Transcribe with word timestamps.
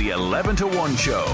The 0.00 0.12
11 0.12 0.56
to 0.56 0.66
1 0.66 0.96
show. 0.96 1.26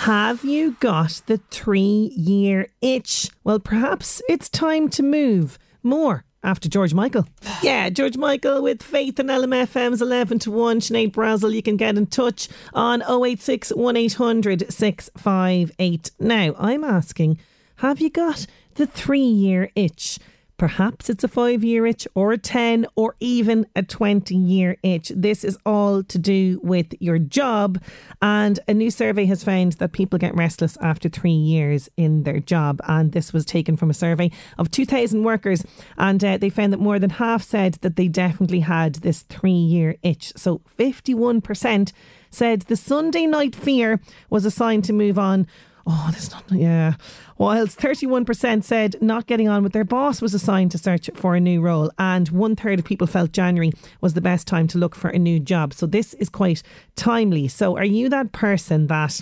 Have 0.00 0.42
you 0.42 0.74
got 0.80 1.20
the 1.26 1.36
three 1.50 2.10
year 2.16 2.68
itch? 2.80 3.28
Well, 3.44 3.58
perhaps 3.58 4.22
it's 4.26 4.48
time 4.48 4.88
to 4.96 5.02
move 5.02 5.58
more 5.82 6.24
after 6.42 6.70
George 6.70 6.94
Michael. 6.94 7.26
Yeah, 7.62 7.90
George 7.90 8.16
Michael 8.16 8.62
with 8.62 8.82
Faith 8.82 9.18
and 9.18 9.28
LMFM's 9.28 10.00
11 10.00 10.38
to 10.38 10.50
1. 10.50 10.80
Sinead 10.80 11.12
Brazel, 11.12 11.52
you 11.52 11.62
can 11.62 11.76
get 11.76 11.98
in 11.98 12.06
touch 12.06 12.48
on 12.72 13.02
086 13.02 13.70
1800 13.74 14.72
658. 14.72 16.10
Now, 16.18 16.54
I'm 16.58 16.82
asking, 16.82 17.38
have 17.76 18.00
you 18.00 18.08
got 18.08 18.46
the 18.76 18.86
three 18.86 19.20
year 19.20 19.70
itch? 19.74 20.18
Perhaps 20.60 21.08
it's 21.08 21.24
a 21.24 21.28
five 21.28 21.64
year 21.64 21.86
itch 21.86 22.06
or 22.14 22.32
a 22.32 22.36
10 22.36 22.86
or 22.94 23.16
even 23.18 23.66
a 23.74 23.82
20 23.82 24.34
year 24.34 24.76
itch. 24.82 25.10
This 25.16 25.42
is 25.42 25.56
all 25.64 26.02
to 26.02 26.18
do 26.18 26.60
with 26.62 26.92
your 27.00 27.18
job. 27.18 27.82
And 28.20 28.60
a 28.68 28.74
new 28.74 28.90
survey 28.90 29.24
has 29.24 29.42
found 29.42 29.72
that 29.74 29.92
people 29.92 30.18
get 30.18 30.36
restless 30.36 30.76
after 30.82 31.08
three 31.08 31.30
years 31.30 31.88
in 31.96 32.24
their 32.24 32.40
job. 32.40 32.82
And 32.86 33.12
this 33.12 33.32
was 33.32 33.46
taken 33.46 33.78
from 33.78 33.88
a 33.88 33.94
survey 33.94 34.30
of 34.58 34.70
2,000 34.70 35.24
workers. 35.24 35.64
And 35.96 36.22
uh, 36.22 36.36
they 36.36 36.50
found 36.50 36.74
that 36.74 36.80
more 36.80 36.98
than 36.98 37.08
half 37.08 37.42
said 37.42 37.78
that 37.80 37.96
they 37.96 38.08
definitely 38.08 38.60
had 38.60 38.96
this 38.96 39.22
three 39.22 39.52
year 39.52 39.96
itch. 40.02 40.30
So 40.36 40.60
51% 40.78 41.90
said 42.28 42.60
the 42.62 42.76
Sunday 42.76 43.24
night 43.24 43.56
fear 43.56 43.98
was 44.28 44.44
a 44.44 44.50
sign 44.50 44.82
to 44.82 44.92
move 44.92 45.18
on. 45.18 45.46
Oh, 45.92 46.08
that's 46.12 46.30
not, 46.30 46.44
yeah. 46.52 46.94
Whilst 47.36 47.80
31% 47.80 48.62
said 48.62 48.94
not 49.02 49.26
getting 49.26 49.48
on 49.48 49.64
with 49.64 49.72
their 49.72 49.82
boss 49.82 50.22
was 50.22 50.32
a 50.34 50.38
sign 50.38 50.68
to 50.68 50.78
search 50.78 51.10
for 51.14 51.34
a 51.34 51.40
new 51.40 51.60
role, 51.60 51.90
and 51.98 52.28
one 52.28 52.54
third 52.54 52.78
of 52.78 52.84
people 52.84 53.08
felt 53.08 53.32
January 53.32 53.72
was 54.00 54.14
the 54.14 54.20
best 54.20 54.46
time 54.46 54.68
to 54.68 54.78
look 54.78 54.94
for 54.94 55.10
a 55.10 55.18
new 55.18 55.40
job. 55.40 55.74
So 55.74 55.86
this 55.86 56.14
is 56.14 56.28
quite 56.28 56.62
timely. 56.94 57.48
So 57.48 57.76
are 57.76 57.84
you 57.84 58.08
that 58.08 58.30
person 58.30 58.86
that 58.86 59.20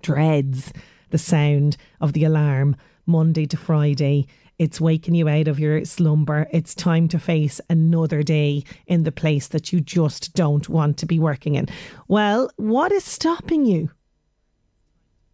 dreads 0.00 0.72
the 1.10 1.18
sound 1.18 1.76
of 2.00 2.12
the 2.12 2.22
alarm 2.22 2.76
Monday 3.04 3.46
to 3.46 3.56
Friday? 3.56 4.28
It's 4.60 4.80
waking 4.80 5.16
you 5.16 5.28
out 5.28 5.48
of 5.48 5.58
your 5.58 5.84
slumber. 5.84 6.46
It's 6.52 6.72
time 6.72 7.08
to 7.08 7.18
face 7.18 7.60
another 7.68 8.22
day 8.22 8.62
in 8.86 9.02
the 9.02 9.10
place 9.10 9.48
that 9.48 9.72
you 9.72 9.80
just 9.80 10.34
don't 10.34 10.68
want 10.68 10.98
to 10.98 11.06
be 11.06 11.18
working 11.18 11.56
in. 11.56 11.66
Well, 12.06 12.48
what 12.58 12.92
is 12.92 13.02
stopping 13.02 13.64
you? 13.64 13.90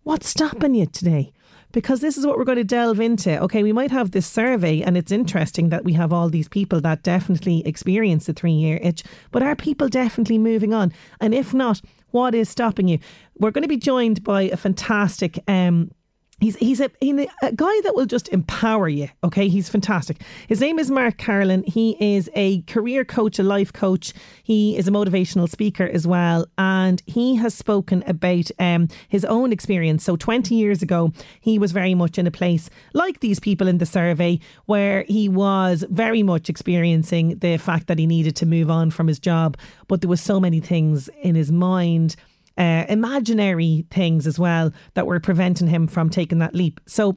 What's 0.06 0.28
stopping 0.28 0.77
you 0.77 0.87
today? 0.87 1.33
Because 1.72 2.00
this 2.00 2.17
is 2.17 2.25
what 2.25 2.39
we're 2.39 2.44
going 2.44 2.59
to 2.59 2.62
delve 2.62 3.00
into. 3.00 3.41
Okay, 3.41 3.65
we 3.65 3.72
might 3.72 3.91
have 3.91 4.12
this 4.12 4.25
survey, 4.25 4.81
and 4.81 4.97
it's 4.97 5.11
interesting 5.11 5.71
that 5.71 5.83
we 5.83 5.94
have 5.94 6.12
all 6.12 6.28
these 6.28 6.49
people 6.49 6.81
that 6.83 7.03
definitely 7.03 7.67
experience 7.67 8.27
the 8.27 8.33
three 8.33 8.53
year 8.53 8.78
itch, 8.84 9.03
but 9.33 9.43
are 9.43 9.56
people 9.56 9.89
definitely 9.89 10.39
moving 10.39 10.72
on? 10.72 10.93
And 11.21 11.34
if 11.34 11.53
not, 11.53 11.81
what 12.12 12.37
is 12.37 12.49
stopping 12.49 12.87
you? 12.87 13.00
We're 13.41 13.50
going 13.50 13.62
to 13.62 13.69
be 13.69 13.77
joined 13.77 14.22
by 14.22 14.43
a 14.43 14.56
fantastic 14.56 15.41
um, 15.49 15.91
He's 16.39 16.57
he's 16.57 16.83
a, 16.83 16.91
he's 17.01 17.27
a 17.41 17.53
guy 17.53 17.81
that 17.85 17.95
will 17.95 18.05
just 18.05 18.29
empower 18.29 18.89
you. 18.89 19.09
Okay, 19.25 19.49
he's 19.49 19.71
fantastic. 19.71 20.21
His 20.49 20.61
name 20.61 20.79
is 20.79 20.91
Mark 20.91 21.17
Carolan. 21.17 21.63
He 21.63 21.97
is 21.99 22.29
a 22.35 22.61
career 22.63 23.07
coach, 23.07 23.39
a 23.39 23.43
life 23.43 23.73
coach. 23.73 24.13
He 24.43 24.77
is 24.77 24.87
a 24.87 24.91
motivational 24.91 25.49
speaker 25.49 25.85
as 25.85 26.07
well, 26.07 26.47
and 26.59 27.03
he 27.07 27.37
has 27.37 27.55
spoken 27.55 28.05
about 28.07 28.51
um, 28.59 28.89
his 29.09 29.25
own 29.25 29.51
experience. 29.51 30.05
So, 30.05 30.15
twenty 30.15 30.57
years 30.57 30.83
ago, 30.83 31.11
he 31.41 31.59
was 31.59 31.73
very 31.73 31.95
much 31.95 32.19
in 32.19 32.27
a 32.27 32.31
place 32.31 32.69
like 32.93 33.21
these 33.21 33.41
people 33.41 33.67
in 33.67 33.79
the 33.79 33.87
survey, 33.87 34.39
where 34.67 35.05
he 35.09 35.31
was 35.31 35.87
very 35.89 36.23
much 36.23 36.51
experiencing 36.51 37.39
the 37.39 37.57
fact 37.57 37.87
that 37.87 37.99
he 37.99 38.07
needed 38.07 38.37
to 38.37 38.45
move 38.45 38.71
on 38.71 38.91
from 38.91 39.07
his 39.07 39.19
job, 39.19 39.57
but 39.89 40.03
there 40.03 40.11
was 40.11 40.21
so 40.21 40.39
many 40.39 40.61
things 40.61 41.09
in 41.23 41.35
his 41.35 41.51
mind 41.51 42.15
uh, 42.56 42.84
imaginary 42.89 43.87
things 43.91 44.27
as 44.27 44.39
well 44.39 44.72
that 44.94 45.06
were 45.06 45.21
preventing 45.21 45.69
him 45.69 45.87
from 45.87 46.11
taking 46.11 46.39
that 46.39 46.55
leap. 46.55 46.81
So 46.87 47.17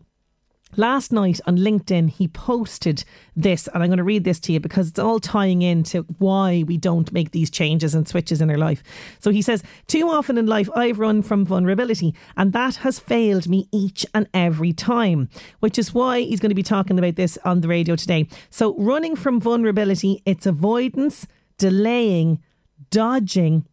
Last 0.77 1.11
night 1.11 1.41
on 1.47 1.57
LinkedIn, 1.57 2.11
he 2.11 2.27
posted 2.27 3.03
this, 3.35 3.67
and 3.73 3.81
I'm 3.81 3.89
going 3.89 3.97
to 3.97 4.03
read 4.03 4.23
this 4.23 4.39
to 4.41 4.53
you 4.53 4.59
because 4.59 4.89
it's 4.89 5.00
all 5.00 5.19
tying 5.19 5.63
into 5.63 6.03
why 6.19 6.63
we 6.67 6.77
don't 6.77 7.11
make 7.11 7.31
these 7.31 7.50
changes 7.50 7.95
and 7.95 8.07
switches 8.07 8.39
in 8.39 8.51
our 8.51 8.57
life. 8.57 8.83
So 9.19 9.31
he 9.31 9.41
says, 9.41 9.63
Too 9.88 10.07
often 10.09 10.38
in 10.38 10.45
life, 10.45 10.69
I've 10.75 11.00
run 11.00 11.23
from 11.23 11.44
vulnerability, 11.44 12.13
and 12.38 12.53
that 12.53 12.75
has 12.77 13.00
failed 13.00 13.50
me 13.50 13.67
each 13.71 14.06
and 14.13 14.29
every 14.31 14.71
time, 14.71 15.27
which 15.59 15.79
is 15.79 15.91
why 15.91 16.19
he's 16.19 16.39
going 16.39 16.51
to 16.51 16.56
be 16.56 16.61
talking 16.61 17.00
about 17.00 17.16
this 17.16 17.39
on 17.44 17.61
the 17.61 17.67
radio 17.67 17.95
today. 17.95 18.27
So, 18.51 18.75
running 18.77 19.16
from 19.16 19.41
vulnerability, 19.41 20.21
it's 20.27 20.45
avoidance, 20.45 21.25
delaying, 21.57 22.44
dodging, 22.91 23.66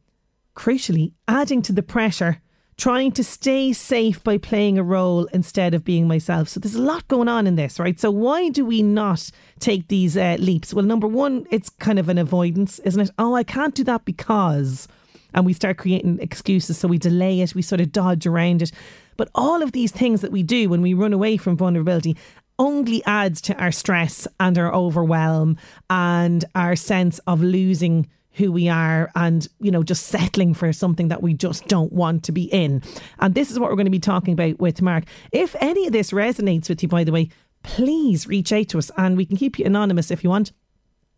crucially, 0.56 1.12
adding 1.28 1.62
to 1.62 1.72
the 1.72 1.82
pressure, 1.82 2.40
trying 2.76 3.12
to 3.12 3.24
stay 3.24 3.72
safe 3.72 4.22
by 4.22 4.36
playing 4.36 4.78
a 4.78 4.82
role 4.82 5.26
instead 5.26 5.72
of 5.72 5.84
being 5.84 6.08
myself. 6.08 6.48
So 6.48 6.60
there's 6.60 6.74
a 6.74 6.82
lot 6.82 7.08
going 7.08 7.28
on 7.28 7.46
in 7.46 7.56
this, 7.56 7.78
right? 7.78 7.98
So 7.98 8.10
why 8.10 8.48
do 8.48 8.64
we 8.64 8.82
not 8.82 9.30
take 9.60 9.88
these 9.88 10.16
uh, 10.16 10.36
leaps? 10.38 10.74
Well, 10.74 10.84
number 10.84 11.06
one, 11.06 11.46
it's 11.50 11.70
kind 11.70 11.98
of 11.98 12.08
an 12.08 12.18
avoidance, 12.18 12.78
isn't 12.80 13.00
it? 13.00 13.10
Oh, 13.18 13.34
I 13.34 13.44
can't 13.44 13.74
do 13.74 13.84
that 13.84 14.04
because. 14.04 14.88
And 15.32 15.46
we 15.46 15.52
start 15.52 15.78
creating 15.78 16.18
excuses. 16.20 16.78
So 16.78 16.88
we 16.88 16.98
delay 16.98 17.40
it, 17.40 17.54
we 17.54 17.62
sort 17.62 17.80
of 17.80 17.92
dodge 17.92 18.26
around 18.26 18.62
it. 18.62 18.72
But 19.16 19.30
all 19.34 19.62
of 19.62 19.72
these 19.72 19.92
things 19.92 20.20
that 20.20 20.32
we 20.32 20.42
do 20.42 20.68
when 20.68 20.82
we 20.82 20.92
run 20.92 21.12
away 21.12 21.36
from 21.38 21.56
vulnerability 21.56 22.16
only 22.58 23.04
adds 23.04 23.40
to 23.42 23.54
our 23.56 23.72
stress 23.72 24.26
and 24.40 24.56
our 24.58 24.74
overwhelm 24.74 25.56
and 25.90 26.44
our 26.54 26.76
sense 26.76 27.18
of 27.26 27.42
losing 27.42 28.06
who 28.36 28.52
we 28.52 28.68
are 28.68 29.10
and, 29.14 29.48
you 29.60 29.70
know, 29.70 29.82
just 29.82 30.06
settling 30.06 30.52
for 30.54 30.72
something 30.72 31.08
that 31.08 31.22
we 31.22 31.32
just 31.32 31.66
don't 31.68 31.92
want 31.92 32.22
to 32.24 32.32
be 32.32 32.44
in. 32.44 32.82
And 33.18 33.34
this 33.34 33.50
is 33.50 33.58
what 33.58 33.70
we're 33.70 33.76
going 33.76 33.86
to 33.86 33.90
be 33.90 33.98
talking 33.98 34.34
about 34.34 34.58
with 34.58 34.82
Mark. 34.82 35.04
If 35.32 35.56
any 35.58 35.86
of 35.86 35.92
this 35.92 36.10
resonates 36.10 36.68
with 36.68 36.82
you, 36.82 36.88
by 36.88 37.04
the 37.04 37.12
way, 37.12 37.30
please 37.62 38.26
reach 38.26 38.52
out 38.52 38.68
to 38.68 38.78
us 38.78 38.90
and 38.96 39.16
we 39.16 39.24
can 39.24 39.36
keep 39.36 39.58
you 39.58 39.64
anonymous 39.64 40.10
if 40.10 40.22
you 40.22 40.30
want 40.30 40.52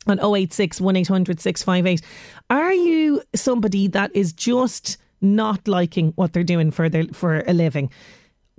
on 0.06 0.18
086 0.20 0.80
1800 0.80 1.40
658. 1.40 2.02
Are 2.50 2.72
you 2.72 3.22
somebody 3.34 3.88
that 3.88 4.14
is 4.14 4.32
just 4.32 4.96
not 5.20 5.66
liking 5.66 6.12
what 6.14 6.32
they're 6.32 6.44
doing 6.44 6.70
for 6.70 6.88
their 6.88 7.04
for 7.12 7.42
a 7.46 7.52
living? 7.52 7.90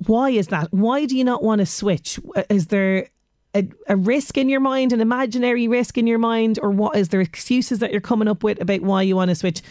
Why 0.06 0.30
is 0.30 0.48
that? 0.48 0.72
Why 0.74 1.06
do 1.06 1.18
you 1.18 1.24
not 1.24 1.44
want 1.44 1.60
to 1.60 1.66
switch? 1.66 2.20
Is 2.50 2.68
there 2.68 3.08
a, 3.56 3.68
a 3.88 3.96
risk 3.96 4.38
in 4.38 4.50
your 4.50 4.60
mind, 4.60 4.94
an 4.94 5.02
imaginary 5.02 5.68
risk 5.68 5.98
in 5.98 6.06
your 6.08 6.20
mind, 6.20 6.60
or 6.62 6.70
what 6.70 6.96
is 6.96 7.10
there 7.10 7.22
excuses 7.22 7.80
that 7.80 7.92
you're 7.92 8.02
coming 8.02 8.28
up 8.28 8.44
with 8.44 8.62
about 8.62 8.82
why 8.82 9.02
you 9.02 9.16
want 9.16 9.30
to 9.30 9.36
switch? 9.36 9.62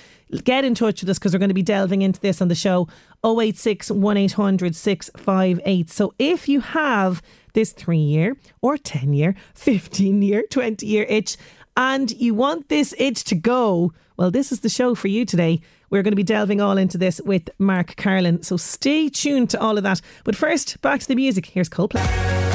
Get 0.45 0.65
in 0.65 0.75
touch 0.75 1.01
with 1.01 1.11
us 1.11 1.19
because 1.19 1.33
we're 1.33 1.39
going 1.39 1.49
to 1.49 1.55
be 1.55 1.63
delving 1.63 2.03
into 2.03 2.21
this 2.21 2.43
on 2.43 2.49
the 2.49 2.55
show 2.55 2.89
086 3.25 3.91
1800 3.91 4.75
658. 4.75 5.91
So 5.91 6.13
if 6.19 6.49
you 6.49 6.61
have 6.61 7.23
this 7.55 7.73
three 7.73 7.99
year 7.99 8.37
or 8.61 8.77
10 8.77 9.13
year, 9.13 9.35
15 9.55 10.23
year, 10.23 10.43
20 10.51 10.87
year 10.87 11.07
itch, 11.09 11.37
and 11.77 12.11
you 12.11 12.35
want 12.35 12.69
this 12.69 12.95
itch 12.99 13.25
to 13.25 13.37
go, 13.37 13.93
well, 14.17 14.33
this 14.33 14.51
is 14.51 14.61
the 14.61 14.69
show 14.69 14.97
for 14.97 15.09
you 15.09 15.25
today. 15.25 15.61
We're 15.91 16.03
going 16.03 16.13
to 16.13 16.17
be 16.17 16.25
delving 16.25 16.61
all 16.61 16.77
into 16.77 16.99
this 16.99 17.21
with 17.25 17.49
Mark 17.59 17.95
Carolan. 17.97 18.43
So 18.43 18.57
stay 18.57 19.09
tuned 19.09 19.51
to 19.51 19.61
all 19.61 19.79
of 19.79 19.85
that. 19.85 20.01
But 20.25 20.37
first, 20.37 20.81
back 20.83 21.01
to 21.01 21.09
the 21.09 21.15
music. 21.15 21.47
Here's 21.47 21.69
Coldplay. 21.69 22.48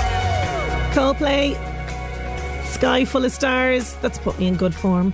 Coldplay. 0.94 1.56
Sky 2.68 3.04
full 3.04 3.25
of 3.25 3.31
stars. 3.31 3.95
That's 3.95 4.19
put 4.19 4.38
me 4.38 4.48
in 4.48 4.56
good 4.56 4.75
form. 4.75 5.12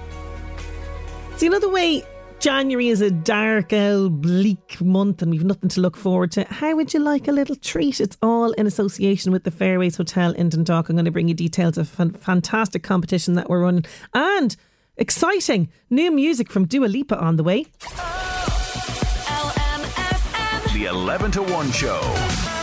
See, 1.38 1.46
you 1.46 1.52
know 1.52 1.60
the 1.60 1.70
way 1.70 2.04
January 2.40 2.90
is 2.90 3.00
a 3.00 3.10
dark, 3.10 3.72
old, 3.72 4.22
bleak 4.22 4.82
month 4.82 5.22
and 5.22 5.32
we've 5.32 5.46
nothing 5.46 5.70
to 5.70 5.80
look 5.80 5.96
forward 5.96 6.34
to. 6.34 6.44
How 6.44 6.76
would 6.76 6.94
you 6.94 7.00
like 7.00 7.30
a 7.30 7.32
little 7.32 7.56
treat? 7.56 8.02
It's 8.02 8.18
all 8.22 8.52
in 8.52 8.68
association 8.68 9.32
with 9.32 9.46
the 9.46 9.52
Fairways 9.52 9.96
Hotel 9.96 10.34
in 10.34 10.50
Dundalk. 10.50 10.90
I'm 10.90 10.98
going 10.98 11.06
to 11.06 11.12
bring 11.12 11.30
you 11.30 11.34
details 11.34 11.78
of 11.78 11.98
a 11.98 12.10
fantastic 12.10 12.84
competition 12.84 13.36
that 13.36 13.50
we're 13.50 13.62
running 13.62 13.86
and 14.14 14.58
exciting 14.98 15.70
new 15.90 16.12
music 16.12 16.52
from 16.52 16.66
Dua 16.66 16.88
Lipa 16.88 17.18
on 17.18 17.38
the 17.38 17.44
way. 17.44 17.68
Oh, 17.94 19.54
LMFM. 19.56 20.74
The 20.74 20.86
11 20.88 21.32
to 21.32 21.42
1 21.42 21.72
show. 21.72 22.59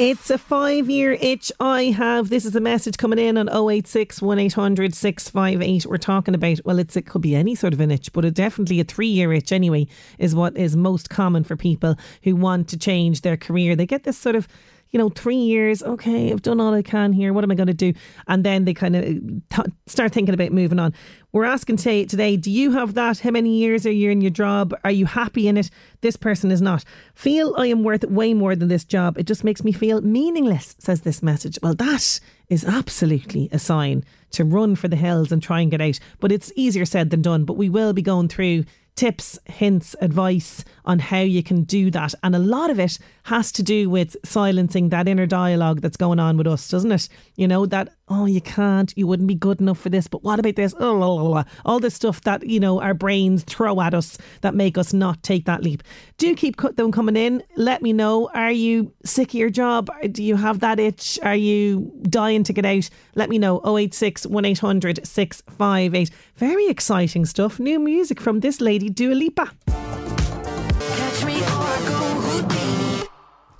It's 0.00 0.28
a 0.28 0.38
five 0.38 0.90
year 0.90 1.12
itch 1.20 1.52
I 1.60 1.84
have. 1.84 2.28
This 2.28 2.44
is 2.44 2.56
a 2.56 2.60
message 2.60 2.96
coming 2.96 3.20
in 3.20 3.38
on 3.38 3.48
086 3.48 4.20
1800 4.20 4.92
658. 4.92 5.86
We're 5.86 5.98
talking 5.98 6.34
about, 6.34 6.58
well, 6.64 6.80
it's, 6.80 6.96
it 6.96 7.06
could 7.06 7.22
be 7.22 7.36
any 7.36 7.54
sort 7.54 7.72
of 7.72 7.78
an 7.78 7.92
itch, 7.92 8.12
but 8.12 8.24
it 8.24 8.34
definitely 8.34 8.80
a 8.80 8.84
three 8.84 9.06
year 9.06 9.32
itch 9.32 9.52
anyway 9.52 9.86
is 10.18 10.34
what 10.34 10.56
is 10.56 10.74
most 10.74 11.10
common 11.10 11.44
for 11.44 11.54
people 11.54 11.96
who 12.24 12.34
want 12.34 12.68
to 12.70 12.76
change 12.76 13.20
their 13.20 13.36
career. 13.36 13.76
They 13.76 13.86
get 13.86 14.02
this 14.02 14.18
sort 14.18 14.34
of 14.34 14.48
you 14.94 14.98
know, 14.98 15.08
three 15.08 15.34
years, 15.34 15.82
okay, 15.82 16.30
I've 16.30 16.42
done 16.42 16.60
all 16.60 16.72
I 16.72 16.80
can 16.80 17.12
here. 17.12 17.32
What 17.32 17.42
am 17.42 17.50
I 17.50 17.56
going 17.56 17.66
to 17.66 17.74
do? 17.74 17.92
And 18.28 18.44
then 18.44 18.64
they 18.64 18.72
kind 18.72 18.94
of 18.94 19.04
uh, 19.04 19.64
t- 19.64 19.72
start 19.88 20.12
thinking 20.12 20.34
about 20.34 20.52
moving 20.52 20.78
on. 20.78 20.94
We're 21.32 21.46
asking 21.46 21.78
today, 21.78 22.04
today, 22.04 22.36
do 22.36 22.48
you 22.48 22.70
have 22.70 22.94
that? 22.94 23.18
How 23.18 23.32
many 23.32 23.58
years 23.58 23.86
are 23.86 23.90
you 23.90 24.12
in 24.12 24.20
your 24.20 24.30
job? 24.30 24.72
Are 24.84 24.92
you 24.92 25.06
happy 25.06 25.48
in 25.48 25.56
it? 25.56 25.68
This 26.02 26.14
person 26.14 26.52
is 26.52 26.62
not. 26.62 26.84
Feel 27.12 27.56
I 27.58 27.66
am 27.66 27.82
worth 27.82 28.04
way 28.04 28.34
more 28.34 28.54
than 28.54 28.68
this 28.68 28.84
job. 28.84 29.18
It 29.18 29.26
just 29.26 29.42
makes 29.42 29.64
me 29.64 29.72
feel 29.72 30.00
meaningless, 30.00 30.76
says 30.78 31.00
this 31.00 31.24
message. 31.24 31.58
Well, 31.60 31.74
that 31.74 32.20
is 32.48 32.64
absolutely 32.64 33.48
a 33.50 33.58
sign 33.58 34.04
to 34.30 34.44
run 34.44 34.76
for 34.76 34.86
the 34.86 34.94
hills 34.94 35.32
and 35.32 35.42
try 35.42 35.60
and 35.60 35.72
get 35.72 35.80
out. 35.80 35.98
But 36.20 36.30
it's 36.30 36.52
easier 36.54 36.84
said 36.84 37.10
than 37.10 37.20
done. 37.20 37.44
But 37.44 37.56
we 37.56 37.68
will 37.68 37.94
be 37.94 38.02
going 38.02 38.28
through 38.28 38.64
tips, 38.96 39.38
hints, 39.46 39.96
advice 40.00 40.64
on 40.84 40.98
how 40.98 41.20
you 41.20 41.42
can 41.42 41.64
do 41.64 41.90
that. 41.90 42.14
And 42.22 42.34
a 42.34 42.38
lot 42.38 42.70
of 42.70 42.78
it 42.78 42.98
has 43.24 43.50
to 43.52 43.62
do 43.62 43.90
with 43.90 44.16
silencing 44.24 44.90
that 44.90 45.08
inner 45.08 45.26
dialogue 45.26 45.80
that's 45.80 45.96
going 45.96 46.20
on 46.20 46.36
with 46.36 46.46
us, 46.46 46.68
doesn't 46.68 46.92
it? 46.92 47.08
You 47.36 47.48
know, 47.48 47.66
that, 47.66 47.94
oh, 48.08 48.26
you 48.26 48.40
can't, 48.40 48.92
you 48.96 49.06
wouldn't 49.06 49.26
be 49.26 49.34
good 49.34 49.60
enough 49.60 49.78
for 49.78 49.88
this, 49.88 50.06
but 50.06 50.22
what 50.22 50.38
about 50.38 50.56
this? 50.56 50.74
Oh, 50.78 50.92
la, 50.94 51.06
la, 51.06 51.22
la. 51.22 51.44
all 51.64 51.80
this 51.80 51.94
stuff 51.94 52.20
that, 52.22 52.46
you 52.46 52.60
know, 52.60 52.80
our 52.80 52.94
brains 52.94 53.44
throw 53.44 53.80
at 53.80 53.94
us 53.94 54.18
that 54.42 54.54
make 54.54 54.76
us 54.76 54.92
not 54.92 55.22
take 55.22 55.46
that 55.46 55.62
leap. 55.62 55.82
Do 56.18 56.34
keep 56.34 56.56
them 56.76 56.92
coming 56.92 57.16
in. 57.16 57.42
Let 57.56 57.82
me 57.82 57.92
know. 57.92 58.30
Are 58.34 58.52
you 58.52 58.92
sick 59.04 59.28
of 59.28 59.34
your 59.34 59.50
job? 59.50 59.90
Do 60.12 60.22
you 60.22 60.36
have 60.36 60.60
that 60.60 60.78
itch? 60.78 61.18
Are 61.22 61.34
you 61.36 61.92
dying 62.02 62.44
to 62.44 62.52
get 62.52 62.66
out? 62.66 62.90
Let 63.14 63.30
me 63.30 63.38
know. 63.38 63.60
086 63.64 64.26
1800 64.26 65.06
658. 65.06 66.10
Very 66.36 66.66
exciting 66.68 67.24
stuff. 67.24 67.58
New 67.58 67.78
music 67.78 68.20
from 68.20 68.40
this 68.40 68.60
lady, 68.60 68.90
Dua 68.90 69.14
Lipa. 69.14 69.50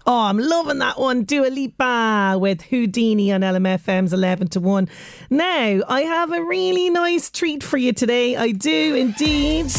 Oh, 0.06 0.24
I'm 0.24 0.36
loving 0.36 0.80
that 0.80 1.00
one. 1.00 1.24
Dua 1.24 1.46
Lipa 1.46 2.36
with 2.38 2.60
Houdini 2.62 3.32
on 3.32 3.40
LMFM's 3.40 4.12
11 4.12 4.48
to 4.48 4.60
1. 4.60 4.86
Now, 5.30 5.80
I 5.88 6.02
have 6.02 6.30
a 6.30 6.44
really 6.44 6.90
nice 6.90 7.30
treat 7.30 7.62
for 7.62 7.78
you 7.78 7.94
today. 7.94 8.36
I 8.36 8.50
do 8.50 8.94
indeed. 8.94 9.72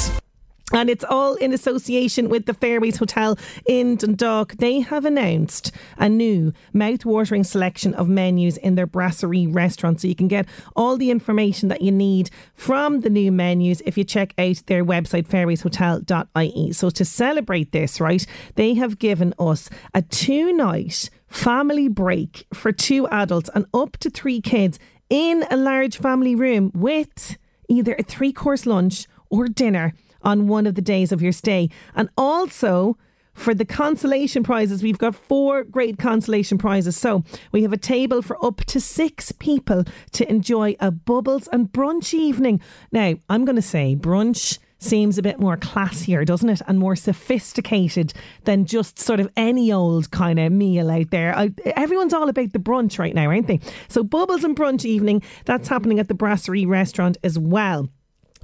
And 0.74 0.90
it's 0.90 1.04
all 1.04 1.36
in 1.36 1.54
association 1.54 2.28
with 2.28 2.48
the 2.48 2.54
Fairways 2.54 2.98
Hotel 2.98 3.38
in 3.68 3.98
Dundalk. 3.98 4.54
They 4.54 4.80
have 4.80 5.06
announced 5.06 5.72
a 5.98 6.10
new 6.10 6.54
mouth-watering 6.74 7.44
selection 7.44 7.94
of 7.94 8.10
menus 8.10 8.58
in 8.58 8.74
their 8.74 8.88
brasserie 8.88 9.46
restaurant. 9.46 10.02
So 10.02 10.08
you 10.08 10.16
can 10.16 10.28
get 10.28 10.48
all 10.76 10.98
the 10.98 11.12
information 11.12 11.70
that 11.70 11.84
you 11.84 11.92
need 11.92 12.32
from 12.56 13.02
the 13.02 13.12
new 13.12 13.32
menus 13.32 13.84
if 13.86 13.96
you 13.96 14.04
check 14.04 14.34
out 14.40 14.64
their 14.66 14.84
website, 14.84 15.28
fairwayshotel.ie. 15.28 16.74
So 16.74 16.90
to 16.90 17.06
celebrate 17.06 17.72
this, 17.72 18.02
right, 18.02 18.26
they 18.56 18.74
have 18.74 18.98
given 18.98 19.36
us 19.38 19.70
a 19.94 20.02
two-night 20.02 21.12
family 21.28 21.90
break 21.90 22.48
for 22.56 22.72
two 22.72 23.08
adults 23.10 23.52
and 23.54 23.68
up 23.72 23.98
to 23.98 24.10
three 24.10 24.42
kids 24.42 24.80
in 25.12 25.46
a 25.52 25.58
large 25.58 25.98
family 25.98 26.34
room 26.34 26.72
with 26.74 27.38
either 27.70 27.96
a 28.00 28.04
three-course 28.04 28.66
lunch 28.66 29.06
or 29.30 29.48
dinner 29.48 29.94
on 30.26 30.48
one 30.48 30.68
of 30.68 30.76
the 30.76 30.82
days 30.82 31.12
of 31.12 31.22
your 31.22 31.32
stay. 31.32 31.70
And 31.96 32.10
also, 32.18 32.98
for 33.36 33.54
the 33.54 33.66
consolation 33.66 34.44
prizes, 34.44 34.82
we've 34.82 34.98
got 34.98 35.14
four 35.14 35.64
great 35.64 36.00
consolation 36.00 36.58
prizes. 36.58 36.98
So 36.98 37.24
we 37.52 37.62
have 37.62 37.74
a 37.74 37.78
table 37.78 38.22
for 38.22 38.44
up 38.44 38.64
to 38.66 38.82
six 38.82 39.32
people 39.34 39.84
to 40.14 40.30
enjoy 40.30 40.76
a 40.80 40.90
bubbles 40.90 41.48
and 41.52 41.72
brunch 41.72 42.14
evening. 42.14 42.62
Now, 42.92 43.16
I'm 43.30 43.46
going 43.46 43.58
to 43.58 43.62
say 43.62 43.96
brunch 43.96 44.58
seems 44.78 45.18
a 45.18 45.22
bit 45.22 45.40
more 45.40 45.58
classier, 45.58 46.26
doesn't 46.26 46.50
it? 46.50 46.62
And 46.68 46.80
more 46.80 46.96
sophisticated 46.96 48.14
than 48.44 48.66
just 48.66 49.00
sort 49.00 49.20
of 49.20 49.30
any 49.36 49.72
old 49.72 50.12
kind 50.12 50.40
of 50.40 50.52
meal 50.52 50.90
out 50.90 51.12
there. 51.12 51.36
I, 51.36 51.52
everyone's 51.76 52.14
all 52.14 52.30
about 52.30 52.54
the 52.54 52.60
brunch 52.60 53.00
right 53.00 53.16
now, 53.16 53.28
aren't 53.28 53.48
they? 53.48 53.60
So, 53.88 54.04
Bubbles 54.04 54.44
and 54.44 54.56
Brunch 54.56 54.86
Evening, 54.86 55.22
that's 55.46 55.68
happening 55.68 56.00
at 56.00 56.08
the 56.08 56.14
Brasserie 56.14 56.66
restaurant 56.66 57.18
as 57.24 57.40
well. 57.40 57.90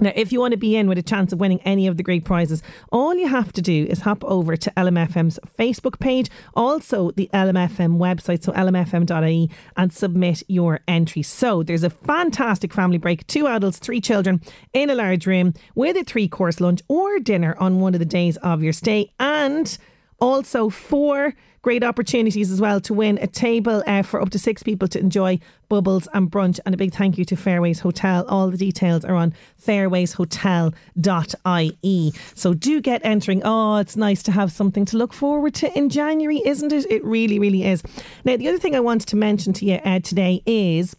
Now, 0.02 0.10
if 0.16 0.32
you 0.32 0.40
want 0.40 0.50
to 0.50 0.58
be 0.58 0.74
in 0.74 0.88
with 0.88 0.98
a 0.98 1.02
chance 1.02 1.32
of 1.32 1.38
winning 1.38 1.60
any 1.60 1.86
of 1.86 1.96
the 1.96 2.02
great 2.02 2.24
prizes, 2.24 2.60
all 2.90 3.14
you 3.14 3.28
have 3.28 3.52
to 3.52 3.62
do 3.62 3.86
is 3.88 4.00
hop 4.00 4.24
over 4.24 4.56
to 4.56 4.70
LMFM's 4.72 5.38
Facebook 5.56 6.00
page, 6.00 6.28
also 6.54 7.12
the 7.12 7.30
LMFM 7.32 7.98
website, 7.98 8.42
so 8.42 8.50
lmfm.ie, 8.52 9.48
and 9.76 9.92
submit 9.92 10.42
your 10.48 10.80
entry. 10.88 11.22
So 11.22 11.62
there's 11.62 11.84
a 11.84 11.90
fantastic 11.90 12.72
family 12.72 12.98
break, 12.98 13.24
two 13.28 13.46
adults, 13.46 13.78
three 13.78 14.00
children 14.00 14.40
in 14.72 14.90
a 14.90 14.96
large 14.96 15.24
room 15.24 15.54
with 15.76 15.96
a 15.96 16.02
three 16.02 16.26
course 16.26 16.60
lunch 16.60 16.82
or 16.88 17.20
dinner 17.20 17.54
on 17.60 17.78
one 17.78 17.94
of 17.94 18.00
the 18.00 18.04
days 18.04 18.36
of 18.38 18.60
your 18.60 18.72
stay, 18.72 19.12
and 19.20 19.78
also 20.20 20.68
four 20.68 21.34
great 21.62 21.82
opportunities 21.84 22.50
as 22.50 22.60
well 22.60 22.80
to 22.80 22.92
win 22.92 23.18
a 23.22 23.26
table 23.26 23.82
uh, 23.86 24.02
for 24.02 24.20
up 24.20 24.28
to 24.30 24.38
six 24.38 24.62
people 24.62 24.88
to 24.88 24.98
enjoy 24.98 25.38
bubbles 25.68 26.08
and 26.12 26.30
brunch. 26.30 26.60
And 26.66 26.74
a 26.74 26.78
big 26.78 26.92
thank 26.92 27.16
you 27.16 27.24
to 27.26 27.36
Fairways 27.36 27.78
Hotel. 27.80 28.26
All 28.28 28.50
the 28.50 28.58
details 28.58 29.04
are 29.04 29.14
on 29.14 29.32
fairwayshotel.ie. 29.64 32.12
So 32.34 32.54
do 32.54 32.80
get 32.80 33.00
entering. 33.04 33.42
Oh, 33.44 33.76
it's 33.76 33.96
nice 33.96 34.22
to 34.24 34.32
have 34.32 34.50
something 34.52 34.84
to 34.86 34.96
look 34.96 35.12
forward 35.12 35.54
to 35.54 35.72
in 35.76 35.88
January, 35.88 36.42
isn't 36.44 36.72
it? 36.72 36.86
It 36.90 37.04
really, 37.04 37.38
really 37.38 37.64
is. 37.64 37.82
Now, 38.24 38.36
the 38.36 38.48
other 38.48 38.58
thing 38.58 38.74
I 38.76 38.80
wanted 38.80 39.08
to 39.08 39.16
mention 39.16 39.52
to 39.54 39.64
you 39.64 39.76
uh, 39.76 40.00
today 40.00 40.42
is 40.44 40.94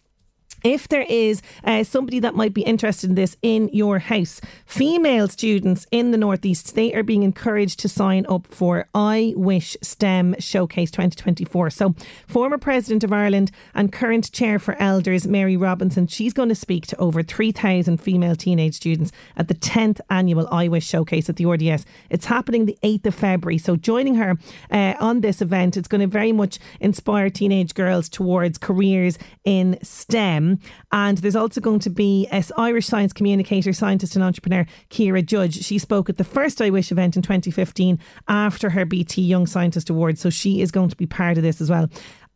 if 0.64 0.88
there 0.88 1.06
is 1.10 1.42
uh, 1.64 1.84
somebody 1.84 2.20
that 2.20 2.36
might 2.36 2.54
be 2.54 2.62
interested 2.62 3.10
in 3.10 3.16
this 3.16 3.38
in 3.42 3.70
your 3.74 4.00
house, 4.00 4.40
female 4.66 5.28
students 5.28 5.86
in 5.92 6.12
the 6.12 6.18
Northeast, 6.18 6.76
they 6.76 6.94
are 6.94 7.04
being 7.04 7.24
encouraged 7.24 7.80
to 7.80 7.90
sign 7.90 8.26
up 8.30 8.48
for 8.48 8.88
I 8.94 9.34
Wish 9.36 9.76
STEM 9.82 10.36
Showcase 10.40 10.92
2024. 10.92 11.70
So, 11.70 11.96
former 12.28 12.58
President 12.58 13.04
of 13.04 13.12
Ireland 13.12 13.52
and 13.76 13.92
current 13.92 14.32
Chair 14.32 14.60
for 14.60 14.76
Elders, 14.82 15.28
Mary 15.28 15.58
Robinson, 15.58 16.08
she's 16.08 16.34
going 16.34 16.50
to 16.50 16.56
speak 16.56 16.88
to 16.88 16.98
over 16.98 17.22
3,000 17.22 17.98
female 17.98 18.36
teenage 18.36 18.76
students 18.76 19.12
at 19.36 19.48
the 19.48 19.56
10th 19.56 20.00
annual 20.10 20.48
I 20.52 20.68
Wish 20.68 20.88
Showcase 20.88 21.30
at 21.30 21.36
the 21.36 21.46
RDS. 21.46 21.86
It's 22.10 22.26
happening 22.26 22.66
the 22.66 22.78
8th 22.84 23.08
of 23.08 23.16
February. 23.16 23.58
So, 23.58 23.76
joining 23.76 24.16
her 24.16 24.38
uh, 24.72 24.94
on 25.00 25.22
this 25.22 25.42
event, 25.42 25.76
it's 25.76 25.88
going 25.88 26.02
to 26.02 26.08
very 26.08 26.32
much 26.32 26.60
inspire 26.80 27.30
teenage 27.30 27.74
girls 27.74 28.08
towards 28.08 28.58
careers 28.58 29.18
in 29.44 29.78
STEM. 29.82 30.53
And 30.92 31.18
there's 31.20 31.36
also 31.36 31.62
going 31.62 31.80
to 31.80 31.90
be 31.90 32.28
as 32.32 32.52
Irish 32.58 32.88
science 32.88 33.14
communicator, 33.14 33.74
scientist, 33.74 34.16
and 34.16 34.24
entrepreneur 34.24 34.66
Ciara 34.90 35.22
Judge. 35.22 35.64
She 35.64 35.78
spoke 35.78 36.10
at 36.10 36.18
the 36.18 36.24
first 36.24 36.62
I 36.62 36.70
Wish 36.70 36.92
event 36.92 37.16
in 37.16 37.22
2015 37.22 38.00
after 38.28 38.72
her 38.72 38.86
BT 38.86 39.22
Young 39.22 39.48
Scientist 39.48 39.90
Award. 39.90 40.18
So 40.18 40.30
she 40.30 40.62
is 40.62 40.72
going 40.72 40.90
to 40.90 40.96
be 40.96 41.06
part 41.06 41.38
of 41.38 41.44
this 41.44 41.62
as 41.62 41.70
well. 41.70 41.90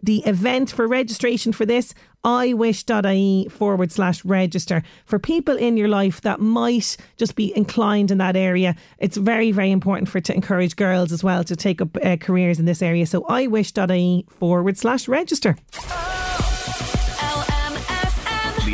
The 0.04 0.20
event 0.26 0.70
for 0.70 0.88
registration 0.88 1.52
for 1.52 1.66
this, 1.66 1.96
iwish.ie 2.24 3.48
forward 3.50 3.92
slash 3.92 4.24
register. 4.24 4.84
For 5.06 5.18
people 5.18 5.56
in 5.56 5.76
your 5.76 5.88
life 5.88 6.22
that 6.22 6.40
might 6.40 6.98
just 7.18 7.36
be 7.36 7.56
inclined 7.58 8.12
in 8.12 8.20
that 8.20 8.36
area, 8.36 8.76
it's 9.00 9.18
very, 9.18 9.52
very 9.52 9.72
important 9.72 10.08
for 10.08 10.22
to 10.22 10.36
encourage 10.36 10.76
girls 10.76 11.12
as 11.12 11.24
well 11.24 11.44
to 11.44 11.56
take 11.56 11.82
up 11.82 11.98
uh, 12.04 12.18
careers 12.18 12.60
in 12.60 12.66
this 12.66 12.82
area. 12.82 13.08
So 13.08 13.22
iwish.ie 13.24 14.26
forward 14.30 14.78
slash 14.78 15.08
register. 15.08 15.56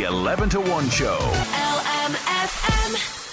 LMFM. 0.03 0.09
The 0.09 0.09
11 0.09 0.49
to 0.49 0.59
1 0.59 0.89
show. 0.89 1.42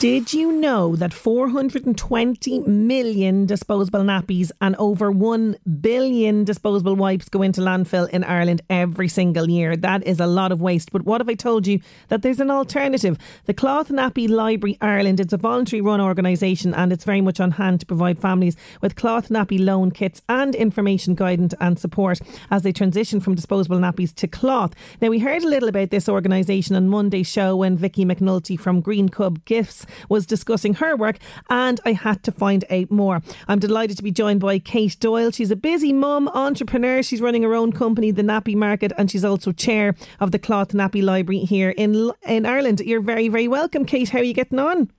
Did 0.00 0.32
you 0.32 0.50
know 0.50 0.96
that 0.96 1.12
420 1.12 2.60
million 2.60 3.44
disposable 3.44 4.00
nappies 4.00 4.50
and 4.58 4.74
over 4.76 5.10
1 5.10 5.56
billion 5.82 6.42
disposable 6.42 6.96
wipes 6.96 7.28
go 7.28 7.42
into 7.42 7.60
landfill 7.60 8.08
in 8.08 8.24
Ireland 8.24 8.62
every 8.70 9.08
single 9.08 9.50
year? 9.50 9.76
That 9.76 10.02
is 10.06 10.18
a 10.18 10.26
lot 10.26 10.52
of 10.52 10.62
waste. 10.62 10.90
But 10.90 11.04
what 11.04 11.20
if 11.20 11.28
I 11.28 11.34
told 11.34 11.66
you 11.66 11.80
that 12.08 12.22
there's 12.22 12.40
an 12.40 12.50
alternative? 12.50 13.18
The 13.44 13.52
Cloth 13.52 13.90
Nappy 13.90 14.26
Library 14.26 14.78
Ireland, 14.80 15.20
it's 15.20 15.34
a 15.34 15.36
voluntary 15.36 15.82
run 15.82 16.00
organisation 16.00 16.72
and 16.72 16.94
it's 16.94 17.04
very 17.04 17.20
much 17.20 17.38
on 17.38 17.50
hand 17.50 17.80
to 17.80 17.86
provide 17.86 18.18
families 18.18 18.56
with 18.80 18.96
cloth 18.96 19.28
nappy 19.28 19.62
loan 19.62 19.90
kits 19.90 20.22
and 20.30 20.54
information 20.54 21.14
guidance 21.14 21.52
and 21.60 21.78
support 21.78 22.20
as 22.50 22.62
they 22.62 22.72
transition 22.72 23.20
from 23.20 23.34
disposable 23.34 23.76
nappies 23.76 24.14
to 24.14 24.26
cloth. 24.26 24.74
Now, 25.02 25.08
we 25.08 25.18
heard 25.18 25.44
a 25.44 25.48
little 25.48 25.68
about 25.68 25.90
this 25.90 26.08
organisation 26.08 26.74
on 26.74 26.88
Monday's 26.88 27.26
show 27.26 27.54
when 27.54 27.76
Vicky 27.76 28.06
McNulty 28.06 28.58
from 28.58 28.80
Green 28.80 29.10
Cub 29.10 29.44
Gifts 29.44 29.84
was 30.08 30.26
discussing 30.26 30.74
her 30.74 30.96
work, 30.96 31.18
and 31.48 31.80
I 31.84 31.92
had 31.92 32.22
to 32.24 32.32
find 32.32 32.64
out 32.70 32.90
more. 32.90 33.22
I'm 33.48 33.58
delighted 33.58 33.96
to 33.98 34.02
be 34.02 34.10
joined 34.10 34.40
by 34.40 34.58
Kate 34.58 34.96
Doyle. 35.00 35.30
She's 35.30 35.50
a 35.50 35.56
busy 35.56 35.92
mum, 35.92 36.28
entrepreneur. 36.28 37.02
She's 37.02 37.20
running 37.20 37.42
her 37.42 37.54
own 37.54 37.72
company, 37.72 38.10
The 38.10 38.22
Nappy 38.22 38.54
Market, 38.54 38.92
and 38.96 39.10
she's 39.10 39.24
also 39.24 39.52
chair 39.52 39.94
of 40.18 40.30
the 40.30 40.38
Cloth 40.38 40.68
Nappy 40.68 41.02
Library 41.02 41.40
here 41.40 41.70
in 41.70 42.12
in 42.26 42.46
Ireland. 42.46 42.80
You're 42.80 43.00
very, 43.00 43.28
very 43.28 43.48
welcome, 43.48 43.84
Kate. 43.84 44.08
How 44.08 44.20
are 44.20 44.24
you 44.24 44.34
getting 44.34 44.58
on? 44.58 44.90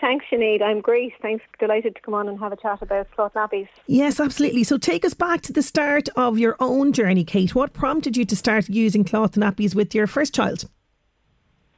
Thanks, 0.00 0.26
Sinead. 0.30 0.62
I'm 0.62 0.80
great. 0.80 1.12
Thanks. 1.22 1.44
Delighted 1.58 1.96
to 1.96 2.02
come 2.02 2.14
on 2.14 2.28
and 2.28 2.38
have 2.38 2.52
a 2.52 2.56
chat 2.56 2.82
about 2.82 3.10
cloth 3.12 3.32
nappies. 3.34 3.68
Yes, 3.86 4.20
absolutely. 4.20 4.62
So 4.64 4.76
take 4.78 5.04
us 5.04 5.14
back 5.14 5.40
to 5.42 5.52
the 5.52 5.62
start 5.62 6.08
of 6.14 6.38
your 6.38 6.56
own 6.60 6.92
journey, 6.92 7.24
Kate. 7.24 7.54
What 7.54 7.72
prompted 7.72 8.16
you 8.16 8.24
to 8.26 8.36
start 8.36 8.68
using 8.68 9.02
cloth 9.02 9.32
nappies 9.32 9.74
with 9.74 9.94
your 9.94 10.06
first 10.06 10.34
child? 10.34 10.68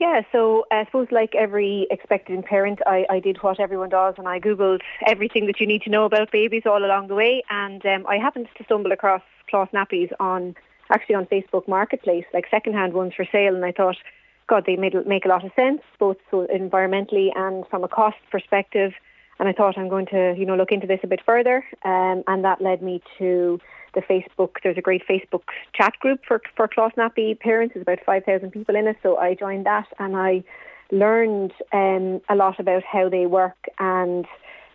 Yeah, 0.00 0.22
so 0.32 0.64
I 0.70 0.86
suppose 0.86 1.08
like 1.10 1.34
every 1.34 1.86
expectant 1.90 2.46
parent, 2.46 2.80
I, 2.86 3.04
I 3.10 3.20
did 3.20 3.36
what 3.42 3.60
everyone 3.60 3.90
does 3.90 4.14
and 4.16 4.26
I 4.26 4.40
Googled 4.40 4.80
everything 5.06 5.46
that 5.46 5.60
you 5.60 5.66
need 5.66 5.82
to 5.82 5.90
know 5.90 6.06
about 6.06 6.32
babies 6.32 6.62
all 6.64 6.82
along 6.82 7.08
the 7.08 7.14
way. 7.14 7.42
And 7.50 7.84
um, 7.84 8.06
I 8.08 8.16
happened 8.16 8.48
to 8.56 8.64
stumble 8.64 8.92
across 8.92 9.20
cloth 9.50 9.68
nappies 9.74 10.10
on 10.18 10.54
actually 10.90 11.16
on 11.16 11.26
Facebook 11.26 11.68
Marketplace, 11.68 12.24
like 12.32 12.46
secondhand 12.50 12.94
ones 12.94 13.12
for 13.14 13.26
sale. 13.30 13.54
And 13.54 13.62
I 13.62 13.72
thought, 13.72 13.98
God, 14.46 14.64
they 14.66 14.76
made, 14.76 14.94
make 15.06 15.26
a 15.26 15.28
lot 15.28 15.44
of 15.44 15.52
sense, 15.54 15.82
both 15.98 16.16
so 16.30 16.46
environmentally 16.46 17.28
and 17.36 17.66
from 17.68 17.84
a 17.84 17.88
cost 17.88 18.16
perspective. 18.30 18.92
And 19.38 19.50
I 19.50 19.52
thought 19.52 19.76
I'm 19.76 19.90
going 19.90 20.06
to, 20.06 20.34
you 20.34 20.46
know, 20.46 20.56
look 20.56 20.72
into 20.72 20.86
this 20.86 21.00
a 21.02 21.08
bit 21.08 21.20
further. 21.26 21.62
Um, 21.84 22.24
and 22.26 22.42
that 22.46 22.62
led 22.62 22.80
me 22.80 23.02
to 23.18 23.60
the 23.94 24.00
Facebook. 24.00 24.56
There's 24.62 24.78
a 24.78 24.82
great 24.82 25.06
Facebook 25.06 25.42
chat 25.74 25.94
group 26.00 26.20
for 26.26 26.40
for 26.56 26.68
cloth 26.68 26.92
nappy 26.96 27.38
parents. 27.38 27.74
There's 27.74 27.82
about 27.82 28.04
five 28.04 28.24
thousand 28.24 28.50
people 28.52 28.76
in 28.76 28.86
it. 28.86 28.96
So 29.02 29.16
I 29.16 29.34
joined 29.34 29.66
that, 29.66 29.86
and 29.98 30.16
I 30.16 30.44
learned 30.92 31.52
um, 31.72 32.20
a 32.28 32.34
lot 32.34 32.58
about 32.58 32.82
how 32.84 33.08
they 33.08 33.26
work 33.26 33.56
and 33.78 34.26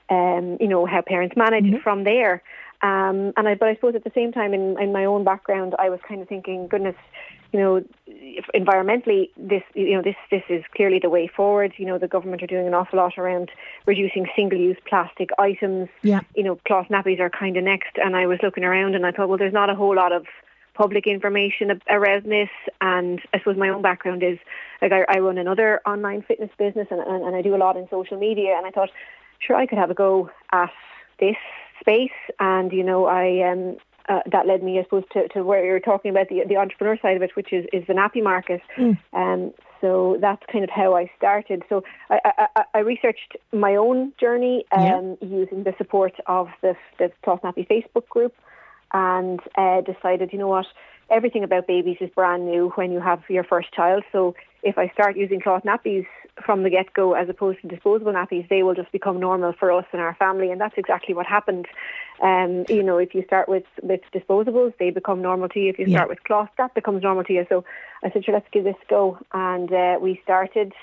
um, 0.10 0.58
you 0.60 0.68
know 0.68 0.86
how 0.86 1.02
parents 1.02 1.36
manage 1.36 1.66
it 1.66 1.82
from 1.82 2.04
there. 2.04 2.42
Um, 2.82 3.34
and 3.38 3.48
I, 3.48 3.56
but 3.56 3.70
I 3.70 3.76
suppose 3.76 3.96
at 3.96 4.04
the 4.04 4.12
same 4.14 4.32
time, 4.32 4.54
in, 4.54 4.80
in 4.80 4.92
my 4.92 5.06
own 5.06 5.24
background, 5.24 5.76
I 5.80 5.90
was 5.90 6.00
kind 6.08 6.22
of 6.22 6.28
thinking, 6.28 6.68
goodness, 6.68 6.96
you 7.52 7.60
know, 7.60 7.84
environmentally, 8.54 9.30
this, 9.38 9.64
you 9.74 9.94
know, 9.94 10.02
this, 10.02 10.16
this 10.30 10.44
is 10.50 10.64
clearly 10.76 11.00
the 11.00 11.10
way 11.10 11.28
forward. 11.28 11.74
You 11.78 11.86
know, 11.86 11.98
the 11.98 12.08
government 12.08 12.44
are 12.44 12.48
doing 12.48 12.68
an 12.68 12.74
awful 12.74 12.98
lot 12.98 13.18
around 13.18 13.52
reducing 13.86 14.28
single-use 14.36 14.78
plastic 14.88 15.30
items. 15.38 15.90
Yeah. 16.02 16.22
You 16.36 16.44
know, 16.44 16.60
cloth 16.68 16.88
nappies 16.90 17.20
are 17.20 17.30
kind 17.30 17.56
of 17.56 17.64
next. 17.64 17.98
And 17.98 18.16
I 18.16 18.28
was 18.28 18.40
looking 18.44 18.64
around 18.64 18.96
and 18.96 19.06
I 19.06 19.12
thought, 19.12 19.30
well, 19.30 19.38
there's 19.38 19.54
not 19.54 19.70
a 19.70 19.76
whole 19.76 19.96
lot 19.96 20.12
of 20.12 20.26
public 20.74 21.08
information 21.08 21.80
around 21.90 22.26
this. 22.26 22.50
And 22.82 23.22
I 23.34 23.38
suppose 23.40 23.58
my 23.58 23.70
own 23.70 23.82
background 23.82 24.24
is, 24.24 24.38
like, 24.82 24.92
I, 24.92 25.06
I 25.08 25.20
run 25.20 25.38
another 25.38 25.80
online 25.86 26.22
fitness 26.22 26.52
business 26.58 26.88
and, 26.92 27.00
and, 27.00 27.24
and 27.24 27.36
I 27.36 27.42
do 27.42 27.56
a 27.56 27.58
lot 27.58 27.78
in 27.78 27.88
social 27.90 28.18
media. 28.18 28.56
And 28.58 28.66
I 28.66 28.72
thought, 28.72 28.90
sure, 29.40 29.56
I 29.56 29.66
could 29.66 29.78
have 29.78 29.92
a 29.92 29.96
go 29.96 30.30
at 30.52 30.72
this 31.20 31.38
space. 31.80 32.10
And, 32.40 32.74
you 32.74 32.84
know, 32.84 33.06
I, 33.06 33.50
um, 33.50 33.78
uh, 34.10 34.20
that 34.32 34.46
led 34.48 34.62
me, 34.64 34.80
I 34.80 34.84
suppose, 34.84 35.04
to, 35.14 35.28
to 35.30 35.44
where 35.44 35.66
you're 35.66 35.80
talking 35.80 36.12
about 36.12 36.30
the, 36.30 36.44
the 36.48 36.58
entrepreneur 36.58 36.98
side 37.02 37.16
of 37.18 37.24
it, 37.24 37.36
which 37.36 37.52
is, 37.52 37.66
is 37.74 37.84
the 37.88 37.94
nappy 37.94 38.22
market. 38.22 38.62
Um, 39.14 39.54
so 39.82 40.18
that's 40.20 40.42
kind 40.52 40.64
of 40.64 40.70
how 40.70 40.96
I 40.96 41.12
started. 41.18 41.64
So 41.70 41.84
I, 42.10 42.48
I, 42.56 42.64
I- 42.74 42.80
researched 42.80 43.36
my 43.52 43.76
own 43.76 44.14
journey 44.20 44.66
um, 44.72 45.18
using 45.22 45.64
the 45.64 45.74
support 45.78 46.14
of 46.28 46.48
the, 46.62 46.76
the 47.00 47.12
Cloth 47.24 47.42
Nappy 47.44 47.68
Facebook 47.68 48.08
group 48.10 48.34
and 48.94 49.40
uh, 49.58 49.82
decided, 49.82 50.32
you 50.32 50.40
know 50.40 50.48
what, 50.48 50.66
everything 51.10 51.44
about 51.44 51.68
babies 51.68 51.98
is 52.00 52.10
brand 52.12 52.46
new 52.46 52.70
when 52.76 52.92
you 52.92 53.00
have 53.00 53.22
your 53.30 53.44
first 53.44 53.72
child. 53.74 54.04
So 54.12 54.36
if 54.66 54.78
I 54.80 54.90
start 54.90 55.16
using 55.16 55.40
cloth 55.40 55.64
nappies 55.64 56.08
from 56.46 56.64
the 56.64 56.70
get-go 56.70 57.14
as 57.14 57.30
opposed 57.30 57.62
to 57.62 57.68
disposable 57.68 58.12
nappies, 58.12 58.50
they 58.50 58.64
will 58.64 58.74
just 58.74 58.92
become 58.92 59.20
normal 59.20 59.54
for 59.58 59.72
us 59.72 59.86
and 59.94 60.02
our 60.02 60.16
family. 60.16 60.52
And 60.52 60.60
that's 60.60 60.74
exactly 60.76 61.14
what 61.14 61.28
happened. 61.28 61.68
Um, 62.22 62.66
you 62.68 62.84
know, 62.84 62.98
if 62.98 63.14
you 63.16 63.24
start 63.26 63.48
with, 63.48 63.64
with 63.84 64.02
disposables, 64.14 64.74
they 64.80 64.90
become 64.90 65.22
normal 65.22 65.48
to 65.50 65.60
you. 65.60 65.70
If 65.70 65.80
you 65.80 65.86
Yeah. 65.88 65.98
start 65.98 66.10
with 66.10 66.24
cloth, 66.24 66.50
that 66.58 66.74
becomes 66.74 67.04
normal 67.04 67.24
to 67.26 67.34
you. 67.34 67.46
So 67.48 67.64
I 68.04 68.10
said, 68.10 68.26
sure, 68.26 68.34
let's 68.34 68.50
give 68.52 68.64
this 68.64 68.76
a 68.86 68.90
go. 68.90 69.18
And 69.34 69.72
uh, 69.72 69.98
we 70.02 70.20
started. 70.24 70.74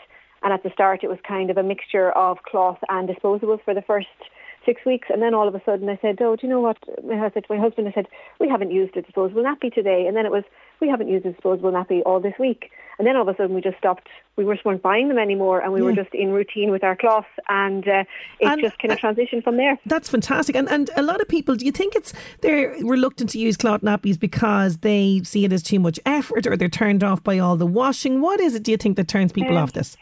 And 0.45 0.53
at 0.53 0.62
the 0.62 0.71
start, 0.71 1.05
it 1.05 1.09
was 1.09 1.19
kind 1.27 1.51
of 1.51 1.57
a 1.59 1.62
mixture 1.62 2.11
of 2.12 2.43
cloth 2.45 2.79
and 2.89 3.09
disposables 3.09 3.62
for 3.65 3.75
the 3.75 3.83
first 3.83 4.09
six 4.64 4.85
weeks. 4.87 5.09
And 5.11 5.21
then 5.23 5.35
all 5.35 5.49
of 5.49 5.54
a 5.54 5.62
sudden 5.64 5.88
I 5.88 5.99
said, 6.00 6.19
oh, 6.21 6.37
do 6.37 6.47
you 6.47 6.52
know 6.52 6.61
what? 6.61 6.78
I 7.11 7.31
said 7.35 7.45
to 7.45 7.54
my 7.54 7.59
husband, 7.59 7.88
I 7.88 7.92
said, 7.92 8.07
we 8.40 8.49
haven't 8.49 8.71
used 8.71 8.97
a 8.97 9.02
disposable 9.02 9.42
nappy 9.42 9.73
today. 9.73 10.07
And 10.07 10.16
then 10.16 10.25
it 10.26 10.33
was, 10.33 10.45
we 10.81 10.88
haven't 10.88 11.09
used 11.09 11.26
a 11.26 11.33
disposable 11.33 11.73
nappy 11.73 12.00
all 12.07 12.21
this 12.21 12.35
week. 12.38 12.71
And 12.99 13.07
then 13.07 13.16
all 13.16 13.23
of 13.28 13.35
a 13.35 13.37
sudden 13.37 13.54
we 13.54 13.61
just 13.61 13.78
stopped. 13.78 14.09
We 14.37 14.45
just 14.45 14.64
weren't 14.64 14.83
buying 14.83 15.09
them 15.09 15.19
anymore. 15.19 15.61
And 15.61 15.73
we 15.73 15.83
were 15.83 15.92
just 15.92 16.14
in 16.14 16.31
routine 16.31 16.71
with 16.71 16.85
our 16.85 16.95
cloth. 16.95 17.26
And 17.49 17.87
uh, 17.88 18.04
it 18.40 18.47
And- 18.47 18.61
just 18.61 18.78
kind 18.78 18.92
of 18.92 18.99
transitioned 18.99 19.42
from 19.42 19.57
there. 19.57 19.78
That's 19.87 20.09
fantastic. 20.09 20.54
And 20.57 20.69
and 20.71 20.90
a 20.97 21.02
lot 21.02 21.21
of 21.21 21.28
people, 21.28 21.54
do 21.57 21.64
you 21.66 21.73
think 21.73 21.95
it's 21.97 22.12
they're 22.42 22.76
reluctant 22.83 23.31
to 23.31 23.38
use 23.38 23.57
cloth 23.57 23.81
nappies 23.81 24.19
because 24.19 24.78
they 24.78 25.21
see 25.25 25.45
it 25.45 25.52
as 25.52 25.62
too 25.62 25.81
much 25.81 25.99
effort 26.07 26.47
or 26.47 26.57
they're 26.57 26.69
turned 26.69 27.02
off 27.02 27.23
by 27.25 27.38
all 27.38 27.57
the 27.57 27.66
washing? 27.66 28.21
What 28.21 28.40
is 28.40 28.54
it 28.54 28.62
do 28.62 28.71
you 28.71 28.76
think 28.76 28.97
that 28.97 29.09
turns 29.09 29.33
people 29.33 29.57
Um, 29.57 29.62
off 29.64 29.73
this? 29.73 29.97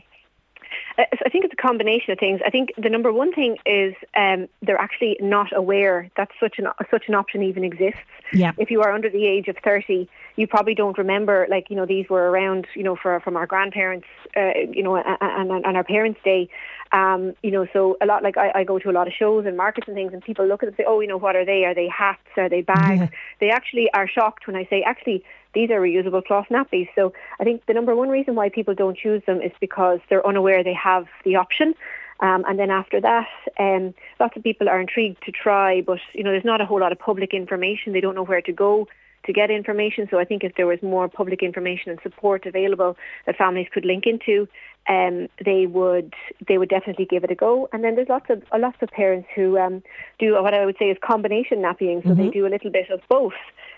I 0.98 1.28
think 1.30 1.44
it's 1.44 1.54
a 1.54 1.56
combination 1.56 2.12
of 2.12 2.18
things. 2.18 2.40
I 2.44 2.50
think 2.50 2.72
the 2.76 2.88
number 2.88 3.12
one 3.12 3.32
thing 3.32 3.56
is 3.64 3.94
um, 4.16 4.48
they're 4.62 4.80
actually 4.80 5.16
not 5.20 5.56
aware 5.56 6.10
that 6.16 6.28
such 6.38 6.58
an 6.58 6.66
such 6.90 7.04
an 7.08 7.14
option 7.14 7.42
even 7.42 7.64
exists. 7.64 8.00
Yeah. 8.32 8.52
If 8.58 8.70
you 8.70 8.82
are 8.82 8.92
under 8.92 9.08
the 9.08 9.26
age 9.26 9.48
of 9.48 9.56
thirty, 9.62 10.08
you 10.36 10.46
probably 10.46 10.74
don't 10.74 10.98
remember. 10.98 11.46
Like 11.48 11.70
you 11.70 11.76
know, 11.76 11.86
these 11.86 12.08
were 12.08 12.30
around. 12.30 12.66
You 12.74 12.82
know, 12.82 12.96
for 12.96 13.18
from 13.20 13.36
our 13.36 13.46
grandparents. 13.46 14.06
Uh, 14.36 14.52
you 14.70 14.82
know, 14.82 14.96
and, 14.96 15.16
and, 15.20 15.64
and 15.64 15.76
our 15.76 15.84
parents' 15.84 16.20
day. 16.24 16.48
Um, 16.92 17.34
you 17.42 17.52
know, 17.52 17.68
so 17.72 17.96
a 18.00 18.06
lot 18.06 18.24
like 18.24 18.36
I, 18.36 18.50
I 18.54 18.64
go 18.64 18.78
to 18.80 18.90
a 18.90 18.92
lot 18.92 19.06
of 19.06 19.12
shows 19.12 19.46
and 19.46 19.56
markets 19.56 19.86
and 19.86 19.94
things, 19.94 20.12
and 20.12 20.22
people 20.22 20.44
look 20.46 20.62
at 20.62 20.66
them 20.66 20.68
and 20.70 20.76
say, 20.76 20.84
"Oh, 20.86 21.00
you 21.00 21.06
know, 21.06 21.16
what 21.16 21.36
are 21.36 21.44
they? 21.44 21.64
Are 21.64 21.74
they 21.74 21.88
hats? 21.88 22.18
Are 22.36 22.48
they 22.48 22.62
bags?" 22.62 23.00
Yeah. 23.00 23.08
They 23.38 23.50
actually 23.50 23.88
are 23.94 24.08
shocked 24.08 24.46
when 24.46 24.56
I 24.56 24.64
say, 24.64 24.82
"Actually, 24.82 25.24
these 25.54 25.70
are 25.70 25.80
reusable 25.80 26.24
cloth 26.24 26.46
nappies." 26.50 26.88
So 26.94 27.12
I 27.40 27.44
think 27.44 27.66
the 27.66 27.74
number 27.74 27.94
one 27.94 28.08
reason 28.08 28.34
why 28.34 28.48
people 28.48 28.74
don't 28.74 28.96
choose 28.96 29.22
them 29.26 29.40
is 29.40 29.52
because 29.60 30.00
they're 30.08 30.26
unaware 30.26 30.62
they 30.62 30.74
have 30.74 31.06
the 31.24 31.36
option. 31.36 31.74
Um, 32.20 32.44
and 32.46 32.58
then 32.58 32.70
after 32.70 33.00
that, 33.00 33.28
um, 33.58 33.94
lots 34.18 34.36
of 34.36 34.42
people 34.42 34.68
are 34.68 34.80
intrigued 34.80 35.22
to 35.24 35.32
try, 35.32 35.80
but 35.80 36.00
you 36.12 36.22
know, 36.22 36.30
there's 36.30 36.44
not 36.44 36.60
a 36.60 36.66
whole 36.66 36.80
lot 36.80 36.92
of 36.92 36.98
public 36.98 37.32
information. 37.32 37.92
They 37.92 38.00
don't 38.00 38.14
know 38.14 38.24
where 38.24 38.42
to 38.42 38.52
go 38.52 38.88
to 39.24 39.32
get 39.32 39.50
information. 39.50 40.08
So 40.10 40.18
I 40.18 40.24
think 40.24 40.44
if 40.44 40.54
there 40.56 40.66
was 40.66 40.82
more 40.82 41.08
public 41.08 41.42
information 41.42 41.90
and 41.90 42.00
support 42.02 42.46
available 42.46 42.96
that 43.26 43.36
families 43.36 43.68
could 43.72 43.84
link 43.84 44.04
into, 44.06 44.48
um, 44.88 45.28
they 45.44 45.66
would 45.66 46.14
they 46.48 46.58
would 46.58 46.68
definitely 46.68 47.04
give 47.04 47.22
it 47.22 47.30
a 47.30 47.34
go. 47.34 47.68
And 47.72 47.84
then 47.84 47.96
there's 47.96 48.08
lots 48.08 48.26
of 48.30 48.42
uh, 48.52 48.58
lots 48.58 48.78
of 48.80 48.88
parents 48.90 49.28
who 49.34 49.58
um, 49.58 49.82
do 50.18 50.42
what 50.42 50.54
I 50.54 50.64
would 50.64 50.76
say 50.78 50.86
is 50.86 50.96
combination 51.02 51.58
nappying. 51.58 52.02
So 52.06 52.14
they 52.14 52.28
do 52.28 52.46
a 52.46 52.48
little 52.48 52.70
bit 52.70 52.90
of 52.90 53.00
both. 53.08 53.34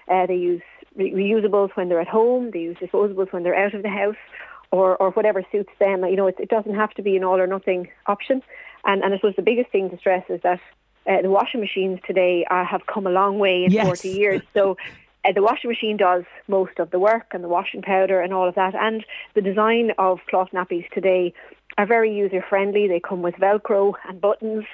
Uh, 0.08 0.26
they 0.26 0.36
use 0.36 0.62
re- 0.96 1.12
reusable 1.12 1.70
when 1.74 1.88
they're 1.88 2.00
at 2.00 2.08
home. 2.08 2.50
They 2.52 2.60
use 2.60 2.76
disposables 2.78 3.32
when 3.32 3.42
they're 3.42 3.54
out 3.56 3.74
of 3.74 3.82
the 3.82 3.88
house, 3.88 4.16
or 4.70 4.96
or 4.96 5.10
whatever 5.10 5.42
suits 5.52 5.72
them. 5.78 6.04
You 6.04 6.16
know, 6.16 6.26
it, 6.26 6.36
it 6.38 6.48
doesn't 6.48 6.74
have 6.74 6.90
to 6.94 7.02
be 7.02 7.16
an 7.16 7.24
all 7.24 7.40
or 7.40 7.46
nothing 7.46 7.88
option. 8.06 8.42
And 8.84 9.02
and 9.02 9.14
I 9.14 9.16
suppose 9.18 9.34
the 9.36 9.42
biggest 9.42 9.70
thing 9.70 9.90
to 9.90 9.98
stress 9.98 10.24
is 10.28 10.40
that 10.42 10.60
uh, 11.08 11.22
the 11.22 11.30
washing 11.30 11.60
machines 11.60 12.00
today 12.06 12.44
have 12.50 12.86
come 12.86 13.06
a 13.06 13.10
long 13.10 13.38
way 13.38 13.64
in 13.64 13.72
Yes. 13.72 13.84
40 13.84 14.08
years. 14.10 14.42
So 14.54 14.76
uh, 15.24 15.32
the 15.32 15.42
washing 15.42 15.70
machine 15.70 15.96
does 15.96 16.24
most 16.48 16.78
of 16.78 16.90
the 16.90 16.98
work 16.98 17.26
and 17.32 17.42
the 17.42 17.48
washing 17.48 17.82
powder 17.82 18.20
and 18.20 18.32
all 18.32 18.48
of 18.48 18.54
that. 18.54 18.74
And 18.74 19.04
the 19.34 19.40
design 19.40 19.92
of 19.98 20.18
cloth 20.28 20.48
nappies 20.52 20.88
today 20.90 21.32
are 21.78 21.86
very 21.86 22.14
user 22.14 22.44
friendly. 22.48 22.86
They 22.88 23.00
come 23.00 23.22
with 23.22 23.34
Velcro 23.36 23.94
and 24.08 24.20
buttons. 24.20 24.64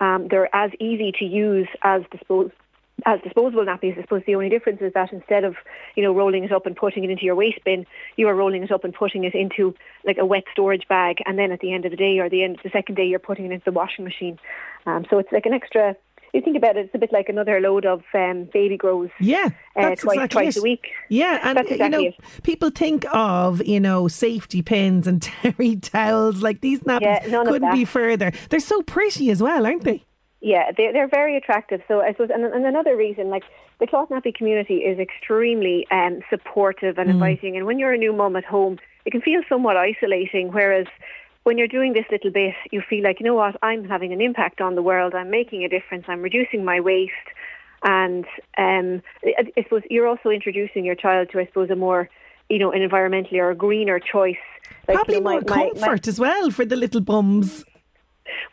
Um, 0.00 0.28
they're 0.30 0.54
as 0.54 0.70
easy 0.80 1.12
to 1.18 1.24
use 1.24 1.68
as 1.82 2.02
dispose 2.10 2.50
as 3.06 3.20
disposable 3.22 3.64
nappies. 3.64 3.98
I 3.98 4.02
suppose 4.02 4.22
the 4.26 4.34
only 4.34 4.48
difference 4.48 4.80
is 4.80 4.92
that 4.94 5.12
instead 5.12 5.44
of 5.44 5.56
you 5.96 6.02
know 6.02 6.14
rolling 6.14 6.44
it 6.44 6.52
up 6.52 6.66
and 6.66 6.76
putting 6.76 7.04
it 7.04 7.10
into 7.10 7.24
your 7.24 7.34
waste 7.34 7.64
bin, 7.64 7.86
you 8.16 8.28
are 8.28 8.34
rolling 8.34 8.62
it 8.62 8.70
up 8.70 8.84
and 8.84 8.94
putting 8.94 9.24
it 9.24 9.34
into 9.34 9.74
like 10.04 10.18
a 10.18 10.26
wet 10.26 10.44
storage 10.52 10.86
bag, 10.88 11.18
and 11.26 11.38
then 11.38 11.52
at 11.52 11.60
the 11.60 11.72
end 11.72 11.84
of 11.84 11.90
the 11.90 11.96
day 11.96 12.18
or 12.18 12.28
the 12.28 12.42
end 12.42 12.56
of 12.56 12.62
the 12.62 12.70
second 12.70 12.94
day, 12.94 13.06
you're 13.06 13.18
putting 13.18 13.46
it 13.46 13.52
into 13.52 13.64
the 13.64 13.72
washing 13.72 14.04
machine. 14.04 14.38
Um, 14.86 15.06
so 15.10 15.18
it's 15.18 15.32
like 15.32 15.46
an 15.46 15.52
extra 15.52 15.96
you 16.32 16.42
think 16.42 16.56
about 16.56 16.76
it, 16.76 16.86
it's 16.86 16.94
a 16.94 16.98
bit 16.98 17.12
like 17.12 17.28
another 17.28 17.60
load 17.60 17.86
of 17.86 18.02
um, 18.14 18.48
baby 18.52 18.76
grows. 18.76 19.10
Yeah, 19.20 19.46
uh, 19.46 19.50
that's 19.82 20.02
twice, 20.02 20.16
exactly 20.16 20.42
twice 20.44 20.56
it. 20.56 20.60
a 20.60 20.62
week. 20.62 20.86
Yeah, 21.08 21.40
and 21.42 21.58
That's 21.58 21.70
exactly 21.70 22.04
you 22.04 22.10
know, 22.10 22.16
it. 22.18 22.42
people 22.42 22.70
think 22.70 23.06
of 23.12 23.66
you 23.66 23.80
know 23.80 24.08
safety 24.08 24.62
pins 24.62 25.06
and 25.06 25.22
terry 25.42 25.76
towels. 25.76 26.42
Like 26.42 26.60
these 26.60 26.80
nappies 26.80 27.26
Yeah, 27.26 27.44
couldn't 27.44 27.72
be 27.72 27.84
further. 27.84 28.32
They're 28.50 28.60
so 28.60 28.82
pretty 28.82 29.30
as 29.30 29.42
well, 29.42 29.64
aren't 29.66 29.84
they? 29.84 30.04
Yeah, 30.40 30.70
they're, 30.76 30.92
they're 30.92 31.08
very 31.08 31.36
attractive. 31.36 31.80
So 31.88 32.00
I 32.00 32.12
suppose, 32.12 32.30
and, 32.32 32.44
and 32.44 32.64
another 32.64 32.96
reason, 32.96 33.28
like 33.28 33.42
the 33.80 33.86
cloth 33.86 34.08
nappy 34.10 34.32
community 34.34 34.76
is 34.76 34.98
extremely 34.98 35.86
um, 35.90 36.20
supportive 36.30 36.94
Mm. 36.96 37.00
and 37.02 37.10
inviting. 37.10 37.56
And 37.56 37.66
when 37.66 37.78
you're 37.78 37.92
a 37.92 37.98
new 37.98 38.12
mum 38.12 38.36
at 38.36 38.44
home, 38.44 38.78
it 39.04 39.10
can 39.10 39.20
feel 39.20 39.42
somewhat 39.48 39.76
isolating. 39.76 40.52
Whereas 40.52 40.86
when 41.42 41.58
you're 41.58 41.66
doing 41.68 41.92
this 41.92 42.04
little 42.10 42.30
bit, 42.30 42.54
you 42.70 42.82
feel 42.88 43.02
like, 43.02 43.18
you 43.20 43.26
know 43.26 43.34
what, 43.34 43.56
I'm 43.62 43.84
having 43.88 44.12
an 44.12 44.20
impact 44.20 44.60
on 44.60 44.74
the 44.76 44.82
world. 44.82 45.14
I'm 45.14 45.30
making 45.30 45.64
a 45.64 45.68
difference. 45.68 46.04
I'm 46.08 46.22
reducing 46.22 46.64
my 46.64 46.78
waste. 46.80 47.12
And 47.82 48.24
um, 48.58 49.02
I, 49.24 49.50
I 49.56 49.62
suppose 49.64 49.82
you're 49.90 50.06
also 50.06 50.30
introducing 50.30 50.84
your 50.84 50.94
child 50.94 51.30
to, 51.32 51.40
I 51.40 51.46
suppose, 51.46 51.70
a 51.70 51.76
more, 51.76 52.08
you 52.48 52.58
know, 52.58 52.70
an 52.72 52.86
environmentally 52.88 53.38
or 53.38 53.50
a 53.50 53.54
greener 53.56 53.98
choice. 53.98 54.36
Like, 54.86 54.96
Probably 54.96 55.14
you 55.16 55.20
know, 55.20 55.30
more 55.30 55.40
my- 55.40 55.56
my- 55.56 55.64
my- 55.64 55.80
comfort 55.80 56.08
as 56.08 56.18
well 56.20 56.50
for 56.50 56.64
the 56.64 56.76
little 56.76 57.00
bums. 57.00 57.64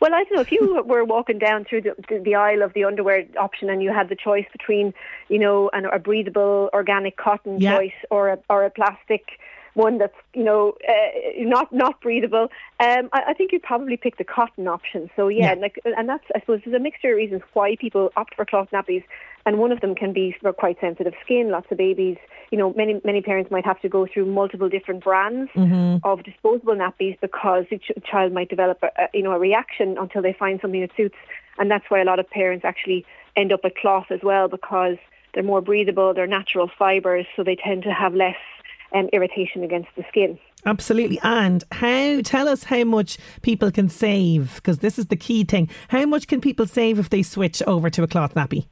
Well, 0.00 0.14
I 0.14 0.24
don't 0.24 0.34
know 0.36 0.40
if 0.40 0.52
you 0.52 0.82
were 0.86 1.04
walking 1.04 1.38
down 1.38 1.64
through 1.64 1.82
the, 1.82 1.94
the, 2.08 2.18
the 2.18 2.34
aisle 2.34 2.62
of 2.62 2.72
the 2.74 2.84
underwear 2.84 3.24
option 3.38 3.70
and 3.70 3.82
you 3.82 3.92
had 3.92 4.08
the 4.08 4.16
choice 4.16 4.46
between, 4.52 4.92
you 5.28 5.38
know, 5.38 5.70
an, 5.72 5.86
a 5.86 5.98
breathable 5.98 6.70
organic 6.72 7.16
cotton 7.16 7.60
Yeah. 7.60 7.76
choice 7.76 7.98
or 8.10 8.28
a 8.28 8.38
or 8.48 8.64
a 8.64 8.70
plastic 8.70 9.38
one 9.76 9.98
that's 9.98 10.16
you 10.34 10.42
know 10.42 10.72
uh, 10.88 10.92
not 11.38 11.72
not 11.72 12.00
breathable. 12.00 12.48
Um, 12.80 13.08
I, 13.12 13.22
I 13.28 13.34
think 13.34 13.52
you'd 13.52 13.62
probably 13.62 13.96
pick 13.96 14.16
the 14.16 14.24
cotton 14.24 14.66
option. 14.66 15.10
So 15.14 15.28
yeah, 15.28 15.52
Yeah. 15.54 15.60
like 15.60 15.78
and 15.84 16.08
that's 16.08 16.24
I 16.34 16.40
suppose 16.40 16.60
there's 16.64 16.74
a 16.74 16.80
mixture 16.82 17.12
of 17.12 17.16
reasons 17.18 17.42
why 17.52 17.76
people 17.76 18.10
opt 18.16 18.34
for 18.34 18.44
cloth 18.46 18.68
nappies, 18.72 19.04
and 19.44 19.58
one 19.58 19.72
of 19.72 19.80
them 19.82 19.94
can 19.94 20.12
be 20.12 20.34
for 20.40 20.52
quite 20.52 20.80
sensitive 20.80 21.12
skin. 21.22 21.50
Lots 21.50 21.70
of 21.70 21.76
babies, 21.78 22.16
you 22.50 22.58
know, 22.58 22.72
many 22.74 23.00
many 23.04 23.20
parents 23.20 23.50
might 23.50 23.66
have 23.66 23.80
to 23.82 23.88
go 23.88 24.06
through 24.06 24.26
multiple 24.26 24.68
different 24.68 25.04
brands 25.04 25.50
of 26.04 26.22
disposable 26.24 26.74
nappies 26.74 27.20
because 27.20 27.66
the 27.70 27.78
ch- 27.78 27.92
child 28.10 28.32
might 28.32 28.48
develop 28.48 28.78
a, 28.82 28.90
a, 29.02 29.08
you 29.12 29.22
know 29.22 29.32
a 29.32 29.38
reaction 29.38 29.98
until 29.98 30.22
they 30.22 30.32
find 30.32 30.58
something 30.60 30.80
that 30.80 30.90
suits, 30.96 31.16
and 31.58 31.70
that's 31.70 31.84
why 31.90 32.00
a 32.00 32.04
lot 32.04 32.18
of 32.18 32.28
parents 32.30 32.64
actually 32.64 33.04
end 33.36 33.52
up 33.52 33.62
with 33.62 33.74
cloth 33.74 34.06
as 34.10 34.20
well 34.22 34.48
because 34.48 34.96
they're 35.34 35.42
more 35.42 35.60
breathable, 35.60 36.14
they're 36.14 36.26
natural 36.26 36.70
fibres, 36.78 37.26
so 37.36 37.42
they 37.44 37.56
tend 37.56 37.82
to 37.82 37.92
have 37.92 38.14
less 38.14 38.36
um, 38.94 39.08
irritation 39.12 39.62
against 39.64 39.88
the 39.96 40.04
skin. 40.08 40.38
Absolutely. 40.64 41.18
And 41.22 41.62
how? 41.70 42.20
Tell 42.22 42.48
us 42.48 42.64
how 42.64 42.84
much 42.84 43.18
people 43.42 43.70
can 43.70 43.88
save 43.88 44.56
because 44.56 44.78
this 44.78 44.98
is 44.98 45.06
the 45.06 45.16
key 45.16 45.44
thing. 45.44 45.68
How 45.88 46.06
much 46.06 46.26
can 46.26 46.40
people 46.40 46.66
save 46.66 46.98
if 46.98 47.10
they 47.10 47.22
switch 47.22 47.62
over 47.66 47.88
to 47.90 48.02
a 48.02 48.08
cloth 48.08 48.34
nappy? 48.34 48.66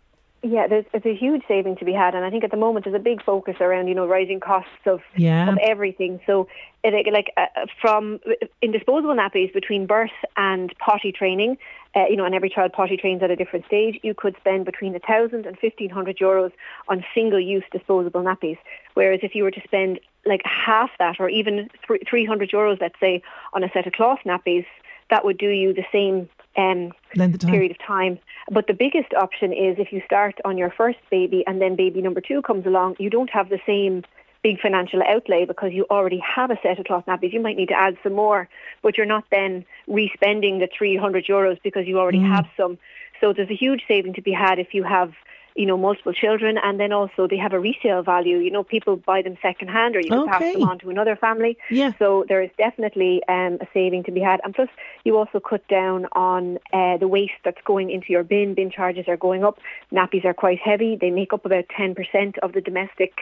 Yeah, 0.47 0.67
there's, 0.67 0.85
there's 0.93 1.07
a 1.07 1.15
huge 1.15 1.43
saving 1.49 1.77
to 1.77 1.87
be 1.87 1.95
had, 1.95 2.15
and 2.15 2.23
I 2.23 2.29
think 2.29 2.45
at 2.45 2.51
the 2.51 2.59
moment 2.59 2.85
there's 2.85 2.95
a 2.95 2.99
big 2.99 3.25
focus 3.25 3.57
around 3.61 3.89
you 3.89 3.95
know 3.95 4.07
rising 4.07 4.41
costs 4.41 4.85
of 4.85 5.01
Yeah. 5.17 5.49
of 5.51 5.57
everything. 5.63 6.21
So, 6.27 6.49
it, 6.83 7.11
like 7.11 7.33
uh, 7.39 7.47
from 7.81 8.21
in 8.61 8.71
disposable 8.71 9.15
nappies 9.15 9.55
between 9.55 9.87
birth 9.87 10.11
and 10.37 10.71
potty 10.79 11.13
training, 11.13 11.57
uh, 11.97 12.05
you 12.11 12.17
know, 12.17 12.27
and 12.27 12.35
every 12.35 12.51
child 12.51 12.75
potty 12.75 12.99
trains 12.99 13.23
at 13.23 13.31
a 13.31 13.37
different 13.37 13.65
stage. 13.65 13.99
You 14.03 14.13
could 14.13 14.37
spend 14.39 14.67
between 14.67 14.95
a 14.95 14.99
thousand 14.99 15.47
and 15.47 15.59
fifteen 15.59 15.89
hundred 15.89 16.19
euros 16.19 16.53
on 16.89 17.03
single-use 17.15 17.65
disposable 17.73 18.23
nappies. 18.23 18.59
Whereas 18.93 19.21
if 19.23 19.35
you 19.35 19.45
were 19.45 19.51
to 19.51 19.63
spend 19.65 19.99
like 20.27 20.43
half 20.45 20.91
that, 20.99 21.21
or 21.21 21.31
even 21.31 21.71
three 22.07 22.27
hundred 22.27 22.51
euros, 22.51 22.83
let's 22.83 23.01
say, 23.01 23.23
on 23.55 23.65
a 23.65 23.71
set 23.73 23.87
of 23.87 23.95
cloth 23.95 24.19
nappies, 24.27 24.67
that 25.09 25.25
would 25.25 25.39
do 25.39 25.49
you 25.49 25.73
the 25.73 25.87
same. 25.91 26.29
Um, 26.57 26.93
Length 27.17 27.35
of 27.35 27.41
time. 27.41 27.51
period 27.51 27.71
of 27.73 27.79
time. 27.79 28.19
But 28.51 28.67
the 28.67 28.75
biggest 28.75 29.13
option 29.15 29.53
is 29.53 29.77
if 29.79 29.93
you 29.93 30.03
start 30.07 30.37
on 30.45 30.57
your 30.57 30.71
first 30.71 30.99
baby 31.11 31.43
and 31.47 31.61
then 31.61 31.75
baby 31.75 32.01
number 32.01 32.21
two 32.21 32.43
comes 32.43 32.67
along, 32.67 32.97
you 32.99 33.11
don't 33.11 33.31
have 33.31 33.49
the 33.49 33.59
same 33.67 34.05
big 34.45 34.61
financial 34.61 35.03
outlay 35.03 35.47
because 35.47 35.73
you 35.73 35.87
already 35.91 36.19
have 36.19 36.51
a 36.51 36.59
set 36.63 36.79
of 36.79 36.85
cloth 36.85 37.05
nappies. 37.07 37.33
You 37.33 37.41
might 37.41 37.57
need 37.57 37.69
to 37.69 37.75
add 37.75 37.97
some 38.03 38.13
more, 38.13 38.49
but 38.83 38.97
you're 38.97 39.07
not 39.07 39.25
then 39.31 39.65
re-spending 39.89 40.59
the 40.59 40.69
300 40.77 41.25
euros 41.27 41.59
because 41.63 41.87
you 41.87 41.99
already 41.99 42.21
have 42.21 42.47
some. 42.57 42.79
So 43.21 43.33
there's 43.33 43.51
a 43.51 43.57
huge 43.57 43.83
saving 43.89 44.13
to 44.15 44.23
be 44.23 44.33
had 44.33 44.59
if 44.59 44.75
you 44.75 44.85
have 44.85 45.15
you 45.55 45.67
know, 45.67 45.77
multiple 45.77 46.13
children, 46.13 46.59
and 46.63 46.81
then 46.81 46.93
also 46.93 47.29
they 47.29 47.37
have 47.37 47.53
a 47.53 47.61
resale 47.61 48.03
value. 48.03 48.39
You 48.39 48.51
know, 48.51 48.65
people 48.65 48.97
buy 48.97 49.23
them 49.23 49.37
second 49.41 49.69
hand, 49.69 49.95
or 49.95 50.01
you 50.01 50.11
can 50.11 50.27
pass 50.27 50.41
them 50.53 50.65
on 50.65 50.79
to 50.81 50.91
another 50.91 51.15
family. 51.17 51.57
Yeah. 51.71 51.93
So 51.99 52.25
there 52.29 52.43
is 52.43 52.51
definitely 52.59 53.23
um, 53.29 53.59
a 53.61 53.67
saving 53.73 54.05
to 54.05 54.11
be 54.13 54.21
had, 54.21 54.41
and 54.45 54.55
plus 54.55 54.69
you 55.05 55.17
also 55.17 55.39
cut 55.41 55.67
down 55.69 56.07
on 56.13 56.59
uh, 56.73 56.97
the 56.97 57.07
waste 57.09 57.35
that's 57.45 57.61
going 57.65 57.91
into 57.91 58.07
your 58.09 58.25
bin. 58.25 58.55
Bin 58.55 58.71
charges 58.71 59.07
are 59.07 59.17
going 59.17 59.45
up. 59.45 59.59
Nappies 59.93 60.25
are 60.25 60.35
quite 60.35 60.59
heavy; 60.59 60.97
they 61.01 61.11
make 61.11 61.33
up 61.33 61.45
about 61.47 61.67
ten 61.77 61.95
percent 61.95 62.37
of 62.43 62.53
the 62.53 62.61
domestic 62.61 63.13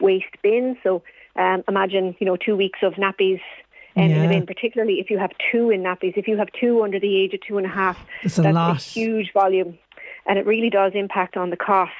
waste 0.00 0.34
bin. 0.42 0.78
So 0.82 1.02
um, 1.36 1.62
imagine, 1.68 2.16
you 2.18 2.26
know, 2.26 2.36
two 2.36 2.56
weeks 2.56 2.80
of 2.82 2.94
nappies. 2.94 3.40
Um, 3.94 4.04
in 4.04 4.10
Yeah. 4.12 4.22
the 4.22 4.28
bin, 4.28 4.46
particularly 4.46 5.00
if 5.00 5.10
you 5.10 5.18
have 5.18 5.32
two 5.50 5.68
in 5.68 5.82
nappies, 5.82 6.16
if 6.16 6.26
you 6.26 6.38
have 6.38 6.48
two 6.58 6.82
under 6.82 6.98
the 6.98 7.14
age 7.14 7.34
of 7.34 7.40
two 7.46 7.58
and 7.58 7.66
a 7.66 7.70
half, 7.70 7.98
It's 8.22 8.38
a 8.38 8.42
that's 8.42 8.54
lot. 8.54 8.76
a 8.76 8.80
huge 8.80 9.34
volume, 9.34 9.78
and 10.26 10.38
it 10.38 10.46
really 10.46 10.70
does 10.70 10.92
impact 10.94 11.36
on 11.36 11.50
the 11.50 11.56
cost. 11.56 11.90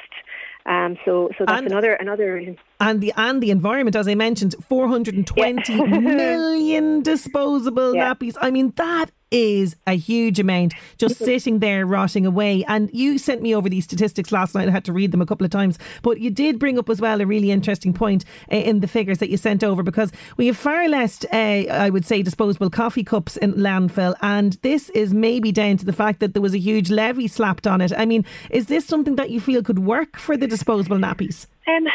Um, 0.65 0.97
so, 1.05 1.29
so 1.37 1.45
that's 1.45 1.59
And- 1.59 1.67
another 1.67 1.93
another 1.95 2.35
reason. 2.35 2.57
And 2.81 3.01
the 3.01 3.13
and 3.17 3.43
the 3.43 3.51
environment, 3.51 3.97
as 3.97 4.07
I 4.07 4.15
mentioned, 4.15 4.55
420 4.69 5.75
million 6.01 7.03
disposable 7.03 7.95
Yeah. 7.95 8.15
nappies. 8.15 8.37
I 8.41 8.51
mean, 8.51 8.73
that 8.77 9.07
is 9.33 9.75
a 9.87 9.95
huge 9.95 10.39
amount 10.39 10.75
just 10.99 11.17
sitting 11.17 11.59
there 11.59 11.87
rotting 11.87 12.27
away. 12.27 12.65
And 12.69 12.91
you 12.93 13.19
sent 13.19 13.43
me 13.43 13.55
over 13.55 13.69
these 13.69 13.85
statistics 13.85 14.31
last 14.31 14.55
night. 14.55 14.69
I 14.69 14.71
had 14.71 14.85
to 14.85 14.93
read 14.93 15.11
them 15.11 15.23
a 15.23 15.27
couple 15.27 15.45
of 15.45 15.51
times. 15.51 15.79
But 16.03 16.21
you 16.21 16.31
did 16.31 16.59
bring 16.59 16.79
up 16.79 16.89
as 16.89 17.01
well 17.01 17.21
a 17.21 17.27
really 17.27 17.51
interesting 17.51 17.93
point 17.93 18.25
uh, 18.53 18.57
in 18.57 18.81
the 18.81 18.89
figures 18.89 19.19
that 19.19 19.31
you 19.31 19.37
sent 19.37 19.65
over 19.65 19.83
because 19.83 20.13
we 20.37 20.47
have 20.47 20.57
far 20.57 20.89
less, 20.89 21.25
uh, 21.33 21.65
I 21.71 21.91
would 21.91 22.05
say, 22.05 22.23
disposable 22.23 22.71
coffee 22.71 23.05
cups 23.05 23.37
in 23.39 23.55
landfill. 23.55 24.15
And 24.21 24.55
this 24.63 24.91
is 24.91 25.15
maybe 25.15 25.51
down 25.51 25.79
to 25.79 25.85
the 25.85 25.93
fact 25.93 26.21
that 26.21 26.35
there 26.35 26.43
was 26.43 26.55
a 26.55 26.59
huge 26.59 26.91
levy 26.91 27.27
slapped 27.27 27.67
on 27.67 27.81
it. 27.81 27.93
I 27.97 28.05
mean, 28.05 28.25
is 28.51 28.67
this 28.67 28.85
something 28.85 29.17
that 29.17 29.31
you 29.31 29.41
feel 29.41 29.63
could 29.63 29.81
work 29.81 30.19
for 30.19 30.37
the 30.37 30.47
disposable 30.47 30.99
nappies? 30.99 31.47
Um, 31.67 31.87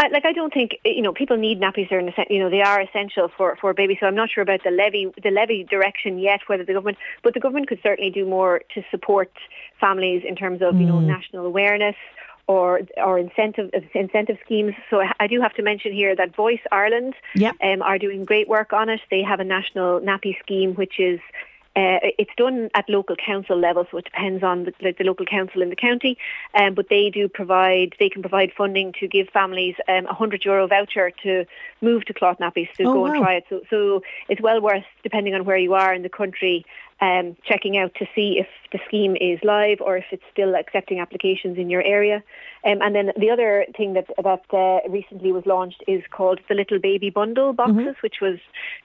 I, 0.00 0.08
like 0.08 0.24
I 0.24 0.32
don't 0.32 0.52
think 0.52 0.76
you 0.84 1.02
know 1.02 1.12
people 1.12 1.36
need 1.36 1.60
nappies. 1.60 1.90
They're 1.90 1.98
an 1.98 2.08
essen- 2.08 2.26
you 2.30 2.38
know 2.38 2.50
they 2.50 2.62
are 2.62 2.80
essential 2.80 3.28
for 3.36 3.56
for 3.60 3.74
babies. 3.74 3.98
So 4.00 4.06
I'm 4.06 4.14
not 4.14 4.30
sure 4.30 4.42
about 4.42 4.62
the 4.62 4.70
levy 4.70 5.12
the 5.22 5.30
levy 5.30 5.64
direction 5.64 6.18
yet. 6.18 6.40
Whether 6.46 6.64
the 6.64 6.72
government, 6.74 6.98
but 7.22 7.34
the 7.34 7.40
government 7.40 7.68
could 7.68 7.80
certainly 7.82 8.10
do 8.10 8.24
more 8.24 8.62
to 8.74 8.82
support 8.90 9.32
families 9.80 10.22
in 10.26 10.36
terms 10.36 10.62
of 10.62 10.76
you 10.76 10.86
know 10.86 11.00
national 11.00 11.46
awareness 11.46 11.96
or 12.46 12.80
or 12.96 13.18
incentive 13.18 13.70
incentive 13.92 14.38
schemes. 14.44 14.74
So 14.88 15.00
I, 15.00 15.12
I 15.20 15.26
do 15.26 15.40
have 15.40 15.54
to 15.54 15.62
mention 15.62 15.92
here 15.92 16.14
that 16.14 16.34
Voice 16.36 16.60
Ireland 16.70 17.14
Yep. 17.34 17.56
um, 17.62 17.82
are 17.82 17.98
doing 17.98 18.24
great 18.24 18.48
work 18.48 18.72
on 18.72 18.88
it. 18.88 19.00
They 19.10 19.22
have 19.22 19.40
a 19.40 19.44
national 19.44 20.00
nappy 20.00 20.38
scheme 20.40 20.74
which 20.74 21.00
is 21.00 21.18
uh, 21.78 21.98
it's 22.22 22.34
done 22.36 22.58
at 22.74 22.88
local 22.88 23.16
council 23.30 23.56
level, 23.56 23.86
so 23.90 23.98
it 23.98 24.04
depends 24.12 24.42
on 24.42 24.56
the, 24.66 24.72
the, 24.80 24.90
the 24.98 25.04
local 25.04 25.26
council 25.36 25.62
in 25.62 25.70
the 25.70 25.76
county. 25.88 26.12
Um, 26.58 26.74
but 26.74 26.86
they 26.94 27.04
do 27.18 27.28
provide, 27.28 27.90
they 28.00 28.10
can 28.14 28.22
provide 28.22 28.50
funding 28.60 28.88
to 29.00 29.04
give 29.06 29.28
families 29.40 29.76
um, 29.92 30.04
a 30.06 30.14
hundred 30.14 30.44
euro 30.44 30.66
voucher 30.66 31.12
to 31.24 31.32
move 31.80 32.04
to 32.06 32.14
cloth 32.14 32.38
nappies 32.38 32.68
to 32.78 32.84
Oh, 32.84 32.92
go 32.94 33.00
wow. 33.02 33.06
and 33.06 33.14
try 33.22 33.34
it. 33.34 33.44
So, 33.50 33.56
so 33.70 34.02
it's 34.28 34.40
well 34.40 34.60
worth, 34.60 34.88
depending 35.02 35.34
on 35.36 35.44
where 35.44 35.60
you 35.66 35.74
are 35.74 35.94
in 35.94 36.02
the 36.02 36.08
country, 36.22 36.64
um, 37.00 37.36
checking 37.44 37.78
out 37.78 37.94
to 37.96 38.06
see 38.14 38.38
if 38.38 38.48
the 38.72 38.78
scheme 38.86 39.16
is 39.16 39.38
live 39.42 39.80
or 39.80 39.96
if 39.96 40.04
it's 40.10 40.22
still 40.32 40.54
accepting 40.54 41.00
applications 41.00 41.56
in 41.56 41.70
your 41.70 41.82
area. 41.82 42.22
Um, 42.64 42.82
and 42.82 42.94
then 42.94 43.12
the 43.16 43.30
other 43.30 43.66
thing 43.76 43.94
that 43.94 44.08
that 44.22 44.42
uh, 44.52 44.88
recently 44.88 45.30
was 45.30 45.46
launched 45.46 45.82
is 45.86 46.02
called 46.10 46.40
the 46.48 46.54
Little 46.54 46.80
Baby 46.80 47.10
Bundle 47.10 47.52
boxes, 47.52 47.94
which 48.02 48.16
was 48.20 48.38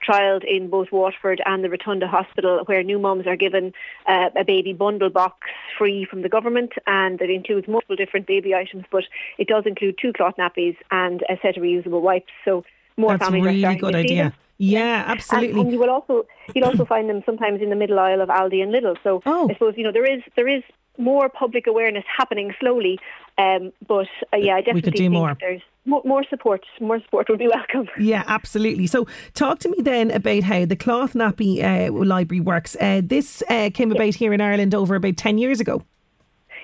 trialled 0.06 0.44
in 0.44 0.70
both 0.70 0.92
Waterford 0.92 1.42
and 1.44 1.64
the 1.64 1.70
Rotunda 1.70 2.06
Hospital, 2.06 2.62
where 2.66 2.82
new 2.82 3.00
mums 3.00 3.26
are 3.26 3.36
given 3.36 3.72
uh, 4.06 4.30
a 4.36 4.44
baby 4.44 4.72
bundle 4.72 5.10
box 5.10 5.48
free 5.76 6.04
from 6.04 6.22
the 6.22 6.28
government, 6.28 6.72
and 6.86 7.20
it 7.20 7.30
includes 7.30 7.66
multiple 7.66 7.96
different 7.96 8.26
baby 8.26 8.54
items, 8.54 8.84
but 8.90 9.04
it 9.38 9.48
does 9.48 9.64
include 9.66 9.98
two 10.00 10.12
cloth 10.12 10.34
nappies 10.38 10.76
and 10.90 11.22
a 11.28 11.36
set 11.42 11.56
of 11.56 11.62
reusable 11.62 12.00
wipes. 12.00 12.32
So 12.44 12.64
more 12.96 13.10
That's 13.10 13.22
a 13.22 13.24
families 13.24 13.42
are 13.42 13.46
really 13.48 13.60
starting 13.60 13.80
good 13.80 13.92
to 13.92 13.98
see 13.98 14.04
idea. 14.04 14.22
them. 14.24 14.32
Yeah, 14.58 15.02
And, 15.02 15.10
absolutely. 15.18 15.60
and 15.60 15.72
you 15.72 15.78
will 15.78 15.90
also 15.90 16.26
you'll 16.54 16.64
also 16.66 16.84
find 16.84 17.08
them 17.10 17.22
sometimes 17.26 17.60
in 17.60 17.70
the 17.70 17.76
middle 17.76 17.98
aisle 17.98 18.20
of 18.20 18.28
Aldi 18.28 18.62
and 18.62 18.72
Lidl. 18.72 18.96
So 19.02 19.22
Oh. 19.26 19.48
I 19.50 19.54
suppose 19.54 19.74
you 19.76 19.84
know 19.84 19.92
there 19.92 20.04
is 20.10 20.22
there 20.36 20.48
is 20.48 20.62
more 20.96 21.28
public 21.28 21.66
awareness 21.66 22.04
happening 22.06 22.54
slowly, 22.60 23.00
um, 23.36 23.72
but 23.88 24.06
uh, 24.32 24.36
yeah, 24.36 24.54
I 24.54 24.60
definitely 24.60 24.74
we 24.74 24.82
could 24.82 24.94
do 24.94 25.02
think 25.02 25.12
more. 25.12 25.36
there's 25.40 25.60
more, 25.84 26.02
more 26.04 26.22
support. 26.30 26.64
More 26.80 27.00
support 27.00 27.28
would 27.28 27.40
be 27.40 27.48
welcome. 27.52 27.88
Yeah, 27.98 28.22
absolutely. 28.28 28.86
So, 28.86 29.08
talk 29.34 29.58
to 29.60 29.68
me 29.68 29.78
then 29.80 30.12
about 30.12 30.44
how 30.44 30.64
the 30.66 30.76
cloth 30.76 31.14
nappy 31.14 31.62
uh, 31.64 31.90
library 31.92 32.40
works. 32.40 32.76
Uh, 32.80 33.00
this 33.04 33.42
uh, 33.50 33.70
came 33.74 33.90
about 33.90 34.14
here 34.14 34.32
in 34.32 34.40
Ireland 34.40 34.72
over 34.72 34.94
about 34.94 35.16
10 35.16 35.36
years 35.38 35.58
ago. 35.58 35.82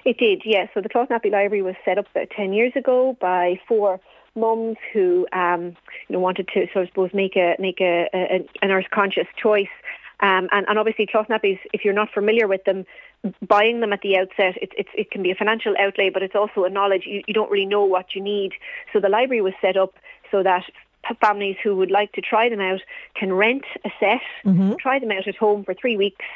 It 0.04 0.16
did, 0.16 0.42
yes. 0.46 0.68
So 0.72 0.80
the 0.80 0.88
Cloth 0.88 1.10
Nappy 1.10 1.30
Library 1.30 1.60
was 1.60 1.74
set 1.84 1.98
up 1.98 2.06
about 2.14 2.30
10 2.30 2.54
years 2.54 2.72
ago 2.74 3.18
by 3.20 3.60
four 3.68 4.00
mums 4.34 4.76
who 4.92 5.26
um, 5.32 5.76
you 6.08 6.14
know, 6.14 6.20
wanted 6.20 6.48
to, 6.54 6.66
so 6.72 6.82
I 6.82 6.86
suppose, 6.86 7.10
make 7.12 7.36
a 7.36 7.56
make 7.58 7.80
a, 7.80 8.08
a 8.14 8.48
an 8.62 8.70
earth 8.70 8.90
conscious 8.90 9.26
choice. 9.36 9.68
Um, 10.22 10.48
and, 10.52 10.66
and 10.68 10.78
obviously, 10.78 11.06
cloth 11.06 11.28
nappies, 11.28 11.58
if 11.72 11.82
you're 11.82 11.94
not 11.94 12.12
familiar 12.12 12.46
with 12.46 12.64
them, 12.64 12.84
buying 13.46 13.80
them 13.80 13.92
at 13.92 14.02
the 14.02 14.18
outset, 14.18 14.54
it, 14.60 14.70
it, 14.76 14.86
it 14.94 15.10
can 15.10 15.22
be 15.22 15.30
a 15.30 15.34
financial 15.34 15.74
outlay, 15.78 16.10
but 16.10 16.22
it's 16.22 16.34
also 16.34 16.64
a 16.64 16.70
knowledge. 16.70 17.04
You, 17.06 17.22
you 17.26 17.32
don't 17.32 17.50
really 17.50 17.64
know 17.66 17.84
what 17.84 18.14
you 18.14 18.22
need. 18.22 18.52
So 18.92 19.00
the 19.00 19.08
library 19.08 19.40
was 19.40 19.54
set 19.62 19.78
up 19.78 19.94
so 20.30 20.42
that 20.42 20.64
families 21.20 21.56
who 21.62 21.74
would 21.76 21.90
like 21.90 22.12
to 22.12 22.20
try 22.20 22.48
them 22.48 22.60
out 22.60 22.80
can 23.14 23.32
rent 23.32 23.64
a 23.84 23.90
set, 23.98 24.20
try 24.78 24.98
them 24.98 25.10
out 25.10 25.26
at 25.26 25.36
home 25.36 25.64
for 25.64 25.74
three 25.74 25.96
weeks, 25.96 26.26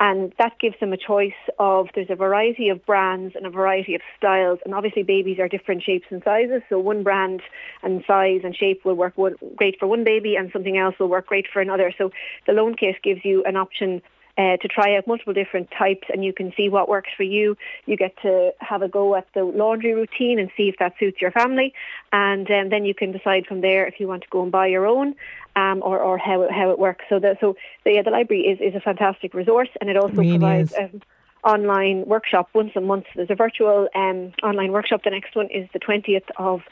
and 0.00 0.32
that 0.38 0.58
gives 0.58 0.78
them 0.80 0.92
a 0.92 0.96
choice 0.96 1.32
of 1.58 1.88
there's 1.94 2.10
a 2.10 2.16
variety 2.16 2.68
of 2.68 2.84
brands 2.84 3.34
and 3.36 3.46
a 3.46 3.50
variety 3.50 3.94
of 3.94 4.00
styles, 4.16 4.58
and 4.64 4.74
obviously 4.74 5.02
babies 5.02 5.38
are 5.38 5.48
different 5.48 5.82
shapes 5.82 6.06
and 6.10 6.22
sizes, 6.24 6.62
so 6.68 6.78
one 6.78 7.02
brand 7.02 7.42
and 7.82 8.02
size 8.06 8.40
and 8.44 8.56
shape 8.56 8.84
will 8.84 8.94
work 8.94 9.14
great 9.56 9.78
for 9.78 9.86
one 9.86 10.04
baby, 10.04 10.36
and 10.36 10.50
something 10.52 10.76
else 10.76 10.94
will 10.98 11.08
work 11.08 11.26
great 11.26 11.46
for 11.52 11.62
another. 11.62 11.92
So 11.96 12.10
the 12.46 12.52
loan 12.52 12.74
case 12.74 12.96
gives 13.02 13.24
you 13.24 13.44
an 13.44 13.56
option 13.56 14.02
uh, 14.36 14.56
to 14.56 14.68
try 14.68 14.96
out 14.96 15.06
multiple 15.06 15.32
different 15.32 15.70
types 15.70 16.08
and 16.12 16.24
you 16.24 16.32
can 16.32 16.52
see 16.56 16.68
what 16.68 16.88
works 16.88 17.10
for 17.16 17.22
you. 17.22 17.56
You 17.86 17.96
get 17.96 18.16
to 18.22 18.52
have 18.58 18.82
a 18.82 18.88
go 18.88 19.14
at 19.14 19.26
the 19.32 19.44
laundry 19.44 19.94
routine 19.94 20.40
and 20.40 20.50
see 20.56 20.68
if 20.68 20.76
that 20.80 20.94
suits 20.98 21.20
your 21.20 21.30
family 21.30 21.72
and 22.12 22.50
um, 22.50 22.68
then 22.68 22.84
you 22.84 22.94
can 22.94 23.12
decide 23.12 23.46
from 23.46 23.60
there 23.60 23.86
if 23.86 24.00
you 24.00 24.08
want 24.08 24.22
to 24.22 24.28
go 24.30 24.42
and 24.42 24.50
buy 24.50 24.66
your 24.66 24.86
own 24.86 25.14
um, 25.56 25.82
or, 25.82 25.98
or 25.98 26.18
how, 26.18 26.42
it, 26.42 26.50
how 26.50 26.70
it 26.70 26.78
works. 26.78 27.04
So 27.08 27.18
the, 27.18 27.36
so 27.40 27.56
the, 27.84 27.92
yeah, 27.92 28.02
the 28.02 28.10
library 28.10 28.42
is, 28.42 28.58
is 28.60 28.74
a 28.74 28.80
fantastic 28.80 29.34
resource 29.34 29.68
and 29.80 29.90
it 29.90 29.96
also 29.96 30.14
Really 30.14 30.30
provides 30.38 30.74
um, 30.74 31.02
online 31.44 32.04
workshop 32.06 32.48
once 32.54 32.72
a 32.74 32.80
month. 32.80 33.04
There's 33.14 33.30
a 33.30 33.34
virtual 33.34 33.88
um, 33.94 34.32
online 34.42 34.72
workshop. 34.72 35.02
The 35.04 35.10
next 35.10 35.36
one 35.36 35.48
is 35.50 35.68
the 35.72 35.78
20th 35.78 36.28
of 36.36 36.62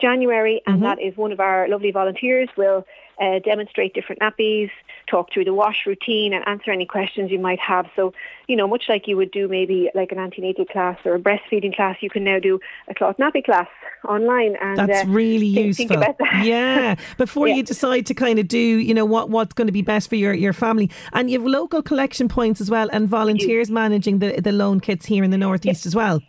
January, 0.00 0.62
and 0.66 0.82
that 0.82 1.00
is 1.00 1.16
one 1.16 1.32
of 1.32 1.40
our 1.40 1.68
lovely 1.68 1.90
volunteers 1.90 2.48
will 2.56 2.84
uh, 3.20 3.40
demonstrate 3.40 3.94
different 3.94 4.20
nappies, 4.20 4.70
talk 5.10 5.32
through 5.32 5.44
the 5.44 5.54
wash 5.54 5.86
routine, 5.86 6.32
and 6.32 6.46
answer 6.46 6.70
any 6.70 6.86
questions 6.86 7.30
you 7.30 7.38
might 7.38 7.58
have. 7.58 7.86
So, 7.96 8.12
you 8.46 8.54
know, 8.54 8.68
much 8.68 8.84
like 8.88 9.08
you 9.08 9.16
would 9.16 9.32
do 9.32 9.48
maybe 9.48 9.90
like 9.94 10.12
an 10.12 10.18
antenatal 10.18 10.64
class 10.64 10.98
or 11.04 11.16
a 11.16 11.18
breastfeeding 11.18 11.74
class, 11.74 11.96
you 12.00 12.10
can 12.10 12.22
now 12.24 12.38
do 12.38 12.60
a 12.86 12.94
cloth 12.94 13.16
nappy 13.16 13.44
class 13.44 13.66
online. 14.08 14.56
And 14.60 14.78
That's 14.78 15.04
uh, 15.04 15.10
really 15.10 15.54
think, 15.54 15.66
useful. 15.66 16.00
Think 16.00 16.18
that. 16.18 16.44
Yeah. 16.44 16.94
Before 17.16 17.48
Yeah. 17.48 17.56
you 17.56 17.62
decide 17.64 18.06
to 18.06 18.14
kind 18.14 18.38
of 18.38 18.46
do, 18.46 18.58
you 18.58 18.94
know, 18.94 19.04
what 19.04 19.30
what's 19.30 19.52
going 19.54 19.66
to 19.66 19.72
be 19.72 19.82
best 19.82 20.08
for 20.08 20.14
your, 20.16 20.32
your 20.32 20.52
family. 20.52 20.90
And 21.12 21.30
you 21.30 21.40
have 21.40 21.46
local 21.46 21.82
collection 21.82 22.28
points 22.28 22.60
as 22.60 22.70
well 22.70 22.88
and 22.92 23.08
volunteers 23.08 23.70
managing 23.70 24.20
the, 24.20 24.40
the 24.40 24.52
loan 24.52 24.80
kits 24.80 25.06
here 25.06 25.24
in 25.24 25.30
the 25.30 25.38
northeast 25.38 25.86
as 25.86 25.94
well. 25.96 26.20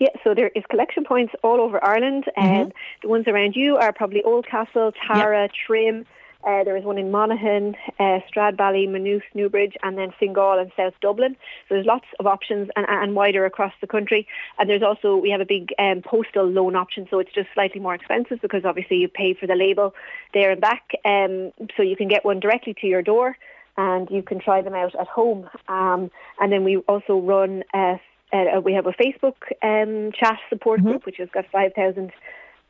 Yeah, 0.00 0.08
so 0.22 0.34
there 0.34 0.48
is 0.54 0.64
collection 0.70 1.04
points 1.04 1.34
all 1.42 1.60
over 1.60 1.82
Ireland, 1.82 2.24
and 2.36 2.72
the 3.02 3.08
ones 3.08 3.26
around 3.26 3.54
you 3.56 3.76
are 3.76 3.92
probably 3.92 4.22
Oldcastle, 4.22 4.92
Tara, 5.06 5.48
Trim. 5.66 6.06
Uh, 6.46 6.62
there 6.62 6.76
is 6.76 6.84
one 6.84 6.98
in 6.98 7.10
Monaghan, 7.10 7.74
uh, 7.98 8.20
Stradbally, 8.30 8.86
Maynooth, 8.88 9.22
Newbridge, 9.32 9.76
and 9.82 9.96
then 9.96 10.12
Fingal 10.18 10.58
and 10.58 10.70
South 10.76 10.92
Dublin. 11.00 11.36
So 11.68 11.74
there's 11.74 11.86
lots 11.86 12.04
of 12.20 12.26
options 12.26 12.68
and, 12.76 12.84
and 12.86 13.14
wider 13.14 13.46
across 13.46 13.72
the 13.80 13.86
country. 13.86 14.28
And 14.58 14.68
there's 14.68 14.82
also, 14.82 15.16
we 15.16 15.30
have 15.30 15.40
a 15.40 15.46
big 15.46 15.72
um, 15.78 16.02
postal 16.02 16.44
loan 16.44 16.76
option, 16.76 17.06
so 17.10 17.18
it's 17.18 17.32
just 17.32 17.48
slightly 17.54 17.80
more 17.80 17.94
expensive 17.94 18.40
because 18.42 18.64
obviously 18.66 18.98
you 18.98 19.08
pay 19.08 19.32
for 19.32 19.46
the 19.46 19.54
label 19.54 19.94
there 20.34 20.50
and 20.50 20.60
back. 20.60 20.90
Um, 21.04 21.52
so 21.76 21.82
you 21.82 21.96
can 21.96 22.08
get 22.08 22.24
one 22.26 22.40
directly 22.40 22.74
to 22.80 22.86
your 22.86 23.02
door 23.02 23.38
and 23.76 24.08
you 24.10 24.22
can 24.22 24.38
try 24.38 24.60
them 24.60 24.74
out 24.74 24.94
at 24.94 25.06
home. 25.06 25.48
Um, 25.68 26.10
and 26.38 26.52
then 26.52 26.62
we 26.62 26.76
also 26.76 27.18
run 27.18 27.64
a 27.74 27.98
uh, 28.34 28.60
we 28.60 28.72
have 28.74 28.86
a 28.86 28.92
Facebook 28.92 29.34
um, 29.62 30.12
chat 30.12 30.38
support 30.50 30.82
group 30.82 31.06
which 31.06 31.16
has 31.18 31.28
got 31.32 31.44
5,000 31.50 32.10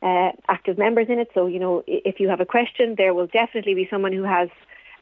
uh, 0.01 0.31
active 0.47 0.77
members 0.77 1.07
in 1.09 1.19
it. 1.19 1.29
So, 1.33 1.47
you 1.47 1.59
know, 1.59 1.83
if 1.87 2.19
you 2.19 2.29
have 2.29 2.39
a 2.41 2.45
question, 2.45 2.95
there 2.97 3.13
will 3.13 3.27
definitely 3.27 3.73
be 3.73 3.87
someone 3.89 4.13
who 4.13 4.23
has 4.23 4.49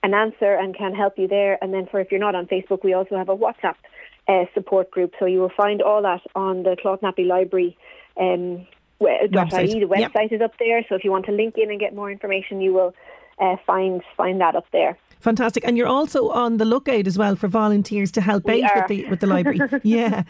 an 0.04 0.14
answer 0.14 0.54
and 0.54 0.76
can 0.76 0.94
help 0.94 1.18
you 1.18 1.28
there. 1.28 1.58
And 1.62 1.74
then 1.74 1.88
for 1.90 2.00
if 2.00 2.12
you're 2.12 2.20
not 2.20 2.36
on 2.36 2.46
Facebook, 2.48 2.84
we 2.84 2.94
also 2.94 3.18
have 3.18 3.30
a 3.30 3.36
WhatsApp 3.36 3.76
uh, 4.28 4.46
support 4.54 4.92
group. 4.92 5.14
So 5.20 5.26
you 5.26 5.40
will 5.40 5.52
find 5.56 5.82
all 5.82 6.02
that 6.04 6.22
on 6.36 6.64
the 6.64 6.78
Cloth 6.82 7.02
Nappy 7.02 7.26
Library 7.28 7.78
um, 8.20 8.66
dot 9.32 9.50
Website. 9.50 9.70
.ie. 9.70 9.80
The 9.86 10.00
Yep. 10.00 10.14
website 10.14 10.32
is 10.32 10.42
up 10.42 10.54
there. 10.60 10.86
So 10.88 10.96
if 10.96 11.04
you 11.04 11.12
want 11.12 11.26
to 11.26 11.32
link 11.32 11.56
in 11.58 11.70
and 11.72 11.80
get 11.80 11.94
more 11.94 12.12
information, 12.12 12.62
you 12.62 12.74
will 12.74 12.94
uh, 13.40 13.56
find 13.66 14.02
find 14.16 14.40
that 14.42 14.56
up 14.56 14.66
there. 14.72 14.98
Fantastic. 15.24 15.66
And 15.66 15.78
you're 15.78 15.88
also 15.88 16.30
on 16.30 16.58
the 16.58 16.66
lookout 16.66 17.08
as 17.08 17.18
well 17.18 17.36
for 17.38 17.48
volunteers 17.48 18.12
to 18.12 18.22
help 18.22 18.44
We 18.44 18.62
out 18.62 18.72
are. 18.72 18.80
with 18.82 18.88
the 18.90 19.06
with 19.10 19.20
the 19.22 19.28
library. 19.28 19.60
yeah. 19.84 20.24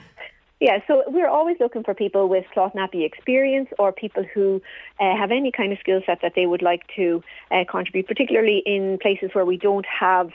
Yeah, 0.59 0.77
so 0.87 1.03
we're 1.07 1.27
always 1.27 1.57
looking 1.59 1.83
for 1.83 1.93
people 1.93 2.29
with 2.29 2.45
cloth 2.53 2.71
nappy 2.73 3.05
experience 3.05 3.67
or 3.79 3.91
people 3.91 4.23
who 4.33 4.61
uh, 4.97 5.17
have 5.17 5.29
any 5.29 5.51
kind 5.51 5.73
of 5.73 5.79
skill 5.79 6.01
set 6.05 6.19
that 6.21 6.33
they 6.35 6.45
would 6.45 6.61
like 6.61 6.83
to 6.95 7.21
uh, 7.51 7.65
contribute, 7.69 8.07
particularly 8.07 8.63
in 8.65 8.97
places 9.01 9.31
where 9.33 9.43
we 9.45 9.57
don't 9.57 9.85
have 9.85 10.29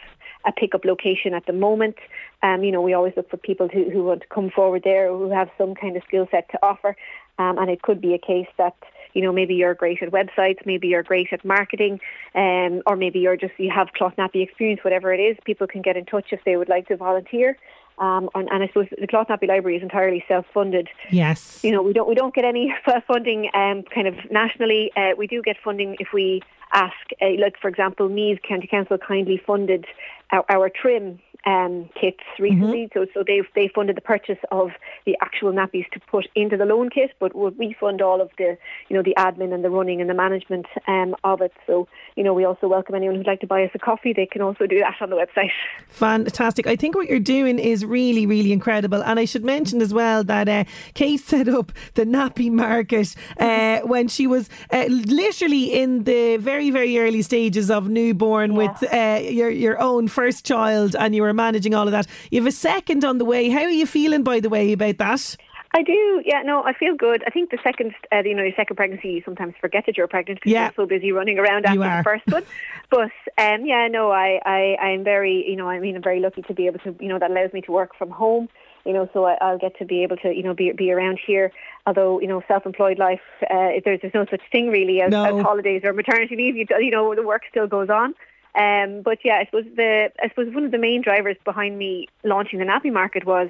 a 0.44 0.52
pickup 0.52 0.84
location 0.84 1.32
at 1.32 1.46
the 1.46 1.54
moment. 1.54 1.96
Um, 2.42 2.62
you 2.62 2.70
know, 2.72 2.82
we 2.82 2.92
always 2.92 3.14
look 3.16 3.30
for 3.30 3.38
people 3.38 3.68
who, 3.72 3.88
who 3.88 4.04
want 4.04 4.20
to 4.20 4.26
come 4.26 4.50
forward 4.50 4.82
there 4.84 5.08
who 5.08 5.30
have 5.30 5.48
some 5.56 5.74
kind 5.74 5.96
of 5.96 6.02
skill 6.06 6.28
set 6.30 6.50
to 6.50 6.58
offer. 6.62 6.94
Um, 7.38 7.56
and 7.56 7.70
it 7.70 7.80
could 7.80 8.00
be 8.00 8.12
a 8.12 8.18
case 8.18 8.48
that, 8.58 8.74
you 9.14 9.22
know, 9.22 9.32
maybe 9.32 9.54
you're 9.54 9.74
great 9.74 10.02
at 10.02 10.10
websites, 10.10 10.64
maybe 10.64 10.88
you're 10.88 11.02
great 11.02 11.32
at 11.32 11.44
marketing, 11.44 12.00
um, 12.34 12.82
or 12.86 12.96
maybe 12.96 13.18
you're 13.18 13.36
just, 13.36 13.52
you 13.58 13.70
have 13.70 13.92
cloth 13.92 14.14
nappy 14.16 14.42
experience, 14.42 14.82
whatever 14.82 15.12
it 15.12 15.20
is. 15.20 15.36
People 15.44 15.66
can 15.66 15.82
get 15.82 15.96
in 15.96 16.04
touch 16.04 16.26
if 16.32 16.40
they 16.44 16.56
would 16.56 16.68
like 16.68 16.88
to 16.88 16.96
volunteer. 16.96 17.56
Um, 17.98 18.30
and, 18.34 18.48
and 18.50 18.62
I 18.62 18.68
suppose 18.68 18.86
the 18.98 19.06
Cloth 19.06 19.28
Nappy 19.28 19.48
Library 19.48 19.76
is 19.76 19.82
entirely 19.82 20.24
self-funded. 20.28 20.88
Yes. 21.10 21.64
You 21.64 21.72
know, 21.72 21.82
we 21.82 21.92
don't 21.92 22.08
we 22.08 22.14
don't 22.14 22.34
get 22.34 22.44
any 22.44 22.72
funding 23.06 23.50
um, 23.54 23.82
kind 23.92 24.06
of 24.06 24.14
nationally. 24.30 24.92
Uh, 24.96 25.10
we 25.16 25.26
do 25.26 25.42
get 25.42 25.56
funding 25.62 25.96
if 25.98 26.08
we 26.12 26.42
ask. 26.72 26.94
Uh, 27.20 27.30
like 27.40 27.58
for 27.60 27.68
example, 27.68 28.08
Meath 28.08 28.40
County 28.48 28.68
Council 28.68 28.98
kindly 28.98 29.42
funded 29.44 29.86
our, 30.30 30.44
our 30.48 30.70
trim 30.70 31.18
um, 31.46 31.88
kits 31.98 32.22
recently. 32.38 32.90
So 32.92 33.06
so 33.14 33.22
they 33.26 33.42
they 33.54 33.70
funded 33.74 33.96
the 33.96 34.00
purchase 34.00 34.38
of 34.50 34.70
the 35.06 35.16
actual 35.20 35.52
nappies 35.52 35.88
to 35.92 36.00
put 36.00 36.26
into 36.34 36.56
the 36.56 36.64
loan 36.64 36.90
kit, 36.90 37.12
but 37.18 37.34
we 37.34 37.74
fund 37.78 38.02
all 38.02 38.20
of 38.20 38.30
the 38.38 38.58
you 38.88 38.96
know 38.96 39.02
the 39.02 39.14
admin 39.16 39.54
and 39.54 39.64
the 39.64 39.70
running 39.70 40.00
and 40.00 40.10
the 40.10 40.14
management 40.14 40.66
um, 40.86 41.14
of 41.24 41.40
it. 41.40 41.52
So 41.66 41.88
you 42.16 42.24
know 42.24 42.34
we 42.34 42.44
also 42.44 42.68
welcome 42.68 42.94
anyone 42.94 43.16
who'd 43.16 43.26
like 43.26 43.40
to 43.40 43.46
buy 43.46 43.64
us 43.64 43.70
a 43.74 43.78
coffee. 43.78 44.12
They 44.12 44.26
can 44.26 44.42
also 44.42 44.66
do 44.66 44.78
that 44.80 44.96
on 45.00 45.10
the 45.10 45.16
website. 45.16 45.50
Fantastic. 45.88 46.66
I 46.66 46.76
think 46.76 46.94
what 46.94 47.08
you're 47.08 47.20
doing 47.20 47.58
is 47.58 47.84
really, 47.84 48.26
really 48.26 48.52
incredible. 48.52 49.02
And 49.02 49.18
I 49.18 49.24
should 49.24 49.44
mention 49.44 49.80
as 49.80 49.94
well 49.94 50.24
that 50.24 50.48
uh, 50.48 50.64
Kate 50.94 51.20
set 51.20 51.48
up 51.48 51.72
the 51.94 52.04
nappy 52.04 52.50
market 52.50 53.14
uh, 53.38 53.80
when 53.80 54.08
she 54.08 54.26
was 54.26 54.48
uh, 54.70 54.84
literally 54.88 55.72
in 55.72 56.04
the 56.04 56.36
very, 56.36 56.70
very 56.70 56.98
early 56.98 57.22
stages 57.22 57.70
of 57.70 57.88
newborn 57.88 58.54
with 58.54 58.82
uh, 58.92 59.20
your, 59.22 59.50
your 59.50 59.80
own 59.80 60.08
first 60.18 60.44
child 60.44 60.96
and 60.98 61.14
you 61.14 61.22
were 61.22 61.32
managing 61.32 61.74
all 61.74 61.86
of 61.86 61.92
that. 61.92 62.06
You 62.30 62.40
have 62.40 62.48
a 62.48 62.52
second 62.52 63.04
on 63.04 63.18
the 63.18 63.24
way. 63.24 63.48
How 63.50 63.62
are 63.62 63.70
you 63.70 63.86
feeling, 63.86 64.22
by 64.24 64.40
the 64.40 64.48
way, 64.48 64.72
about 64.72 64.98
that? 64.98 65.36
I 65.74 65.82
do, 65.82 66.22
yeah. 66.24 66.42
No, 66.42 66.64
I 66.64 66.72
feel 66.72 66.96
good. 66.96 67.22
I 67.26 67.30
think 67.30 67.50
the 67.50 67.58
second, 67.62 67.94
uh, 68.10 68.22
you 68.24 68.34
know, 68.34 68.42
your 68.42 68.54
second 68.56 68.76
pregnancy, 68.76 69.08
you 69.10 69.22
sometimes 69.24 69.54
forget 69.60 69.84
that 69.86 69.96
you're 69.96 70.08
pregnant 70.08 70.40
because 70.40 70.50
Yeah. 70.52 70.64
you're 70.64 70.84
so 70.84 70.86
busy 70.86 71.12
running 71.12 71.38
around 71.38 71.66
after 71.66 71.78
the 71.78 72.02
first 72.04 72.26
one. 72.26 72.44
But 72.90 73.12
um, 73.36 73.66
yeah, 73.66 73.86
no, 73.88 74.10
I, 74.10 74.40
I, 74.46 74.76
I'm 74.86 75.04
very, 75.04 75.44
you 75.48 75.56
know, 75.56 75.68
I 75.68 75.78
mean, 75.78 75.94
I'm 75.94 76.02
very 76.02 76.20
lucky 76.20 76.40
to 76.42 76.54
be 76.54 76.66
able 76.66 76.78
to, 76.80 76.96
you 77.00 77.08
know, 77.08 77.18
that 77.18 77.30
allows 77.30 77.52
me 77.52 77.60
to 77.62 77.72
work 77.72 77.94
from 77.98 78.10
home. 78.10 78.48
You 78.86 78.94
know, 78.94 79.08
so 79.12 79.26
I, 79.26 79.36
I'll 79.42 79.58
get 79.58 79.76
to 79.78 79.84
be 79.84 80.02
able 80.04 80.16
to, 80.24 80.34
you 80.34 80.42
know, 80.42 80.54
be 80.54 80.72
be 80.72 80.90
around 80.90 81.18
here. 81.24 81.52
Although, 81.86 82.18
you 82.22 82.26
know, 82.26 82.42
self-employed 82.48 82.98
life, 82.98 83.20
uh, 83.42 83.68
there's 83.84 84.00
there's 84.00 84.14
no 84.14 84.24
such 84.30 84.40
thing 84.50 84.68
really 84.70 85.02
as, 85.02 85.10
No. 85.10 85.24
as 85.38 85.42
holidays 85.44 85.82
or 85.84 85.92
maternity 85.92 86.34
leave. 86.36 86.56
You, 86.56 86.64
you 86.78 86.90
know, 86.90 87.14
the 87.14 87.22
work 87.22 87.42
still 87.50 87.66
goes 87.66 87.90
on. 87.90 88.14
Um, 88.58 89.02
but 89.02 89.18
yeah, 89.24 89.36
I 89.36 89.44
suppose 89.44 89.64
the 89.76 90.10
I 90.20 90.28
suppose 90.28 90.52
one 90.52 90.64
of 90.64 90.72
the 90.72 90.78
main 90.78 91.00
drivers 91.00 91.36
behind 91.44 91.78
me 91.78 92.08
launching 92.24 92.58
the 92.58 92.64
nappy 92.64 92.92
market 92.92 93.24
was 93.24 93.48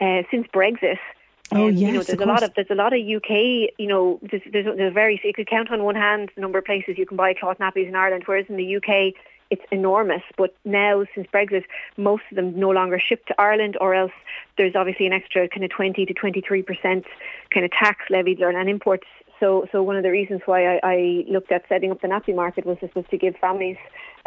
uh, 0.00 0.22
since 0.30 0.46
Brexit. 0.48 0.98
Oh, 1.52 1.68
um, 1.68 1.76
you 1.76 1.88
know, 1.88 1.92
yes, 1.94 2.06
there's 2.06 2.20
of 2.20 2.26
a 2.26 2.32
lot 2.32 2.42
of 2.42 2.54
there's 2.54 2.70
a 2.70 2.74
lot 2.74 2.94
of 2.94 3.00
UK. 3.00 3.70
You 3.78 3.86
know, 3.86 4.18
there's, 4.22 4.42
there's, 4.50 4.64
there's 4.64 4.94
very 4.94 5.20
you 5.22 5.32
could 5.34 5.46
count 5.46 5.70
on 5.70 5.84
one 5.84 5.94
hand 5.94 6.30
the 6.34 6.40
number 6.40 6.58
of 6.58 6.64
places 6.64 6.96
you 6.96 7.04
can 7.04 7.18
buy 7.18 7.34
cloth 7.34 7.58
nappies 7.58 7.86
in 7.86 7.94
Ireland, 7.94 8.22
whereas 8.24 8.46
in 8.48 8.56
the 8.56 8.76
UK 8.76 9.14
it's 9.50 9.62
enormous. 9.70 10.22
But 10.36 10.54
now 10.64 11.04
since 11.14 11.26
Brexit, 11.32 11.64
most 11.98 12.24
of 12.30 12.36
them 12.36 12.58
no 12.58 12.70
longer 12.70 12.98
ship 12.98 13.26
to 13.26 13.40
Ireland, 13.40 13.76
or 13.80 13.94
else 13.94 14.12
there's 14.56 14.74
obviously 14.74 15.06
an 15.06 15.12
extra 15.12 15.48
kind 15.48 15.64
of 15.64 15.70
20 15.70 16.06
to 16.06 16.14
23 16.14 16.62
percent 16.62 17.04
kind 17.50 17.64
of 17.66 17.70
tax 17.72 18.06
levied 18.08 18.42
on 18.42 18.56
on 18.56 18.68
imports. 18.68 19.06
So, 19.38 19.68
so 19.70 19.82
one 19.82 19.96
of 19.96 20.02
the 20.02 20.10
reasons 20.10 20.40
why 20.46 20.76
I, 20.76 20.80
I 20.82 21.24
looked 21.28 21.52
at 21.52 21.64
setting 21.68 21.90
up 21.90 22.00
the 22.00 22.08
nappy 22.08 22.34
market 22.34 22.64
was 22.64 22.78
this 22.80 22.94
was 22.94 23.04
to 23.10 23.18
give 23.18 23.36
families 23.36 23.76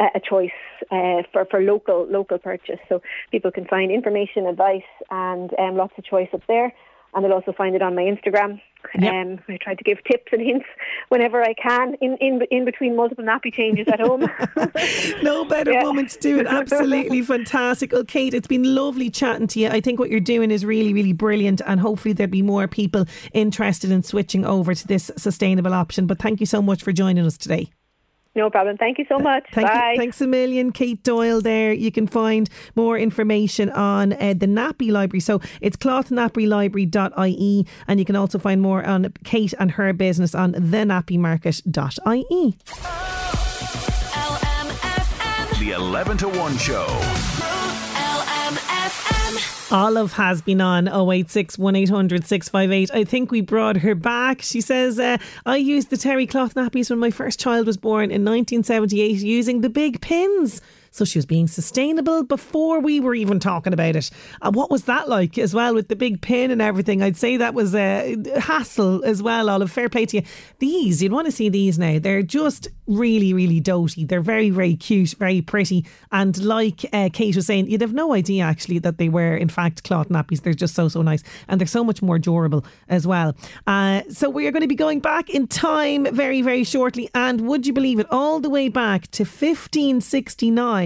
a, 0.00 0.04
a 0.16 0.20
choice 0.20 0.50
uh, 0.90 1.22
for 1.32 1.44
for 1.50 1.60
local 1.60 2.06
local 2.10 2.38
purchase. 2.38 2.80
So 2.88 3.02
people 3.30 3.50
can 3.50 3.66
find 3.66 3.90
information, 3.92 4.46
advice, 4.46 4.82
and 5.10 5.50
um, 5.58 5.76
lots 5.76 5.92
of 5.98 6.04
choice 6.04 6.28
up 6.32 6.42
there. 6.48 6.72
And 7.12 7.24
they'll 7.24 7.32
also 7.32 7.52
find 7.52 7.74
it 7.74 7.82
on 7.82 7.96
my 7.96 8.02
Instagram. 8.02 8.60
Yep. 8.96 9.12
Um, 9.12 9.40
I 9.48 9.58
try 9.60 9.74
to 9.74 9.82
give 9.82 9.98
tips 10.04 10.28
and 10.30 10.40
hints 10.40 10.64
whenever 11.08 11.42
I 11.42 11.54
can 11.54 11.94
in, 12.00 12.16
in 12.20 12.40
in 12.52 12.64
between 12.64 12.94
multiple 12.94 13.24
nappy 13.24 13.52
changes 13.52 13.86
at 13.92 13.98
home. 14.00 14.22
No 15.22 15.44
better 15.44 15.72
Yeah. 15.72 15.82
moment 15.82 16.10
to 16.10 16.18
do 16.20 16.38
it. 16.38 16.46
Absolutely 16.46 17.20
fantastic. 17.34 17.92
Well, 17.92 18.04
Kate, 18.04 18.32
it's 18.32 18.46
been 18.46 18.74
lovely 18.74 19.10
chatting 19.10 19.48
to 19.48 19.58
you. 19.60 19.68
I 19.68 19.80
think 19.80 19.98
what 19.98 20.08
you're 20.10 20.20
doing 20.20 20.50
is 20.52 20.64
really, 20.64 20.94
really 20.94 21.12
brilliant, 21.12 21.60
and 21.66 21.80
hopefully 21.80 22.14
there'll 22.14 22.30
be 22.30 22.42
more 22.42 22.68
people 22.68 23.06
interested 23.34 23.90
in 23.90 24.02
switching 24.04 24.44
over 24.46 24.72
to 24.74 24.86
this 24.86 25.10
sustainable 25.16 25.74
option. 25.74 26.06
But 26.06 26.20
thank 26.20 26.38
you 26.40 26.46
so 26.46 26.62
much 26.62 26.82
for 26.84 26.92
joining 26.92 27.26
us 27.26 27.36
today. 27.36 27.70
No 28.36 28.48
problem. 28.48 28.76
Thank 28.76 28.98
you 28.98 29.04
so 29.08 29.18
much. 29.18 29.44
Thank 29.52 29.66
Bye. 29.66 29.92
You, 29.92 29.98
thanks 29.98 30.20
a 30.20 30.26
million, 30.26 30.70
Kate 30.70 31.02
Doyle. 31.02 31.40
There, 31.40 31.72
you 31.72 31.90
can 31.90 32.06
find 32.06 32.48
more 32.76 32.96
information 32.96 33.70
on 33.70 34.12
uh, 34.12 34.34
the 34.36 34.46
Nappy 34.46 34.92
Library. 34.92 35.20
So 35.20 35.40
it's 35.60 35.76
clothnappylibrary.ie, 35.76 37.66
and 37.88 37.98
you 37.98 38.04
can 38.04 38.16
also 38.16 38.38
find 38.38 38.62
more 38.62 38.84
on 38.84 39.12
Kate 39.24 39.52
and 39.58 39.72
her 39.72 39.92
business 39.92 40.34
on 40.34 40.52
thenappymarket.ie. 40.52 42.56
LMFM. 44.30 45.58
The 45.58 45.72
11 45.72 46.18
to 46.18 46.28
1 46.28 46.58
show. 46.58 47.29
Olive 49.72 50.14
has 50.14 50.42
been 50.42 50.60
on 50.60 50.88
086 50.88 51.56
1800 51.56 52.26
658. 52.26 52.90
I 52.92 53.04
think 53.04 53.30
we 53.30 53.40
brought 53.40 53.78
her 53.78 53.94
back. 53.94 54.42
She 54.42 54.60
says, 54.60 54.98
uh, 54.98 55.18
I 55.46 55.56
used 55.56 55.90
the 55.90 55.96
terry 55.96 56.26
cloth 56.26 56.54
nappies 56.54 56.90
when 56.90 56.98
my 56.98 57.10
first 57.10 57.38
child 57.38 57.66
was 57.66 57.76
born 57.76 58.10
in 58.10 58.24
1978 58.24 59.18
using 59.20 59.60
the 59.60 59.70
big 59.70 60.00
pins. 60.00 60.60
So 60.92 61.04
she 61.04 61.18
was 61.18 61.26
being 61.26 61.46
sustainable 61.46 62.24
before 62.24 62.80
we 62.80 62.98
were 62.98 63.14
even 63.14 63.38
talking 63.38 63.72
about 63.72 63.94
it. 63.94 64.10
What 64.42 64.70
was 64.70 64.84
that 64.84 65.08
like 65.08 65.38
as 65.38 65.54
well 65.54 65.74
with 65.74 65.88
the 65.88 65.96
big 65.96 66.20
pin 66.20 66.50
and 66.50 66.60
everything? 66.60 67.00
I'd 67.00 67.16
say 67.16 67.36
that 67.36 67.54
was 67.54 67.74
a 67.74 68.16
hassle 68.40 69.04
as 69.04 69.22
well, 69.22 69.48
Olive. 69.48 69.70
Fair 69.70 69.88
play 69.88 70.06
to 70.06 70.16
you. 70.18 70.22
These, 70.58 71.02
you'd 71.02 71.12
want 71.12 71.26
to 71.26 71.32
see 71.32 71.48
these 71.48 71.78
now. 71.78 72.00
They're 72.00 72.22
just 72.22 72.68
really, 72.88 73.32
really 73.32 73.60
doty. 73.60 74.04
They're 74.04 74.20
very, 74.20 74.50
very 74.50 74.74
cute, 74.74 75.10
very 75.10 75.40
pretty. 75.40 75.86
And 76.10 76.36
like 76.42 76.84
uh, 76.92 77.08
Kate 77.12 77.36
was 77.36 77.46
saying, 77.46 77.68
you'd 77.68 77.82
have 77.82 77.94
no 77.94 78.12
idea 78.12 78.42
actually 78.42 78.80
that 78.80 78.98
they 78.98 79.08
were, 79.08 79.36
in 79.36 79.48
fact, 79.48 79.84
cloth 79.84 80.08
nappies. 80.08 80.42
They're 80.42 80.54
just 80.54 80.74
so, 80.74 80.88
so 80.88 81.02
nice. 81.02 81.22
And 81.46 81.60
they're 81.60 81.68
so 81.68 81.84
much 81.84 82.02
more 82.02 82.18
durable 82.18 82.64
as 82.88 83.06
well. 83.06 83.36
Uh, 83.66 84.02
so 84.10 84.28
we 84.28 84.48
are 84.48 84.50
going 84.50 84.62
to 84.62 84.68
be 84.68 84.74
going 84.74 84.98
back 84.98 85.30
in 85.30 85.46
time 85.46 86.12
very, 86.12 86.42
very 86.42 86.64
shortly. 86.64 87.08
And 87.14 87.42
would 87.42 87.64
you 87.64 87.72
believe 87.72 88.00
it, 88.00 88.06
all 88.10 88.40
the 88.40 88.50
way 88.50 88.68
back 88.68 89.08
to 89.12 89.22
1569 89.22 90.79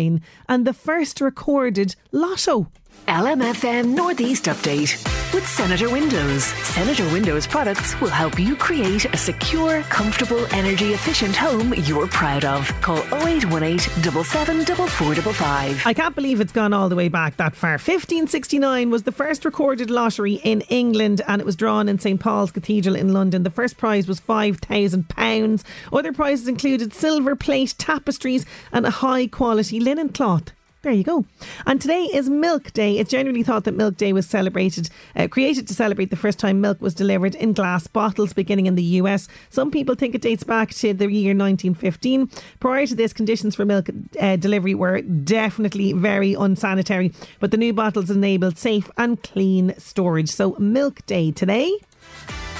and 0.48 0.66
the 0.66 0.72
first 0.72 1.20
recorded 1.20 1.96
lotto. 2.12 2.68
LMFM 3.08 3.94
Northeast 3.94 4.46
Update 4.46 5.04
with 5.34 5.46
Senator 5.46 5.90
Windows. 5.90 6.44
Senator 6.44 7.04
Windows 7.12 7.46
products 7.46 8.00
will 8.00 8.08
help 8.08 8.38
you 8.38 8.56
create 8.56 9.04
a 9.04 9.16
secure, 9.16 9.82
comfortable, 9.82 10.46
energy 10.54 10.94
efficient 10.94 11.36
home 11.36 11.74
you're 11.74 12.06
proud 12.06 12.44
of. 12.44 12.66
Call 12.80 12.98
0818 13.12 13.78
774455. 13.78 15.86
I 15.86 15.92
can't 15.92 16.14
believe 16.14 16.40
it's 16.40 16.52
gone 16.52 16.72
all 16.72 16.88
the 16.88 16.96
way 16.96 17.08
back 17.08 17.36
that 17.36 17.54
far. 17.54 17.72
1569 17.72 18.90
was 18.90 19.02
the 19.02 19.12
first 19.12 19.44
recorded 19.44 19.90
lottery 19.90 20.40
in 20.42 20.62
England 20.62 21.20
and 21.28 21.42
it 21.42 21.44
was 21.44 21.56
drawn 21.56 21.88
in 21.88 21.98
St 21.98 22.18
Paul's 22.18 22.52
Cathedral 22.52 22.96
in 22.96 23.12
London. 23.12 23.42
The 23.42 23.50
first 23.50 23.76
prize 23.76 24.08
was 24.08 24.20
£5,000. 24.20 25.62
Other 25.92 26.12
prizes 26.12 26.48
included 26.48 26.94
silver 26.94 27.36
plate, 27.36 27.74
tapestries, 27.76 28.46
and 28.72 28.86
a 28.86 28.90
high 28.90 29.26
quality 29.26 29.78
linen 29.78 30.08
cloth. 30.08 30.52
There 30.84 30.92
you 30.92 31.02
go. 31.02 31.24
And 31.64 31.80
today 31.80 32.10
is 32.12 32.28
Milk 32.28 32.74
Day. 32.74 32.98
It's 32.98 33.10
generally 33.10 33.42
thought 33.42 33.64
that 33.64 33.74
Milk 33.74 33.96
Day 33.96 34.12
was 34.12 34.26
celebrated, 34.26 34.90
uh, 35.16 35.28
created 35.28 35.66
to 35.68 35.74
celebrate 35.74 36.10
the 36.10 36.16
first 36.16 36.38
time 36.38 36.60
milk 36.60 36.78
was 36.82 36.92
delivered 36.92 37.34
in 37.36 37.54
glass 37.54 37.86
bottles 37.86 38.34
beginning 38.34 38.66
in 38.66 38.74
the 38.74 38.82
US. 39.00 39.26
Some 39.48 39.70
people 39.70 39.94
think 39.94 40.14
it 40.14 40.20
dates 40.20 40.44
back 40.44 40.74
to 40.74 40.92
the 40.92 41.10
year 41.10 41.34
1915. 41.34 42.28
Prior 42.60 42.86
to 42.86 42.94
this, 42.94 43.14
conditions 43.14 43.54
for 43.54 43.64
milk 43.64 43.88
uh, 44.20 44.36
delivery 44.36 44.74
were 44.74 45.00
definitely 45.00 45.94
very 45.94 46.34
unsanitary, 46.34 47.14
but 47.40 47.50
the 47.50 47.56
new 47.56 47.72
bottles 47.72 48.10
enabled 48.10 48.58
safe 48.58 48.90
and 48.98 49.22
clean 49.22 49.74
storage. 49.78 50.28
So, 50.28 50.54
Milk 50.58 51.06
Day 51.06 51.30
today. 51.30 51.78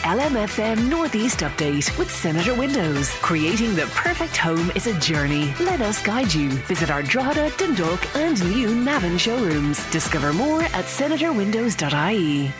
LMFM 0.04 0.90
Northeast 0.90 1.40
Update 1.40 1.96
with 1.98 2.10
Senator 2.10 2.54
Windows. 2.54 3.08
Creating 3.22 3.74
the 3.74 3.86
perfect 3.94 4.36
home 4.36 4.70
is 4.74 4.86
a 4.86 4.92
journey. 5.00 5.54
Let 5.60 5.80
us 5.80 6.02
guide 6.02 6.34
you. 6.34 6.50
Visit 6.68 6.90
our 6.90 7.02
Drogheda, 7.02 7.50
Dundalk, 7.56 8.14
and 8.14 8.38
new 8.50 8.74
Navan 8.74 9.16
showrooms. 9.16 9.82
Discover 9.90 10.34
more 10.34 10.64
at 10.64 10.84
senatorwindows.ie. 10.84 12.52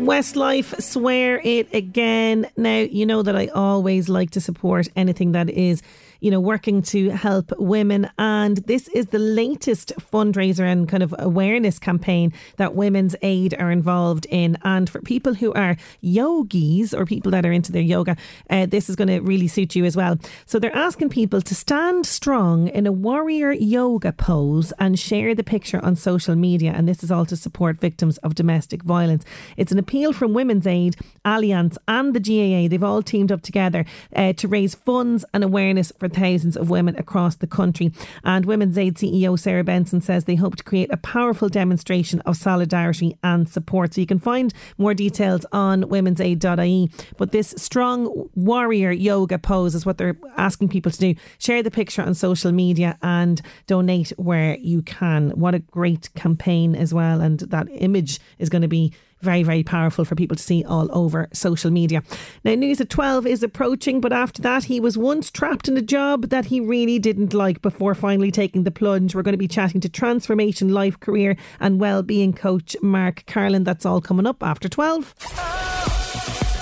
Westlife, 0.00 0.80
swear 0.80 1.40
it 1.44 1.72
again. 1.74 2.48
Now, 2.56 2.78
you 2.78 3.04
know 3.04 3.22
that 3.22 3.36
I 3.36 3.48
always 3.48 4.08
like 4.08 4.30
to 4.30 4.40
support 4.40 4.88
anything 4.96 5.32
that 5.32 5.50
is, 5.50 5.82
you 6.20 6.30
know, 6.30 6.40
working 6.40 6.82
to 6.82 7.10
help 7.10 7.52
women. 7.58 8.10
And 8.18 8.58
this 8.58 8.88
is 8.88 9.06
the 9.06 9.18
latest 9.18 9.92
fundraiser 10.12 10.70
and 10.70 10.88
kind 10.88 11.02
of 11.02 11.14
awareness 11.18 11.78
campaign 11.78 12.32
that 12.56 12.74
Women's 12.74 13.16
Aid 13.22 13.54
are 13.58 13.70
involved 13.70 14.26
in. 14.30 14.58
And 14.62 14.88
for 14.88 15.00
people 15.00 15.34
who 15.34 15.52
are 15.54 15.76
yogis 16.00 16.92
or 16.92 17.06
people 17.06 17.30
that 17.32 17.46
are 17.46 17.52
into 17.52 17.72
their 17.72 17.82
yoga, 17.82 18.16
uh, 18.50 18.66
this 18.66 18.90
is 18.90 18.96
going 18.96 19.08
to 19.08 19.20
really 19.20 19.48
suit 19.48 19.74
you 19.74 19.84
as 19.84 19.96
well. 19.96 20.18
So 20.46 20.58
they're 20.58 20.76
asking 20.76 21.08
people 21.10 21.40
to 21.40 21.54
stand 21.54 22.04
strong 22.06 22.68
in 22.68 22.86
a 22.86 22.92
warrior 22.92 23.52
yoga 23.52 24.12
pose 24.12 24.72
and 24.78 24.98
share 24.98 25.34
the 25.34 25.44
picture 25.44 25.82
on 25.84 25.96
social 25.96 26.36
media. 26.36 26.72
And 26.74 26.86
this 26.86 27.02
is 27.02 27.10
all 27.10 27.26
to 27.26 27.36
support 27.36 27.80
victims 27.80 28.18
of 28.18 28.34
domestic 28.34 28.82
violence. 28.82 29.24
It's 29.56 29.72
an 29.72 29.78
appeal 29.90 30.12
from 30.12 30.32
Women's 30.32 30.68
Aid, 30.68 30.94
Allianz, 31.24 31.76
and 31.88 32.14
the 32.14 32.20
GAA. 32.20 32.68
They've 32.68 32.80
all 32.80 33.02
teamed 33.02 33.32
up 33.32 33.42
together 33.42 33.84
uh, 34.14 34.32
to 34.34 34.46
raise 34.46 34.72
funds 34.72 35.24
and 35.34 35.42
awareness 35.42 35.90
for 35.98 36.08
thousands 36.08 36.56
of 36.56 36.70
women 36.70 36.94
across 36.96 37.34
the 37.34 37.48
country. 37.48 37.90
And 38.22 38.46
Women's 38.46 38.78
Aid 38.78 38.94
CEO 38.94 39.36
Sarah 39.36 39.64
Benson 39.64 40.00
says 40.00 40.26
they 40.26 40.36
hope 40.36 40.54
to 40.54 40.62
create 40.62 40.92
a 40.92 40.96
powerful 40.96 41.48
demonstration 41.48 42.20
of 42.20 42.36
solidarity 42.36 43.18
and 43.24 43.48
support. 43.48 43.94
So 43.94 44.00
you 44.00 44.06
can 44.06 44.20
find 44.20 44.54
more 44.78 44.94
details 44.94 45.44
on 45.50 45.82
women'said.ie. 45.82 46.88
But 47.16 47.32
this 47.32 47.52
strong 47.58 48.30
warrior 48.36 48.92
yoga 48.92 49.40
pose 49.40 49.74
is 49.74 49.84
what 49.84 49.98
they're 49.98 50.16
asking 50.36 50.68
people 50.68 50.92
to 50.92 50.98
do. 50.98 51.16
Share 51.38 51.64
the 51.64 51.70
picture 51.72 52.02
on 52.02 52.14
social 52.14 52.52
media 52.52 52.96
and 53.02 53.42
donate 53.66 54.10
where 54.10 54.56
you 54.58 54.82
can. 54.82 55.30
What 55.30 55.56
a 55.56 55.58
great 55.58 56.14
campaign 56.14 56.76
as 56.76 56.94
well. 56.94 57.20
And 57.20 57.40
that 57.40 57.66
image 57.72 58.20
is 58.38 58.48
going 58.48 58.62
to 58.62 58.68
be 58.68 58.92
very, 59.20 59.42
very 59.42 59.62
powerful 59.62 60.04
for 60.04 60.14
people 60.14 60.36
to 60.36 60.42
see 60.42 60.64
all 60.64 60.88
over 60.92 61.28
social 61.32 61.70
media. 61.70 62.02
Now, 62.44 62.54
news 62.54 62.80
at 62.80 62.90
12 62.90 63.26
is 63.26 63.42
approaching, 63.42 64.00
but 64.00 64.12
after 64.12 64.40
that, 64.42 64.64
he 64.64 64.80
was 64.80 64.96
once 64.98 65.30
trapped 65.30 65.68
in 65.68 65.76
a 65.76 65.82
job 65.82 66.28
that 66.30 66.46
he 66.46 66.60
really 66.60 66.98
didn't 66.98 67.34
like 67.34 67.62
before 67.62 67.94
finally 67.94 68.30
taking 68.30 68.64
the 68.64 68.70
plunge. 68.70 69.14
We're 69.14 69.22
going 69.22 69.32
to 69.32 69.38
be 69.38 69.48
chatting 69.48 69.80
to 69.82 69.88
transformation 69.88 70.70
life, 70.70 70.98
career, 71.00 71.36
and 71.60 71.80
well-being 71.80 72.32
coach 72.32 72.76
Mark 72.82 73.24
Carolan. 73.26 73.64
That's 73.64 73.86
all 73.86 74.00
coming 74.00 74.26
up 74.26 74.42
after 74.42 74.68
12. 74.68 75.14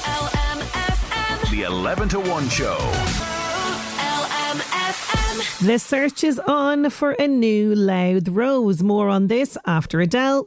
LMFM. 0.09 1.51
The 1.51 1.63
11 1.63 2.09
to 2.11 2.21
1 2.21 2.49
show. 2.49 2.79
The 5.61 5.79
search 5.79 6.23
is 6.25 6.39
on 6.41 6.89
for 6.91 7.13
a 7.13 7.27
new 7.27 7.75
Louth 7.75 8.29
Rose. 8.29 8.83
More 8.83 9.09
on 9.09 9.27
this 9.27 9.59
after 9.67 10.01
Adele. 10.01 10.47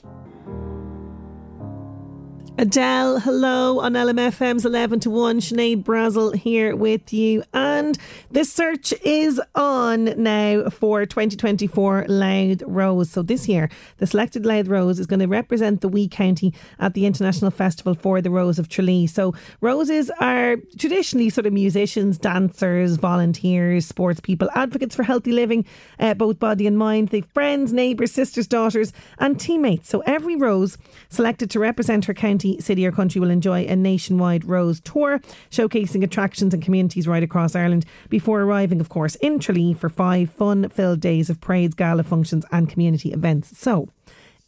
Adele, 2.58 3.20
hello 3.22 3.80
on 3.80 3.94
LMFM's 3.94 4.66
11 4.66 5.00
to 5.00 5.10
1. 5.10 5.40
Sinead 5.40 5.84
Brazel 5.84 6.36
here 6.36 6.76
with 6.76 7.14
you. 7.14 7.44
And 7.54 7.98
the 8.30 8.44
search 8.44 8.94
is 9.04 9.42
on 9.56 10.22
now 10.22 10.70
for 10.70 11.06
2024 11.06 12.06
Louth 12.10 12.62
Rose. 12.68 13.10
So 13.10 13.24
this 13.24 13.48
year, 13.48 13.70
the 13.98 14.06
selected 14.06 14.46
Louth 14.46 14.68
Rose 14.68 15.00
is 15.00 15.08
going 15.08 15.22
to 15.22 15.28
represent 15.28 15.80
the 15.80 15.88
Wee 15.88 16.10
County 16.10 16.54
at 16.78 16.94
the 16.94 17.06
International 17.06 17.52
Festival 17.52 17.96
for 17.96 18.22
the 18.22 18.30
Rose 18.30 18.60
of 18.60 18.68
Tralee. 18.68 19.08
So 19.08 19.34
roses 19.62 20.12
are 20.20 20.58
traditionally 20.78 21.30
sort 21.30 21.48
of 21.48 21.54
musicians, 21.54 22.18
dancers, 22.18 22.98
volunteers, 22.98 23.88
sports 23.88 24.20
people, 24.20 24.50
advocates 24.56 24.94
for 24.94 25.04
healthy 25.04 25.32
living, 25.32 25.66
uh, 26.00 26.14
both 26.16 26.38
body 26.38 26.68
and 26.68 26.78
mind. 26.78 27.10
They've 27.10 27.26
friends, 27.34 27.72
neighbours, 27.72 28.12
sisters, 28.12 28.46
daughters, 28.46 28.92
and 29.20 29.40
teammates. 29.40 29.90
So 29.90 30.02
every 30.02 30.36
rose 30.36 30.78
selected 31.10 31.50
to 31.52 31.60
represent 31.60 32.06
her 32.06 32.14
county, 32.14 32.41
city, 32.60 32.86
or 32.86 32.92
country 32.92 33.22
will 33.22 33.30
enjoy 33.30 33.66
a 33.66 33.76
nationwide 33.76 34.46
rose 34.46 34.80
tour, 34.82 35.20
showcasing 35.50 36.04
attractions 36.04 36.54
and 36.54 36.64
communities 36.64 37.08
right 37.08 37.24
across 37.24 37.56
Ireland 37.56 37.86
before 38.10 38.42
arriving, 38.42 38.82
of 38.82 38.90
course, 38.90 39.16
in 39.16 39.40
Tralee 39.40 39.74
for 39.74 39.90
five 39.90 40.30
fun 40.32 40.70
filled 40.70 41.00
days 41.00 41.30
of 41.30 41.40
parades, 41.42 41.76
gala 41.76 42.04
functions, 42.04 42.46
and 42.52 42.70
community 42.70 43.12
events. 43.12 43.58
So, 43.58 43.90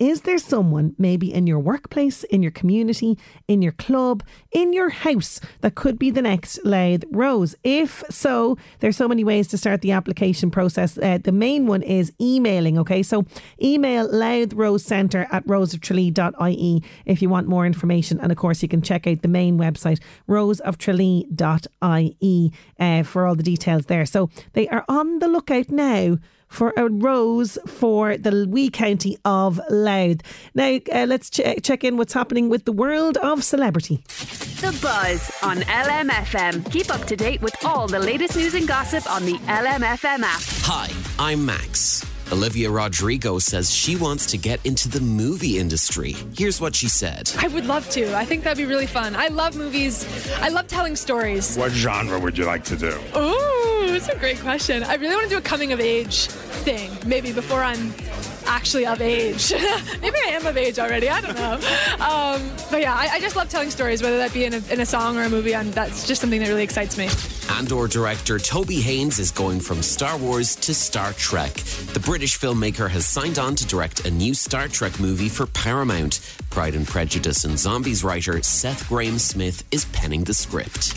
is 0.03 0.21
there 0.21 0.37
someone 0.37 0.95
maybe 0.97 1.33
in 1.33 1.47
your 1.47 1.59
workplace, 1.59 2.23
in 2.25 2.43
your 2.43 2.51
community, 2.51 3.17
in 3.47 3.61
your 3.61 3.71
club, 3.71 4.21
in 4.51 4.73
your 4.73 4.89
house 4.89 5.39
that 5.61 5.75
could 5.75 5.97
be 5.97 6.11
the 6.11 6.21
next 6.21 6.59
Louth 6.65 7.05
Rose? 7.09 7.55
If 7.63 8.03
so, 8.09 8.57
there's 8.79 8.97
so 8.97 9.07
many 9.07 9.23
ways 9.23 9.47
to 9.47 9.57
start 9.57 9.79
the 9.81 9.93
application 9.93 10.51
process. 10.51 10.97
Uh, 10.97 11.19
the 11.23 11.31
main 11.31 11.67
one 11.67 11.83
is 11.83 12.11
emailing, 12.19 12.77
okay? 12.79 13.01
So 13.01 13.25
email 13.63 14.11
Louth 14.11 14.51
Rose 14.53 14.83
Centre 14.83 15.25
at 15.31 15.47
roseoftralee.ie 15.47 16.83
if 17.05 17.21
you 17.21 17.29
want 17.29 17.47
more 17.47 17.65
information. 17.65 18.19
And 18.19 18.29
of 18.29 18.37
course, 18.37 18.61
you 18.61 18.67
can 18.67 18.81
check 18.81 19.07
out 19.07 19.21
the 19.21 19.29
main 19.29 19.57
website, 19.57 20.01
roseoftralee.ie, 20.27 22.51
uh, 22.79 23.03
for 23.03 23.25
all 23.25 23.35
the 23.35 23.43
details 23.43 23.85
there. 23.85 24.05
So 24.05 24.29
they 24.51 24.67
are 24.67 24.83
on 24.89 25.19
the 25.19 25.29
lookout 25.29 25.69
now 25.69 26.17
for 26.53 26.71
a 26.77 26.87
rose 26.87 27.57
for 27.65 28.15
the 28.15 28.47
wee 28.47 28.69
county 28.69 29.17
of 29.25 29.59
Louth. 29.69 30.21
Now, 30.53 30.79
uh, 30.93 31.05
let's 31.07 31.29
ch- 31.29 31.41
check 31.63 31.83
in 31.83 31.97
what's 31.97 32.13
happening 32.13 32.47
with 32.47 32.65
the 32.65 32.71
world 32.71 33.17
of 33.17 33.43
celebrity. 33.43 34.03
The 34.61 34.77
Buzz 34.81 35.31
on 35.43 35.57
LMFM. 35.57 36.71
Keep 36.71 36.93
up 36.93 37.05
to 37.05 37.15
date 37.15 37.41
with 37.41 37.55
all 37.65 37.87
the 37.87 37.99
latest 37.99 38.35
news 38.37 38.53
and 38.53 38.67
gossip 38.67 39.09
on 39.11 39.25
the 39.25 39.33
LMFM 39.47 40.21
app. 40.21 40.41
Hi, 40.63 40.89
I'm 41.19 41.45
Max. 41.45 42.12
Olivia 42.31 42.69
Rodrigo 42.69 43.39
says 43.39 43.73
she 43.73 43.95
wants 43.95 44.25
to 44.27 44.37
get 44.37 44.65
into 44.65 44.89
the 44.89 44.99
movie 44.99 45.59
industry. 45.59 46.15
Here's 46.35 46.59
what 46.61 46.75
she 46.75 46.87
said. 46.87 47.31
I 47.37 47.47
would 47.47 47.65
love 47.65 47.89
to. 47.91 48.15
I 48.15 48.25
think 48.25 48.43
that'd 48.43 48.57
be 48.57 48.65
really 48.65 48.87
fun. 48.87 49.15
I 49.15 49.27
love 49.27 49.55
movies. 49.55 50.07
I 50.37 50.49
love 50.49 50.67
telling 50.67 50.95
stories. 50.95 51.57
What 51.57 51.71
genre 51.71 52.19
would 52.19 52.37
you 52.37 52.45
like 52.45 52.63
to 52.65 52.75
do? 52.75 52.99
Ooh, 53.15 53.87
that's 53.87 54.09
a 54.09 54.17
great 54.17 54.39
question. 54.39 54.83
I 54.83 54.95
really 54.95 55.15
want 55.15 55.25
to 55.25 55.29
do 55.29 55.37
a 55.37 55.41
coming 55.41 55.73
of 55.73 55.79
age 55.79 56.27
thing, 56.27 56.91
maybe 57.05 57.33
before 57.33 57.61
I'm 57.61 57.93
actually 58.45 58.85
of 58.85 59.01
age. 59.01 59.51
maybe 60.01 60.17
I 60.25 60.31
am 60.31 60.45
of 60.45 60.57
age 60.57 60.79
already. 60.79 61.09
I 61.09 61.21
don't 61.21 61.35
know. 61.35 61.59
Um, 62.03 62.51
but 62.69 62.81
yeah, 62.81 62.93
I, 62.93 63.07
I, 63.13 63.19
just 63.21 63.35
love 63.35 63.49
telling 63.49 63.69
stories, 63.69 64.01
whether 64.01 64.17
that 64.17 64.33
be 64.33 64.43
in 64.43 64.53
a, 64.53 64.61
in 64.69 64.81
a 64.81 64.85
song 64.85 65.17
or 65.17 65.23
a 65.23 65.29
movie. 65.29 65.53
And 65.53 65.71
that's 65.73 66.05
just 66.05 66.19
something 66.19 66.39
that 66.41 66.47
really 66.49 66.63
excites 66.63 66.97
me. 66.97 67.07
Andor 67.49 67.87
director 67.87 68.39
Toby 68.39 68.81
Haynes 68.81 69.19
is 69.19 69.31
going 69.31 69.59
from 69.59 69.81
Star 69.81 70.17
Wars 70.17 70.55
to 70.57 70.73
Star 70.73 71.13
Trek. 71.13 71.53
The 71.53 71.99
British 72.13 72.39
filmmaker 72.39 72.87
has 72.91 73.07
signed 73.07 73.39
on 73.39 73.55
to 73.55 73.65
direct 73.65 74.05
a 74.05 74.11
new 74.11 74.35
Star 74.35 74.67
Trek 74.67 74.99
movie 74.99 75.29
for 75.29 75.47
Paramount. 75.47 76.19
Pride 76.51 76.75
and 76.75 76.87
Prejudice 76.87 77.43
and 77.43 77.57
Zombies 77.57 78.03
writer 78.03 78.39
Seth 78.43 78.87
Grahame-Smith 78.87 79.63
is 79.71 79.85
penning 79.85 80.23
the 80.23 80.33
script. 80.35 80.93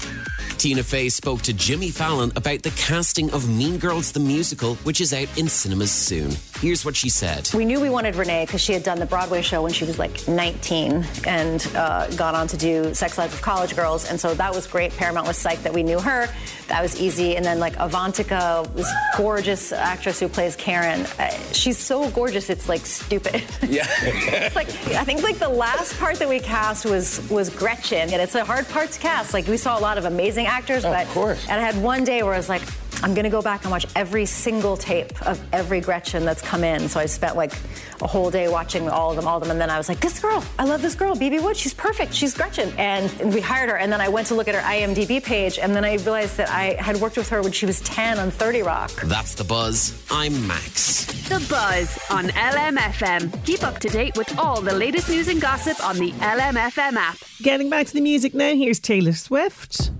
Tina 0.59 0.83
Fey 0.83 1.09
spoke 1.09 1.41
to 1.43 1.55
Jimmy 1.55 1.91
Fallon 1.91 2.33
about 2.37 2.63
the 2.63 2.71
casting 2.73 3.31
of 3.33 3.49
Mean 3.49 3.79
Girls 3.79 4.13
the 4.13 4.21
Musical, 4.21 4.75
which 4.85 5.01
is 5.01 5.15
out 5.15 5.29
in 5.39 5.49
cinemas 5.49 5.91
soon. 5.91 6.33
Here's 6.61 6.85
what 6.85 6.97
she 6.97 7.09
said. 7.09 7.49
We 7.55 7.65
knew 7.65 7.81
we 7.81 7.91
wanted 7.91 8.17
Renee 8.17 8.45
because 8.45 8.61
she 8.61 8.73
had 8.73 8.83
done 8.83 8.99
the 8.99 9.07
Broadway 9.07 9.43
show 9.43 9.63
when 9.63 9.73
she 9.73 9.85
was 9.85 9.99
like 9.99 10.27
19 10.27 11.05
and 11.27 11.67
uh, 11.75 12.09
gone 12.17 12.35
on 12.35 12.47
to 12.49 12.57
do 12.57 12.93
Sex 12.95 13.17
Life 13.17 13.33
of 13.33 13.43
College 13.43 13.77
Girls. 13.77 14.07
And 14.07 14.19
so 14.21 14.35
that 14.35 14.55
was 14.55 14.67
great. 14.67 14.93
Paramount 14.97 15.27
was 15.27 15.37
psyched 15.43 15.63
that 15.63 15.73
we 15.73 15.83
knew 15.83 16.01
her. 16.01 16.29
That 16.69 16.83
was 16.83 17.01
easy. 17.01 17.37
And 17.37 17.45
then 17.45 17.59
like 17.59 17.77
Avantika 17.77 18.71
was 18.75 18.91
gorgeous 19.17 19.73
actress 19.73 20.21
who 20.21 20.29
plays 20.29 20.57
Karen. 20.57 21.06
Uh, 21.19 21.31
she's 21.53 21.79
so 21.79 22.11
gorgeous, 22.11 22.51
it's 22.51 22.69
like 22.69 22.85
stupid. 22.87 23.43
Yeah. 23.69 23.87
it's 24.03 24.55
like, 24.57 24.69
I 24.95 25.05
think 25.05 25.23
like 25.23 25.39
the 25.39 25.49
last 25.49 25.99
part 25.99 26.17
that 26.21 26.29
we 26.29 26.39
cast 26.41 26.85
was, 26.85 27.29
was 27.31 27.51
Gretchen. 27.51 28.11
And 28.13 28.23
it's 28.23 28.35
a 28.35 28.45
hard 28.45 28.69
part 28.69 28.91
to 28.93 28.99
cast. 29.01 29.35
Like 29.35 29.47
we 29.47 29.57
saw 29.57 29.79
a 29.79 29.81
lot 29.81 29.99
of 29.99 30.05
amazing 30.05 30.47
actors, 30.47 30.85
Oh, 30.85 30.91
but 30.93 31.07
of 31.07 31.13
course. 31.13 31.47
and 31.49 31.61
I 31.61 31.65
had 31.65 31.81
one 31.83 32.05
day 32.05 32.23
where 32.23 32.35
I 32.35 32.37
was 32.37 32.49
like, 32.49 32.63
I'm 33.03 33.15
gonna 33.15 33.31
go 33.31 33.43
back 33.43 33.63
and 33.63 33.71
watch 33.71 33.87
every 33.95 34.27
single 34.27 34.77
tape 34.77 35.21
of 35.27 35.41
every 35.53 35.81
Gretchen 35.81 36.25
that's 36.25 36.43
come 36.43 36.65
in. 36.65 36.89
So 36.89 36.99
I 37.01 37.07
spent 37.07 37.37
like 37.37 37.53
a 38.01 38.07
whole 38.07 38.31
day 38.31 38.49
watching 38.49 38.89
all 38.89 39.11
of 39.11 39.17
them, 39.17 39.27
all 39.27 39.37
of 39.37 39.43
them, 39.43 39.51
and 39.51 39.61
then 39.61 39.71
I 39.71 39.79
was 39.79 39.89
like, 39.89 40.01
this 40.01 40.19
girl, 40.19 40.43
I 40.59 40.65
love 40.65 40.83
this 40.83 40.95
girl, 40.95 41.15
Bebe 41.15 41.39
Wood, 41.39 41.57
she's 41.57 41.75
perfect, 41.75 42.13
she's 42.13 42.35
Gretchen, 42.35 42.73
and, 42.79 43.13
and 43.21 43.33
we 43.33 43.41
hired 43.41 43.71
her. 43.71 43.77
And 43.77 43.93
then 43.93 44.01
I 44.01 44.09
went 44.09 44.27
to 44.29 44.35
look 44.35 44.49
at 44.49 44.55
her 44.55 44.61
IMDb 44.61 45.23
page, 45.23 45.59
and 45.59 45.75
then 45.75 45.85
I 45.85 45.95
realized 45.95 46.37
that 46.39 46.49
I 46.51 46.75
had 46.81 46.97
worked 46.97 47.17
with 47.17 47.29
her 47.31 47.43
when 47.43 47.53
she 47.53 47.67
was 47.67 47.81
10 47.81 48.19
on 48.19 48.31
30 48.31 48.63
Rock. 48.63 48.91
That's 49.03 49.35
the 49.35 49.45
buzz. 49.45 50.03
I'm 50.11 50.47
Max. 50.47 51.07
The 51.29 51.45
Buzz 51.51 51.99
on 52.11 52.29
LMFM. 52.29 53.45
Keep 53.45 53.65
up 53.65 53.79
to 53.81 53.89
date 53.89 54.17
with 54.17 54.39
all 54.39 54.61
the 54.61 54.75
latest 54.75 55.09
news 55.09 55.29
and 55.29 55.41
gossip 55.41 55.83
on 55.85 55.97
the 55.97 56.13
LMFM 56.13 56.95
app. 56.95 57.19
Getting 57.43 57.69
back 57.69 57.87
to 57.89 57.93
the 57.93 58.01
music 58.01 58.35
now, 58.35 58.55
here's 58.55 58.79
Taylor 58.79 59.13
Swift. 59.13 59.91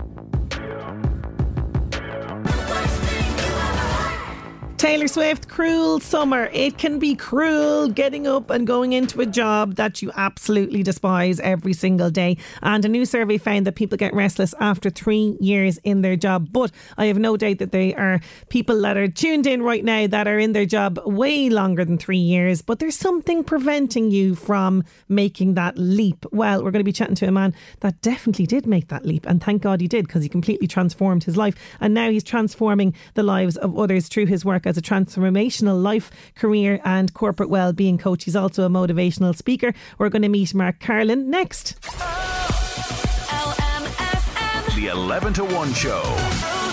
Taylor 4.77 5.07
Swift, 5.07 5.47
cruel 5.47 5.99
summer. 5.99 6.51
It 6.53 6.77
can 6.77 6.99
be 6.99 7.15
cruel 7.15 7.89
getting 7.89 8.27
up 8.27 8.51
and 8.51 8.67
going 8.67 8.93
into 8.93 9.19
a 9.21 9.25
job 9.25 9.73
that 9.73 10.03
you 10.03 10.11
absolutely 10.15 10.83
despise 10.83 11.39
every 11.39 11.73
single 11.73 12.11
day. 12.11 12.37
And 12.61 12.85
a 12.85 12.87
new 12.87 13.03
survey 13.03 13.39
found 13.39 13.65
that 13.65 13.73
people 13.73 13.97
get 13.97 14.13
restless 14.13 14.53
after 14.59 14.91
three 14.91 15.35
years 15.39 15.79
in 15.79 16.03
their 16.03 16.15
job. 16.15 16.49
But 16.51 16.71
I 16.95 17.07
have 17.07 17.17
no 17.17 17.37
doubt 17.37 17.57
that 17.57 17.71
there 17.71 17.99
are 17.99 18.19
people 18.49 18.79
that 18.83 18.97
are 18.97 19.07
tuned 19.07 19.47
in 19.47 19.63
right 19.63 19.83
now 19.83 20.05
that 20.05 20.27
are 20.27 20.37
in 20.37 20.51
their 20.51 20.67
job 20.67 20.99
way 21.07 21.49
longer 21.49 21.83
than 21.83 21.97
three 21.97 22.17
years. 22.17 22.61
But 22.61 22.77
there's 22.77 22.95
something 22.95 23.43
preventing 23.43 24.11
you 24.11 24.35
from 24.35 24.83
making 25.09 25.55
that 25.55 25.75
leap. 25.75 26.23
Well, 26.31 26.63
we're 26.63 26.69
going 26.69 26.81
to 26.81 26.83
be 26.83 26.93
chatting 26.93 27.15
to 27.15 27.27
a 27.27 27.31
man 27.31 27.55
that 27.79 27.99
definitely 28.01 28.45
did 28.45 28.67
make 28.67 28.89
that 28.89 29.07
leap. 29.07 29.25
And 29.25 29.43
thank 29.43 29.63
God 29.63 29.81
he 29.81 29.87
did 29.87 30.05
because 30.05 30.21
he 30.21 30.29
completely 30.29 30.67
transformed 30.67 31.23
his 31.23 31.35
life. 31.35 31.55
And 31.79 31.95
now 31.95 32.11
he's 32.11 32.23
transforming 32.23 32.93
the 33.15 33.23
lives 33.23 33.57
of 33.57 33.75
others 33.75 34.07
through 34.07 34.27
his 34.27 34.45
work 34.45 34.66
as 34.67 34.77
a 34.77 34.81
transformational 34.81 35.81
life, 35.81 36.11
career, 36.35 36.79
and 36.83 37.13
corporate 37.13 37.49
well-being 37.49 37.97
coach. 37.97 38.25
He's 38.25 38.35
also 38.35 38.65
a 38.65 38.69
motivational 38.69 39.35
speaker. 39.35 39.73
We're 39.97 40.09
going 40.09 40.21
to 40.21 40.29
meet 40.29 40.53
Mark 40.53 40.79
Carolan 40.79 41.29
next. 41.29 41.77
Oh, 41.85 43.55
LMFM. 43.59 44.75
The 44.75 44.87
11 44.87 45.33
to 45.33 45.45
1 45.45 45.73
show. 45.73 46.66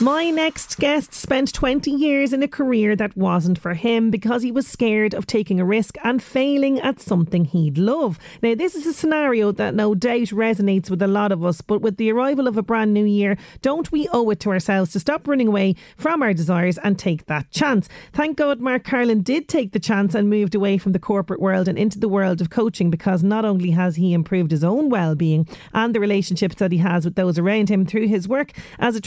My 0.00 0.30
next 0.30 0.78
guest 0.78 1.14
spent 1.14 1.54
20 1.54 1.88
years 1.88 2.32
in 2.32 2.42
a 2.42 2.48
career 2.48 2.96
that 2.96 3.16
wasn't 3.16 3.56
for 3.56 3.74
him 3.74 4.10
because 4.10 4.42
he 4.42 4.50
was 4.50 4.66
scared 4.66 5.14
of 5.14 5.26
taking 5.26 5.60
a 5.60 5.64
risk 5.64 5.96
and 6.02 6.20
failing 6.20 6.80
at 6.80 7.00
something 7.00 7.44
he'd 7.44 7.78
love. 7.78 8.18
Now, 8.42 8.56
this 8.56 8.74
is 8.74 8.84
a 8.84 8.92
scenario 8.92 9.52
that 9.52 9.76
no 9.76 9.94
doubt 9.94 10.28
resonates 10.30 10.90
with 10.90 11.02
a 11.02 11.06
lot 11.06 11.30
of 11.30 11.44
us, 11.44 11.60
but 11.60 11.82
with 11.82 11.98
the 11.98 12.10
arrival 12.10 12.48
of 12.48 12.56
a 12.56 12.62
brand 12.62 12.92
new 12.92 13.04
year, 13.04 13.38
don't 13.60 13.92
we 13.92 14.08
owe 14.12 14.28
it 14.30 14.40
to 14.40 14.50
ourselves 14.50 14.90
to 14.92 15.00
stop 15.00 15.28
running 15.28 15.46
away 15.46 15.76
from 15.96 16.20
our 16.20 16.34
desires 16.34 16.78
and 16.78 16.98
take 16.98 17.26
that 17.26 17.52
chance? 17.52 17.88
Thank 18.12 18.38
God 18.38 18.60
Mark 18.60 18.82
Carolan 18.82 19.22
did 19.22 19.46
take 19.46 19.70
the 19.70 19.78
chance 19.78 20.16
and 20.16 20.28
moved 20.28 20.56
away 20.56 20.78
from 20.78 20.90
the 20.90 20.98
corporate 20.98 21.40
world 21.40 21.68
and 21.68 21.78
into 21.78 22.00
the 22.00 22.08
world 22.08 22.40
of 22.40 22.50
coaching 22.50 22.90
because 22.90 23.22
not 23.22 23.44
only 23.44 23.70
has 23.70 23.94
he 23.94 24.14
improved 24.14 24.50
his 24.50 24.64
own 24.64 24.90
well 24.90 25.14
being 25.14 25.46
and 25.72 25.94
the 25.94 26.00
relationships 26.00 26.56
that 26.56 26.72
he 26.72 26.78
has 26.78 27.04
with 27.04 27.14
those 27.14 27.38
around 27.38 27.68
him 27.68 27.86
through 27.86 28.08
his 28.08 28.26
work 28.26 28.50
as 28.80 28.96
a 28.96 29.00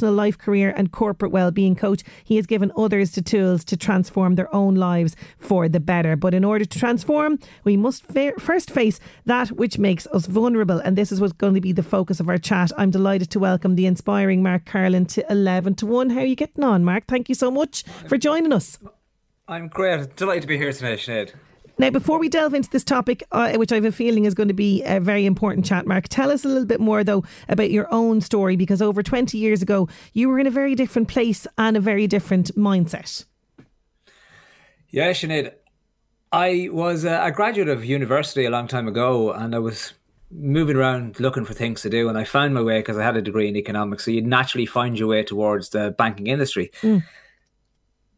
life 0.00 0.38
career 0.38 0.72
and 0.76 0.92
corporate 0.92 1.32
well-being 1.32 1.74
coach 1.74 2.02
he 2.24 2.36
has 2.36 2.46
given 2.46 2.72
others 2.76 3.10
the 3.10 3.20
tools 3.20 3.64
to 3.64 3.76
transform 3.76 4.36
their 4.36 4.54
own 4.54 4.76
lives 4.76 5.16
for 5.38 5.68
the 5.68 5.80
better. 5.80 6.16
But 6.16 6.32
in 6.32 6.44
order 6.44 6.64
to 6.64 6.78
transform 6.78 7.38
we 7.64 7.76
must 7.76 8.06
fa- 8.06 8.38
first 8.38 8.70
face 8.70 9.00
that 9.26 9.48
which 9.48 9.76
makes 9.78 10.06
us 10.06 10.26
vulnerable. 10.26 10.78
And 10.78 10.96
this 10.96 11.12
is 11.12 11.20
what's 11.20 11.32
going 11.32 11.54
to 11.54 11.60
be 11.60 11.72
the 11.72 11.82
focus 11.82 12.20
of 12.20 12.28
our 12.28 12.38
chat. 12.38 12.70
I'm 12.78 12.90
delighted 12.90 13.30
to 13.32 13.38
welcome 13.40 13.74
the 13.74 13.86
inspiring 13.86 14.42
Mark 14.42 14.64
Carolan 14.64 15.06
to 15.06 15.30
11 15.30 15.74
to 15.76 15.86
1 15.86 16.10
how 16.10 16.20
are 16.20 16.26
you 16.26 16.36
getting 16.36 16.62
on 16.62 16.84
Mark? 16.84 17.04
Thank 17.08 17.28
you 17.28 17.34
so 17.34 17.50
much 17.50 17.82
for 18.06 18.16
joining 18.16 18.52
us. 18.52 18.78
I'm 19.48 19.68
great. 19.68 20.14
Delighted 20.16 20.42
to 20.42 20.48
be 20.48 20.56
here 20.56 20.72
tonight, 20.72 21.00
Sinead. 21.00 21.32
Now, 21.82 21.90
before 21.90 22.20
we 22.20 22.28
delve 22.28 22.54
into 22.54 22.70
this 22.70 22.84
topic, 22.84 23.24
uh, 23.32 23.54
which 23.54 23.72
I 23.72 23.74
have 23.74 23.84
a 23.84 23.90
feeling 23.90 24.24
is 24.24 24.34
going 24.34 24.46
to 24.46 24.54
be 24.54 24.84
a 24.84 25.00
very 25.00 25.26
important 25.26 25.66
chat, 25.66 25.84
Mark, 25.84 26.06
tell 26.06 26.30
us 26.30 26.44
a 26.44 26.48
little 26.48 26.64
bit 26.64 26.78
more, 26.78 27.02
though, 27.02 27.24
about 27.48 27.72
your 27.72 27.92
own 27.92 28.20
story, 28.20 28.54
because 28.54 28.80
over 28.80 29.02
20 29.02 29.36
years 29.36 29.62
ago, 29.62 29.88
you 30.12 30.28
were 30.28 30.38
in 30.38 30.46
a 30.46 30.50
very 30.52 30.76
different 30.76 31.08
place 31.08 31.44
and 31.58 31.76
a 31.76 31.80
very 31.80 32.06
different 32.06 32.54
mindset. 32.54 33.24
Yeah, 34.90 35.10
Sinead. 35.10 35.54
I 36.30 36.68
was 36.70 37.02
a, 37.04 37.20
a 37.20 37.32
graduate 37.32 37.68
of 37.68 37.84
university 37.84 38.44
a 38.44 38.50
long 38.50 38.68
time 38.68 38.86
ago, 38.86 39.32
and 39.32 39.52
I 39.52 39.58
was 39.58 39.92
moving 40.30 40.76
around 40.76 41.18
looking 41.18 41.44
for 41.44 41.52
things 41.52 41.82
to 41.82 41.90
do, 41.90 42.08
and 42.08 42.16
I 42.16 42.22
found 42.22 42.54
my 42.54 42.62
way 42.62 42.78
because 42.78 42.96
I 42.96 43.02
had 43.02 43.16
a 43.16 43.22
degree 43.22 43.48
in 43.48 43.56
economics. 43.56 44.04
So 44.04 44.12
you'd 44.12 44.24
naturally 44.24 44.66
find 44.66 44.96
your 44.96 45.08
way 45.08 45.24
towards 45.24 45.70
the 45.70 45.90
banking 45.98 46.28
industry. 46.28 46.70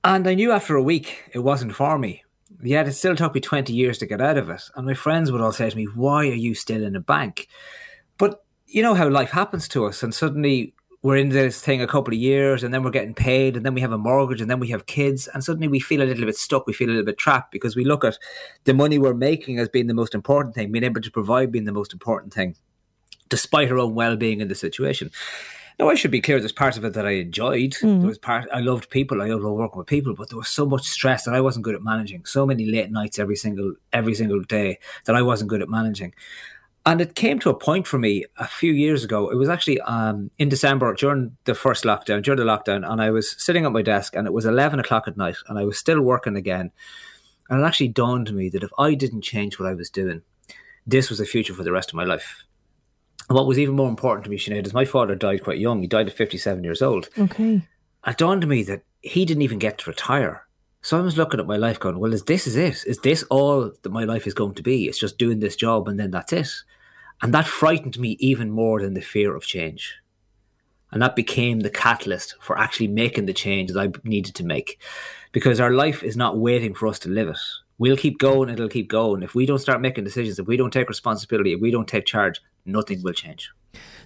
And 0.04 0.28
I 0.28 0.34
knew 0.34 0.52
after 0.52 0.76
a 0.76 0.82
week 0.82 1.30
it 1.32 1.38
wasn't 1.38 1.74
for 1.74 1.98
me. 1.98 2.23
Yet 2.62 2.88
it 2.88 2.92
still 2.92 3.16
took 3.16 3.34
me 3.34 3.40
20 3.40 3.72
years 3.72 3.98
to 3.98 4.06
get 4.06 4.20
out 4.20 4.38
of 4.38 4.48
it. 4.50 4.62
And 4.76 4.86
my 4.86 4.94
friends 4.94 5.30
would 5.30 5.40
all 5.40 5.52
say 5.52 5.68
to 5.68 5.76
me, 5.76 5.84
Why 5.84 6.28
are 6.28 6.34
you 6.34 6.54
still 6.54 6.84
in 6.84 6.96
a 6.96 7.00
bank? 7.00 7.48
But 8.18 8.44
you 8.66 8.82
know 8.82 8.94
how 8.94 9.08
life 9.08 9.30
happens 9.30 9.68
to 9.68 9.86
us, 9.86 10.02
and 10.02 10.14
suddenly 10.14 10.74
we're 11.02 11.16
in 11.16 11.28
this 11.28 11.60
thing 11.60 11.82
a 11.82 11.86
couple 11.86 12.14
of 12.14 12.18
years, 12.18 12.62
and 12.62 12.72
then 12.72 12.82
we're 12.82 12.90
getting 12.90 13.14
paid, 13.14 13.56
and 13.56 13.66
then 13.66 13.74
we 13.74 13.82
have 13.82 13.92
a 13.92 13.98
mortgage, 13.98 14.40
and 14.40 14.50
then 14.50 14.58
we 14.58 14.68
have 14.68 14.86
kids, 14.86 15.28
and 15.28 15.44
suddenly 15.44 15.68
we 15.68 15.78
feel 15.78 16.02
a 16.02 16.04
little 16.04 16.24
bit 16.24 16.36
stuck. 16.36 16.66
We 16.66 16.72
feel 16.72 16.88
a 16.88 16.92
little 16.92 17.04
bit 17.04 17.18
trapped 17.18 17.52
because 17.52 17.76
we 17.76 17.84
look 17.84 18.04
at 18.04 18.18
the 18.64 18.72
money 18.72 18.98
we're 18.98 19.14
making 19.14 19.58
as 19.58 19.68
being 19.68 19.86
the 19.86 19.94
most 19.94 20.14
important 20.14 20.54
thing, 20.54 20.72
being 20.72 20.84
able 20.84 21.02
to 21.02 21.10
provide 21.10 21.52
being 21.52 21.66
the 21.66 21.72
most 21.72 21.92
important 21.92 22.32
thing, 22.32 22.56
despite 23.28 23.70
our 23.70 23.78
own 23.78 23.94
well 23.94 24.16
being 24.16 24.40
in 24.40 24.48
the 24.48 24.54
situation. 24.54 25.10
Now, 25.78 25.88
I 25.88 25.94
should 25.94 26.12
be 26.12 26.20
clear. 26.20 26.38
There's 26.38 26.52
parts 26.52 26.76
of 26.76 26.84
it 26.84 26.92
that 26.92 27.06
I 27.06 27.12
enjoyed. 27.12 27.74
There 28.00 28.08
was 28.08 28.18
part 28.18 28.48
I 28.52 28.60
loved 28.60 28.90
people. 28.90 29.20
I 29.20 29.26
loved 29.26 29.42
working 29.42 29.78
with 29.78 29.88
people, 29.88 30.14
but 30.14 30.28
there 30.28 30.38
was 30.38 30.48
so 30.48 30.66
much 30.66 30.84
stress 30.84 31.24
that 31.24 31.34
I 31.34 31.40
wasn't 31.40 31.64
good 31.64 31.74
at 31.74 31.82
managing. 31.82 32.24
So 32.26 32.46
many 32.46 32.64
late 32.66 32.90
nights 32.90 33.18
every 33.18 33.36
single 33.36 33.74
every 33.92 34.14
single 34.14 34.40
day 34.42 34.78
that 35.06 35.16
I 35.16 35.22
wasn't 35.22 35.50
good 35.50 35.62
at 35.62 35.68
managing. 35.68 36.14
And 36.86 37.00
it 37.00 37.14
came 37.14 37.38
to 37.40 37.50
a 37.50 37.54
point 37.54 37.86
for 37.86 37.98
me 37.98 38.26
a 38.36 38.46
few 38.46 38.72
years 38.72 39.04
ago. 39.04 39.30
It 39.30 39.36
was 39.36 39.48
actually 39.48 39.80
um, 39.80 40.30
in 40.38 40.50
December 40.50 40.94
during 40.94 41.36
the 41.44 41.54
first 41.54 41.84
lockdown, 41.84 42.22
during 42.22 42.38
the 42.38 42.44
lockdown, 42.44 42.88
and 42.88 43.00
I 43.00 43.10
was 43.10 43.34
sitting 43.42 43.64
at 43.64 43.72
my 43.72 43.82
desk, 43.82 44.14
and 44.14 44.26
it 44.26 44.32
was 44.32 44.44
eleven 44.44 44.78
o'clock 44.78 45.08
at 45.08 45.16
night, 45.16 45.36
and 45.48 45.58
I 45.58 45.64
was 45.64 45.78
still 45.78 46.00
working 46.00 46.36
again. 46.36 46.70
And 47.48 47.60
it 47.60 47.64
actually 47.64 47.88
dawned 47.88 48.28
on 48.28 48.36
me 48.36 48.48
that 48.50 48.62
if 48.62 48.70
I 48.78 48.94
didn't 48.94 49.22
change 49.22 49.58
what 49.58 49.68
I 49.68 49.74
was 49.74 49.90
doing, 49.90 50.22
this 50.86 51.08
was 51.10 51.18
the 51.18 51.26
future 51.26 51.54
for 51.54 51.64
the 51.64 51.72
rest 51.72 51.90
of 51.90 51.94
my 51.94 52.04
life. 52.04 52.44
And 53.28 53.36
what 53.36 53.46
was 53.46 53.58
even 53.58 53.74
more 53.74 53.88
important 53.88 54.24
to 54.24 54.30
me, 54.30 54.38
Sinead, 54.38 54.66
is 54.66 54.74
my 54.74 54.84
father 54.84 55.14
died 55.14 55.44
quite 55.44 55.58
young. 55.58 55.80
He 55.80 55.86
died 55.86 56.06
at 56.06 56.12
57 56.12 56.62
years 56.62 56.82
old. 56.82 57.08
Okay. 57.18 57.62
it 58.06 58.18
dawned 58.18 58.44
on 58.44 58.50
me 58.50 58.62
that 58.64 58.82
he 59.00 59.24
didn't 59.24 59.42
even 59.42 59.58
get 59.58 59.78
to 59.78 59.90
retire. 59.90 60.46
So 60.82 60.98
I 60.98 61.00
was 61.00 61.16
looking 61.16 61.40
at 61.40 61.46
my 61.46 61.56
life 61.56 61.80
going, 61.80 61.98
well, 61.98 62.12
is 62.12 62.24
this 62.24 62.46
is 62.46 62.56
it? 62.56 62.84
Is 62.86 62.98
this 62.98 63.22
all 63.24 63.72
that 63.82 63.90
my 63.90 64.04
life 64.04 64.26
is 64.26 64.34
going 64.34 64.54
to 64.54 64.62
be? 64.62 64.86
It's 64.86 64.98
just 64.98 65.16
doing 65.16 65.40
this 65.40 65.56
job 65.56 65.88
and 65.88 65.98
then 65.98 66.10
that's 66.10 66.32
it. 66.32 66.50
And 67.22 67.32
that 67.32 67.46
frightened 67.46 67.98
me 67.98 68.18
even 68.20 68.50
more 68.50 68.82
than 68.82 68.92
the 68.92 69.00
fear 69.00 69.34
of 69.34 69.46
change. 69.46 69.94
And 70.92 71.00
that 71.00 71.16
became 71.16 71.60
the 71.60 71.70
catalyst 71.70 72.34
for 72.40 72.58
actually 72.58 72.88
making 72.88 73.24
the 73.24 73.32
change 73.32 73.72
that 73.72 73.80
I 73.80 73.92
needed 74.06 74.34
to 74.36 74.44
make. 74.44 74.78
Because 75.32 75.58
our 75.58 75.72
life 75.72 76.02
is 76.02 76.16
not 76.16 76.38
waiting 76.38 76.74
for 76.74 76.86
us 76.86 76.98
to 77.00 77.08
live 77.08 77.28
it. 77.28 77.38
We'll 77.78 77.96
keep 77.96 78.18
going, 78.18 78.50
it'll 78.50 78.68
keep 78.68 78.88
going. 78.88 79.22
If 79.22 79.34
we 79.34 79.46
don't 79.46 79.58
start 79.58 79.80
making 79.80 80.04
decisions, 80.04 80.38
if 80.38 80.46
we 80.46 80.56
don't 80.56 80.72
take 80.72 80.88
responsibility, 80.88 81.54
if 81.54 81.60
we 81.60 81.70
don't 81.70 81.88
take 81.88 82.04
charge, 82.04 82.40
nothing 82.64 83.02
will 83.02 83.12
change. 83.12 83.50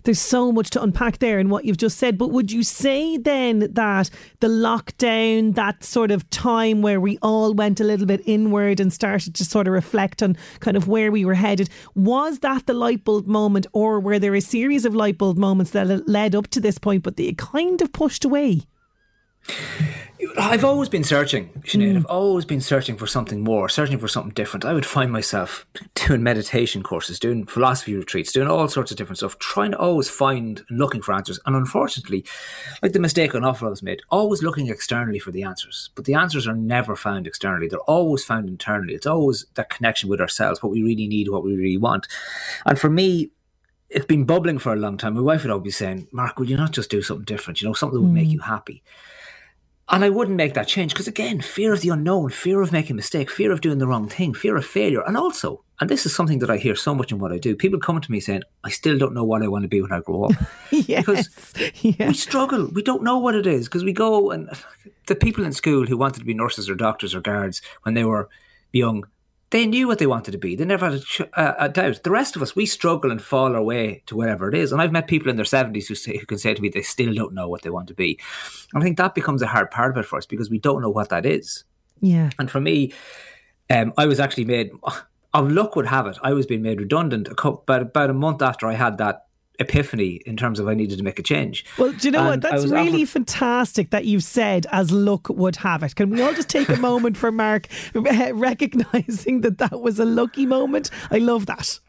There's 0.05 0.21
so 0.21 0.51
much 0.51 0.71
to 0.71 0.83
unpack 0.83 1.19
there 1.19 1.39
in 1.39 1.51
what 1.51 1.65
you've 1.65 1.77
just 1.77 1.99
said. 1.99 2.17
But 2.17 2.31
would 2.31 2.51
you 2.51 2.63
say 2.63 3.19
then 3.19 3.59
that 3.59 4.11
the 4.41 4.49
lockdown, 4.49 5.55
that 5.57 5.85
sort 5.85 6.11
of 6.11 6.29
time 6.31 6.81
where 6.81 7.01
we 7.01 7.19
all 7.21 7.53
went 7.53 7.81
a 7.81 7.85
little 7.85 8.07
bit 8.07 8.23
inward 8.25 8.81
and 8.81 8.93
started 8.93 9.35
to 9.35 9.45
sort 9.45 9.67
of 9.67 9.75
reflect 9.75 10.23
on 10.23 10.37
kind 10.61 10.77
of 10.77 10.89
where 10.89 11.13
we 11.13 11.25
were 11.25 11.35
headed, 11.35 11.69
was 11.95 12.39
that 12.39 12.67
the 12.67 12.75
light 12.75 13.05
bulb 13.05 13.27
moment, 13.27 13.67
or 13.73 14.01
were 14.01 14.19
there 14.19 14.35
a 14.35 14.41
series 14.41 14.85
of 14.85 14.95
light 14.95 15.19
bulb 15.19 15.37
moments 15.37 15.73
that 15.73 16.09
led 16.09 16.35
up 16.35 16.47
to 16.49 16.61
this 16.61 16.79
point, 16.79 17.03
but 17.03 17.17
they 17.17 17.33
kind 17.35 17.83
of 17.83 17.93
pushed 17.93 18.25
away? 18.25 18.63
I've 20.37 20.65
always 20.65 20.89
been 20.89 21.05
searching, 21.05 21.49
Sinead. 21.65 21.93
Mm. 21.93 21.97
I've 21.99 22.07
always 22.07 22.45
been 22.45 22.61
searching 22.61 22.97
for 22.97 23.07
something 23.07 23.41
more, 23.41 23.69
searching 23.69 23.99
for 23.99 24.09
something 24.09 24.33
different. 24.33 24.65
I 24.65 24.73
would 24.73 24.87
find 24.87 25.13
myself 25.13 25.65
doing 25.95 26.25
meditation 26.25 26.83
courses, 26.83 27.21
doing 27.21 27.47
philosophy 27.47 27.95
retreats, 27.95 28.33
doing 28.33 28.49
all 28.49 28.67
sorts 28.69 28.91
of 28.91 28.97
different 28.97 29.19
stuff, 29.19 29.39
trying 29.39 29.71
to 29.73 29.79
always 29.79 30.11
find 30.11 30.65
and 30.69 30.79
looking 30.79 31.03
for 31.03 31.15
answers. 31.15 31.39
And 31.47 31.55
unfortunately, 31.55 32.25
like 32.83 32.93
the 32.93 32.99
mistake 32.99 33.35
an 33.35 33.45
awful 33.45 33.67
lot 33.67 33.71
was 33.71 33.83
made, 33.83 34.03
always 34.11 34.43
looking 34.43 34.69
externally 34.69 35.21
for 35.21 35.31
the 35.31 35.45
answers. 35.45 35.91
But 35.95 36.05
the 36.05 36.15
answers 36.15 36.49
are 36.49 36.55
never 36.55 36.97
found 36.97 37.27
externally. 37.27 37.69
They're 37.69 37.79
always 37.81 38.25
found 38.25 38.49
internally. 38.49 38.95
It's 38.95 39.07
always 39.07 39.47
that 39.55 39.71
connection 39.71 40.09
with 40.09 40.21
ourselves, 40.21 40.63
what 40.63 40.73
we 40.73 40.83
really 40.83 41.07
need, 41.07 41.29
what 41.29 41.45
we 41.45 41.57
really 41.57 41.79
want. 41.79 42.09
And 42.67 42.79
for 42.79 42.91
me, 42.91 43.31
it's 43.89 44.07
been 44.07 44.25
bubbling 44.25 44.59
for 44.59 44.73
a 44.73 44.77
long 44.77 44.99
time. 44.99 45.15
My 45.15 45.21
wife 45.21 45.43
would 45.45 45.51
always 45.51 45.65
be 45.65 45.71
saying, 45.71 46.09
Mark, 46.13 46.39
will 46.39 46.51
you 46.51 46.57
not 46.57 46.73
just 46.73 46.91
do 46.91 47.03
something 47.03 47.25
different? 47.25 47.63
You 47.63 47.69
know, 47.69 47.75
something 47.75 47.99
that 47.99 48.03
would 48.03 48.13
make 48.13 48.29
mm. 48.29 48.33
you 48.33 48.41
happy. 48.41 48.83
And 49.91 50.05
I 50.05 50.11
wouldn't 50.11 50.37
make 50.37 50.53
that 50.55 50.69
change 50.69 50.93
because, 50.93 51.09
again, 51.09 51.41
fear 51.41 51.73
of 51.73 51.81
the 51.81 51.89
unknown, 51.89 52.29
fear 52.29 52.61
of 52.61 52.73
making 52.73 52.93
a 52.93 52.97
mistake, 52.97 53.31
fear 53.31 53.51
of 53.51 53.63
doing 53.63 53.79
the 53.79 53.87
wrong 53.87 54.07
thing, 54.07 54.35
fear 54.35 54.57
of 54.57 54.67
failure. 54.67 55.03
And 55.07 55.17
also, 55.17 55.65
and 55.81 55.89
this 55.89 56.05
is 56.05 56.15
something 56.15 56.41
that 56.41 56.51
I 56.51 56.59
hear 56.59 56.75
so 56.75 56.95
much 56.95 57.11
in 57.11 57.19
what 57.19 57.33
I 57.33 57.39
do, 57.39 57.57
people 57.57 57.79
come 57.79 58.01
to 58.01 58.13
me 58.13 58.21
saying, 58.21 58.43
I 58.65 58.71
still 58.71 58.99
don't 58.99 59.15
know 59.15 59.25
what 59.25 59.43
I 59.43 59.49
want 59.49 59.63
to 59.63 59.69
be 59.69 59.81
when 59.81 59.93
I 59.93 60.01
grow 60.01 60.25
up. 60.25 60.33
yes. 60.71 61.07
Because 61.07 61.55
we 61.83 62.13
struggle. 62.13 62.69
We 62.69 62.83
don't 62.83 63.03
know 63.03 63.19
what 63.19 63.35
it 63.35 63.47
is 63.47 63.67
because 63.67 63.83
we 63.83 63.93
go 63.95 64.31
and 64.31 64.51
the 65.07 65.15
people 65.15 65.45
in 65.45 65.53
school 65.53 65.87
who 65.87 65.97
wanted 65.97 66.21
to 66.21 66.27
be 66.27 66.35
nurses 66.35 66.69
or 66.69 66.75
doctors 66.75 67.15
or 67.15 67.21
guards 67.21 67.63
when 67.83 67.95
they 67.95 68.05
were 68.05 68.29
young, 68.73 69.05
they 69.51 69.67
knew 69.67 69.87
what 69.89 69.99
they 69.99 70.07
wanted 70.07 70.33
to 70.33 70.39
be. 70.39 70.57
They 70.57 70.65
never 70.65 70.91
had 70.91 70.95
a, 70.95 71.01
ch- 71.01 71.23
uh, 71.33 71.55
a, 71.59 71.69
doubt. 71.69 72.03
The 72.03 72.11
rest 72.11 72.37
of 72.37 72.43
us, 72.43 72.55
we 72.55 72.67
struggle 72.67 73.11
and 73.11 73.21
fall 73.21 73.55
our 73.55 73.63
way 73.63 74.03
to 74.07 74.17
whatever 74.17 74.49
it 74.49 74.55
is. 74.55 74.73
And 74.73 74.83
I've 74.83 74.93
met 74.93 75.07
people 75.07 75.31
in 75.31 75.37
their 75.37 75.45
70s 75.45 75.87
who, 75.89 75.95
say, 75.95 76.19
who 76.19 76.27
can 76.27 76.39
say 76.39 76.53
to 76.53 76.61
me 76.61 76.69
they 76.69 76.83
still 76.83 77.15
don't 77.15 77.33
know 77.33 77.49
what 77.49 77.63
they 77.63 77.71
want 77.71 77.89
to 77.89 77.95
be. 77.95 78.21
And 78.73 78.83
I 78.83 78.85
think 78.85 78.99
that 78.99 79.15
becomes 79.15 79.41
a 79.41 79.47
hard 79.47 79.71
part 79.71 79.91
of 79.91 79.97
it 79.97 80.07
for 80.07 80.19
us 80.19 80.27
because 80.27 80.51
we 80.51 80.59
don't 80.59 80.83
know 80.83 80.91
what 80.91 81.09
that 81.09 81.25
is. 81.25 81.65
Yeah. 82.01 82.31
And 82.39 82.51
for 82.51 82.61
me, 82.61 82.93
um, 83.71 83.95
I 83.97 84.07
was 84.07 84.21
actually 84.21 84.45
made, 84.45 84.71
of 85.33 85.51
luck 85.51 85.77
would 85.77 85.87
have 85.87 86.07
it, 86.07 86.19
I 86.23 86.33
was 86.33 86.47
being 86.47 86.63
made 86.63 86.81
redundant 86.81 87.29
a 87.29 87.35
couple, 87.35 87.63
about, 87.63 87.83
about 87.83 88.11
a 88.11 88.15
month 88.15 88.43
after 88.43 88.67
I 88.67 88.75
had 88.75 88.99
that 88.99 89.28
epiphany 89.59 90.21
in 90.27 90.37
terms 90.37 90.61
of 90.61 90.69
I 90.69 90.75
needed 90.75 90.99
to 90.99 91.05
make 91.05 91.19
a 91.19 91.23
change. 91.23 91.65
Well, 91.79 91.93
do 91.93 92.09
you 92.09 92.13
know 92.13 92.21
And 92.31 92.43
what? 92.43 92.51
That's 92.53 92.67
really 92.67 93.03
offered- 93.03 93.09
fantastic 93.09 93.91
that 93.91 94.05
you've 94.05 94.23
said 94.25 94.67
as 94.71 94.91
luck 94.93 95.29
would 95.29 95.57
have 95.57 95.83
it. 95.83 95.97
Can 95.97 96.11
we 96.11 96.23
all 96.23 96.33
just 96.33 96.49
take 96.49 96.69
a 96.69 96.77
moment 96.77 97.17
for 97.17 97.33
Mark 97.33 97.67
recognizing 97.95 99.41
that 99.43 99.59
that 99.59 99.81
was 99.81 99.99
a 99.99 100.05
lucky 100.05 100.47
moment? 100.47 100.91
I 101.11 101.19
love 101.19 101.47
that. 101.47 101.81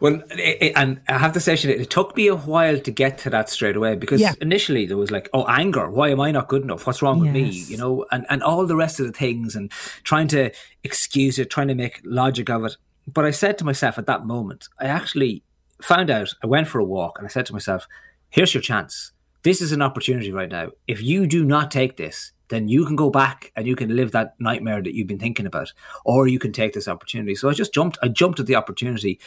Well, 0.00 0.20
it, 0.30 0.58
it- 0.60 0.72
and 0.74 1.00
I 1.08 1.18
have 1.18 1.32
to 1.34 1.40
say, 1.40 1.54
it 1.54 1.90
took 1.90 2.16
me 2.16 2.26
a 2.26 2.34
while 2.36 2.78
to 2.80 2.90
get 2.90 3.18
to 3.18 3.30
that 3.30 3.48
straight 3.50 3.76
away 3.76 3.94
because 3.94 4.20
Yeah. 4.20 4.32
initially 4.40 4.84
there 4.86 4.96
was 4.96 5.10
like, 5.12 5.28
oh, 5.32 5.44
anger. 5.46 5.88
Why 5.90 6.08
am 6.10 6.20
I 6.20 6.32
not 6.32 6.48
good 6.48 6.62
enough? 6.62 6.86
What's 6.86 7.02
wrong 7.02 7.20
with 7.20 7.30
me? 7.30 7.48
You 7.50 7.76
know, 7.76 8.04
and, 8.10 8.26
and 8.28 8.42
all 8.42 8.66
the 8.66 8.74
rest 8.76 8.98
of 8.98 9.06
the 9.06 9.12
things 9.12 9.54
and 9.54 9.70
trying 10.02 10.28
to 10.28 10.50
excuse 10.82 11.38
it, 11.38 11.50
trying 11.50 11.68
to 11.68 11.74
make 11.74 12.00
logic 12.04 12.50
of 12.50 12.64
it. 12.64 12.76
But 13.06 13.24
I 13.24 13.30
said 13.30 13.58
to 13.58 13.64
myself 13.64 13.96
at 13.98 14.06
that 14.06 14.26
moment, 14.26 14.68
I 14.80 14.86
actually 14.86 15.44
found 15.82 16.10
out, 16.10 16.32
I 16.42 16.46
went 16.46 16.68
for 16.68 16.78
a 16.78 16.84
walk 16.84 17.18
and 17.18 17.26
I 17.26 17.30
said 17.30 17.46
to 17.46 17.52
myself, 17.52 17.86
here's 18.30 18.54
your 18.54 18.62
chance. 18.62 19.12
This 19.42 19.60
is 19.60 19.72
an 19.72 19.82
opportunity 19.82 20.32
right 20.32 20.50
now. 20.50 20.70
If 20.86 21.02
you 21.02 21.26
do 21.26 21.44
not 21.44 21.70
take 21.70 21.96
this, 21.96 22.32
then 22.48 22.68
you 22.68 22.84
can 22.86 22.96
go 22.96 23.10
back 23.10 23.52
and 23.56 23.66
you 23.66 23.76
can 23.76 23.94
live 23.94 24.12
that 24.12 24.34
nightmare 24.38 24.82
that 24.82 24.94
you've 24.94 25.06
been 25.06 25.18
thinking 25.18 25.46
about, 25.46 25.72
or 26.04 26.28
you 26.28 26.38
can 26.38 26.52
take 26.52 26.72
this 26.72 26.88
opportunity. 26.88 27.34
So 27.34 27.48
I 27.48 27.52
just 27.52 27.74
jumped, 27.74 27.98
I 28.02 28.08
jumped 28.08 28.40
at 28.40 28.46
the 28.46 28.56
opportunity 28.56 29.20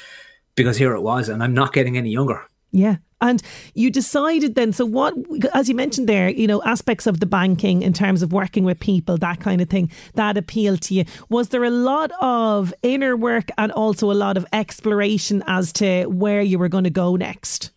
because 0.56 0.78
here 0.78 0.94
it 0.94 1.02
was, 1.02 1.30
and 1.30 1.44
I'm 1.44 1.54
not 1.54 1.74
getting 1.74 1.98
any 1.98 2.10
younger. 2.10 2.48
Yeah. 2.72 2.98
And 3.22 3.42
you 3.74 3.92
decided 3.92 4.56
then, 4.56 4.72
so 4.72 4.86
what, 4.86 5.14
as 5.54 5.68
you 5.68 5.76
mentioned 5.76 6.08
there, 6.08 6.30
you 6.30 6.48
know, 6.48 6.64
aspects 6.64 7.06
of 7.06 7.20
the 7.20 7.26
banking 7.26 7.82
in 7.82 7.92
terms 7.92 8.22
of 8.22 8.32
working 8.32 8.64
with 8.64 8.80
people, 8.80 9.18
that 9.18 9.42
kind 9.42 9.62
of 9.62 9.70
thing, 9.70 9.92
that 10.14 10.38
appealed 10.38 10.82
to 10.84 10.94
you. 10.94 11.06
Was 11.28 11.50
there 11.50 11.66
a 11.66 11.70
lot 11.70 12.12
of 12.22 12.74
inner 12.82 13.18
work 13.18 13.50
and 13.58 13.74
also 13.74 14.10
a 14.10 14.14
lot 14.14 14.38
of 14.38 14.46
exploration 14.54 15.44
as 15.48 15.74
to 15.74 16.06
where 16.06 16.42
you 16.42 16.58
were 16.58 16.70
going 16.70 16.86
to 16.86 16.90
go 16.90 17.18
next? 17.18 17.72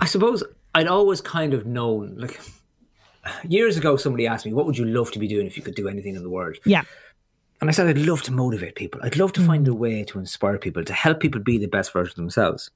I 0.00 0.06
suppose 0.06 0.42
I'd 0.74 0.88
always 0.88 1.20
kind 1.20 1.54
of 1.54 1.64
known, 1.64 2.16
like 2.16 2.40
years 3.48 3.76
ago, 3.76 3.96
somebody 3.96 4.26
asked 4.26 4.46
me, 4.46 4.52
"What 4.52 4.66
would 4.66 4.78
you 4.78 4.84
love 4.84 5.10
to 5.12 5.18
be 5.18 5.28
doing 5.28 5.46
if 5.46 5.56
you 5.56 5.62
could 5.62 5.74
do 5.74 5.88
anything 5.88 6.16
in 6.16 6.22
the 6.22 6.30
world?" 6.30 6.56
Yeah. 6.64 6.82
And 7.60 7.70
I 7.70 7.72
said, 7.72 7.86
I'd 7.86 7.98
love 7.98 8.22
to 8.24 8.32
motivate 8.32 8.74
people. 8.74 9.00
I'd 9.02 9.16
love 9.16 9.32
to 9.34 9.40
hmm. 9.40 9.46
find 9.46 9.68
a 9.68 9.74
way 9.74 10.04
to 10.04 10.18
inspire 10.18 10.58
people, 10.58 10.84
to 10.84 10.92
help 10.92 11.20
people 11.20 11.40
be 11.40 11.56
the 11.56 11.66
best 11.66 11.92
version 11.92 12.12
of 12.12 12.16
themselves. 12.16 12.70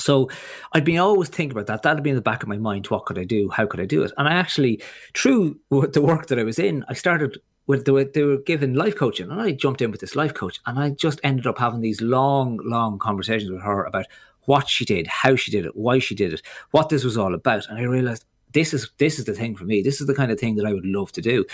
So 0.00 0.30
I'd 0.72 0.84
been 0.84 0.98
always 0.98 1.28
thinking 1.28 1.56
about 1.56 1.66
that. 1.66 1.82
That'd 1.82 2.02
be 2.02 2.10
in 2.10 2.16
the 2.16 2.22
back 2.22 2.42
of 2.42 2.48
my 2.48 2.58
mind. 2.58 2.86
What 2.86 3.06
could 3.06 3.18
I 3.18 3.24
do? 3.24 3.50
How 3.50 3.66
could 3.66 3.80
I 3.80 3.86
do 3.86 4.02
it? 4.02 4.12
And 4.16 4.28
I 4.28 4.34
actually, 4.34 4.82
through 5.14 5.58
the 5.70 6.02
work 6.02 6.26
that 6.26 6.38
I 6.38 6.44
was 6.44 6.58
in, 6.58 6.84
I 6.88 6.94
started 6.94 7.38
with 7.66 7.84
the, 7.84 8.10
they 8.14 8.22
were 8.22 8.38
given 8.38 8.74
life 8.74 8.96
coaching, 8.96 9.30
and 9.30 9.40
I 9.40 9.52
jumped 9.52 9.82
in 9.82 9.90
with 9.90 10.00
this 10.00 10.14
life 10.14 10.34
coach, 10.34 10.60
and 10.66 10.78
I 10.78 10.90
just 10.90 11.20
ended 11.24 11.46
up 11.46 11.58
having 11.58 11.80
these 11.80 12.00
long, 12.00 12.58
long 12.62 12.98
conversations 12.98 13.50
with 13.50 13.62
her 13.62 13.84
about 13.84 14.06
what 14.42 14.68
she 14.68 14.84
did, 14.84 15.08
how 15.08 15.34
she 15.34 15.50
did 15.50 15.66
it, 15.66 15.74
why 15.74 15.98
she 15.98 16.14
did 16.14 16.32
it, 16.32 16.42
what 16.70 16.88
this 16.88 17.02
was 17.02 17.18
all 17.18 17.34
about, 17.34 17.66
and 17.68 17.78
I 17.78 17.82
realized 17.82 18.24
this 18.52 18.72
is 18.72 18.90
this 18.98 19.18
is 19.18 19.24
the 19.24 19.34
thing 19.34 19.56
for 19.56 19.64
me. 19.64 19.82
This 19.82 20.00
is 20.00 20.06
the 20.06 20.14
kind 20.14 20.30
of 20.30 20.38
thing 20.38 20.54
that 20.54 20.66
I 20.66 20.72
would 20.72 20.86
love 20.86 21.10
to 21.12 21.20
do, 21.20 21.44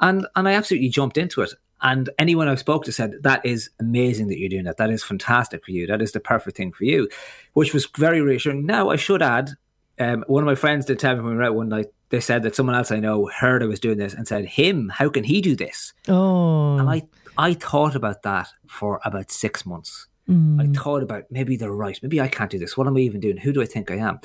and 0.00 0.26
and 0.34 0.48
I 0.48 0.52
absolutely 0.54 0.88
jumped 0.88 1.16
into 1.16 1.42
it. 1.42 1.52
And 1.82 2.08
anyone 2.18 2.48
I've 2.48 2.60
spoke 2.60 2.84
to 2.84 2.92
said, 2.92 3.14
that 3.22 3.44
is 3.44 3.70
amazing 3.80 4.28
that 4.28 4.38
you're 4.38 4.48
doing 4.48 4.64
that. 4.64 4.76
That 4.76 4.90
is 4.90 5.02
fantastic 5.02 5.64
for 5.64 5.72
you. 5.72 5.86
That 5.86 6.00
is 6.00 6.12
the 6.12 6.20
perfect 6.20 6.56
thing 6.56 6.72
for 6.72 6.84
you, 6.84 7.08
which 7.54 7.74
was 7.74 7.86
very 7.98 8.20
reassuring. 8.20 8.64
Now, 8.64 8.88
I 8.90 8.96
should 8.96 9.20
add, 9.20 9.50
um, 9.98 10.24
one 10.28 10.42
of 10.42 10.46
my 10.46 10.54
friends 10.54 10.86
did 10.86 10.98
tell 10.98 11.16
me 11.16 11.22
when 11.22 11.32
we 11.32 11.36
were 11.36 11.42
out 11.42 11.56
one 11.56 11.68
night, 11.68 11.86
they 12.10 12.20
said 12.20 12.44
that 12.44 12.54
someone 12.54 12.76
else 12.76 12.92
I 12.92 13.00
know 13.00 13.26
heard 13.26 13.62
I 13.62 13.66
was 13.66 13.80
doing 13.80 13.98
this 13.98 14.14
and 14.14 14.28
said, 14.28 14.44
him, 14.44 14.90
how 14.90 15.08
can 15.08 15.24
he 15.24 15.40
do 15.40 15.56
this? 15.56 15.92
Oh. 16.08 16.76
And 16.76 16.88
I, 16.88 17.02
I 17.36 17.54
thought 17.54 17.96
about 17.96 18.22
that 18.22 18.48
for 18.68 19.00
about 19.04 19.30
six 19.30 19.66
months. 19.66 20.06
Mm. 20.28 20.60
I 20.62 20.78
thought 20.78 21.02
about 21.02 21.24
maybe 21.30 21.56
they're 21.56 21.72
right. 21.72 21.98
Maybe 22.02 22.20
I 22.20 22.28
can't 22.28 22.50
do 22.50 22.58
this. 22.58 22.76
What 22.76 22.86
am 22.86 22.96
I 22.96 23.00
even 23.00 23.20
doing? 23.20 23.38
Who 23.38 23.52
do 23.52 23.62
I 23.62 23.66
think 23.66 23.90
I 23.90 23.96
am? 23.96 24.20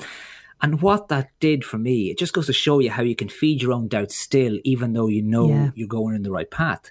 And 0.60 0.82
what 0.82 1.08
that 1.08 1.30
did 1.40 1.64
for 1.64 1.78
me, 1.78 2.10
it 2.10 2.18
just 2.18 2.32
goes 2.32 2.46
to 2.46 2.52
show 2.52 2.80
you 2.80 2.90
how 2.90 3.02
you 3.02 3.14
can 3.14 3.28
feed 3.28 3.62
your 3.62 3.72
own 3.72 3.86
doubts 3.88 4.16
still, 4.16 4.58
even 4.64 4.92
though 4.92 5.06
you 5.06 5.22
know 5.22 5.48
Yeah. 5.48 5.70
you're 5.74 5.86
going 5.88 6.16
in 6.16 6.22
the 6.22 6.32
right 6.32 6.50
path. 6.50 6.90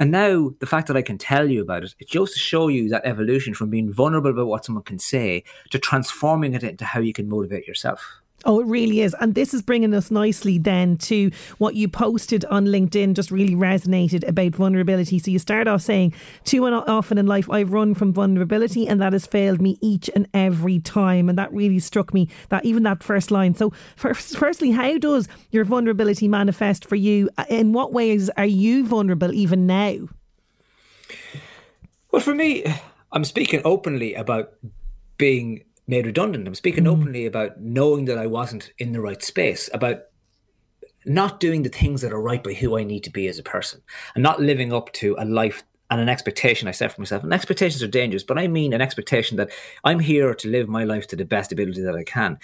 And 0.00 0.10
now 0.10 0.50
the 0.58 0.66
fact 0.66 0.88
that 0.88 0.96
I 0.96 1.02
can 1.02 1.18
tell 1.18 1.48
you 1.48 1.62
about 1.62 1.84
it, 1.84 1.94
it 2.00 2.08
just 2.08 2.32
to 2.32 2.38
show 2.40 2.66
you 2.68 2.88
that 2.88 3.04
evolution 3.04 3.54
from 3.54 3.70
being 3.70 3.92
vulnerable 3.92 4.30
about 4.30 4.48
what 4.48 4.64
someone 4.64 4.82
can 4.84 4.98
say 4.98 5.44
to 5.70 5.78
transforming 5.78 6.54
it 6.54 6.64
into 6.64 6.84
how 6.84 7.00
you 7.00 7.12
can 7.12 7.28
motivate 7.28 7.68
yourself. 7.68 8.20
Oh, 8.44 8.60
it 8.60 8.66
really 8.66 9.00
is. 9.00 9.14
And 9.20 9.34
this 9.34 9.54
is 9.54 9.62
bringing 9.62 9.94
us 9.94 10.10
nicely 10.10 10.58
then 10.58 10.96
to 10.98 11.30
what 11.58 11.74
you 11.74 11.88
posted 11.88 12.44
on 12.46 12.66
LinkedIn, 12.66 13.14
just 13.14 13.30
really 13.30 13.54
resonated 13.54 14.26
about 14.28 14.52
vulnerability. 14.52 15.18
So 15.18 15.30
you 15.30 15.38
start 15.38 15.66
off 15.66 15.82
saying, 15.82 16.14
Too 16.44 16.64
often 16.64 17.18
in 17.18 17.26
life, 17.26 17.48
I've 17.50 17.72
run 17.72 17.94
from 17.94 18.12
vulnerability 18.12 18.86
and 18.86 19.00
that 19.00 19.12
has 19.12 19.26
failed 19.26 19.60
me 19.60 19.78
each 19.80 20.10
and 20.14 20.28
every 20.34 20.78
time. 20.80 21.28
And 21.28 21.38
that 21.38 21.52
really 21.52 21.78
struck 21.78 22.12
me, 22.12 22.28
that 22.50 22.64
even 22.64 22.82
that 22.82 23.02
first 23.02 23.30
line. 23.30 23.54
So, 23.54 23.72
first, 23.96 24.36
firstly, 24.36 24.70
how 24.70 24.98
does 24.98 25.28
your 25.50 25.64
vulnerability 25.64 26.28
manifest 26.28 26.84
for 26.84 26.96
you? 26.96 27.30
Uh, 27.38 27.44
in 27.48 27.72
what 27.72 27.92
ways 27.92 28.30
are 28.30 28.44
you 28.44 28.86
vulnerable 28.86 29.32
even 29.32 29.66
now? 29.66 30.08
Well, 32.10 32.22
for 32.22 32.34
me, 32.34 32.64
I'm 33.12 33.24
speaking 33.24 33.60
openly 33.64 34.14
about 34.14 34.52
being 35.16 35.64
made 35.86 36.06
redundant. 36.06 36.46
I'm 36.46 36.54
speaking 36.54 36.84
mm. 36.84 36.88
openly 36.88 37.26
about 37.26 37.60
knowing 37.60 38.06
that 38.06 38.18
I 38.18 38.26
wasn't 38.26 38.72
in 38.78 38.92
the 38.92 39.00
right 39.00 39.22
space, 39.22 39.68
about 39.72 40.02
not 41.04 41.40
doing 41.40 41.62
the 41.62 41.68
things 41.68 42.00
that 42.00 42.12
are 42.12 42.22
right 42.22 42.42
by 42.42 42.54
who 42.54 42.78
I 42.78 42.84
need 42.84 43.04
to 43.04 43.10
be 43.10 43.28
as 43.28 43.38
a 43.38 43.42
person, 43.42 43.82
and 44.14 44.22
not 44.22 44.40
living 44.40 44.72
up 44.72 44.92
to 44.94 45.16
a 45.18 45.24
life 45.24 45.62
and 45.90 46.00
an 46.00 46.08
expectation 46.08 46.66
I 46.66 46.72
set 46.72 46.92
for 46.92 47.00
myself. 47.00 47.22
And 47.22 47.32
expectations 47.32 47.82
are 47.82 47.88
dangerous, 47.88 48.22
but 48.22 48.38
I 48.38 48.48
mean 48.48 48.72
an 48.72 48.80
expectation 48.80 49.36
that 49.36 49.50
I'm 49.84 50.00
here 50.00 50.34
to 50.34 50.48
live 50.48 50.68
my 50.68 50.84
life 50.84 51.06
to 51.08 51.16
the 51.16 51.26
best 51.26 51.52
ability 51.52 51.82
that 51.82 51.94
I 51.94 52.04
can. 52.04 52.38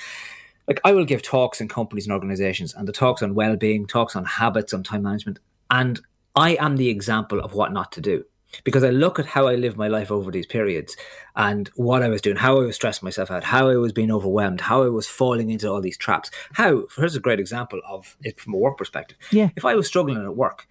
like 0.69 0.81
I 0.85 0.93
will 0.93 1.07
give 1.07 1.23
talks 1.23 1.61
in 1.61 1.69
companies 1.69 2.07
and 2.07 2.13
organizations, 2.13 2.75
and 2.75 2.87
the 2.87 2.93
talks 2.93 3.23
on 3.23 3.35
well-being, 3.35 3.87
talks 3.87 4.15
on 4.15 4.25
habits, 4.25 4.75
on 4.75 4.83
time 4.83 5.03
management, 5.03 5.39
and 5.71 6.01
I 6.37 6.57
am 6.57 6.77
the 6.77 6.89
example 6.89 7.41
of 7.41 7.55
what 7.55 7.73
not 7.73 7.93
to 7.93 8.01
do 8.01 8.25
because 8.65 8.85
I 8.85 8.91
look 8.91 9.19
at 9.19 9.27
how 9.27 9.47
I 9.47 9.55
lived 9.55 9.77
my 9.77 9.89
life 9.89 10.11
over 10.11 10.31
these 10.31 10.47
periods 10.47 10.97
and 11.37 11.69
what 11.75 12.03
I 12.03 12.09
was 12.09 12.21
doing, 12.21 12.37
how 12.37 12.57
I 12.61 12.65
was 12.67 12.77
stressing 12.77 13.07
myself 13.07 13.31
out, 13.31 13.45
how 13.45 13.69
I 13.69 13.77
was 13.77 13.93
being 13.93 14.11
overwhelmed, 14.11 14.63
how 14.63 14.83
I 14.83 14.89
was 14.89 15.07
falling 15.07 15.51
into 15.51 15.71
all 15.71 15.81
these 15.81 15.97
traps. 15.97 16.31
How, 16.55 16.85
here's 16.97 17.17
a 17.17 17.21
great 17.21 17.41
example 17.41 17.81
of 17.89 18.17
it 18.23 18.41
from 18.41 18.55
a 18.55 18.59
work 18.59 18.79
perspective. 18.79 19.19
Yeah. 19.31 19.51
If 19.57 19.65
I 19.65 19.75
was 19.75 19.87
struggling 19.87 20.23
at 20.23 20.37
work, 20.37 20.67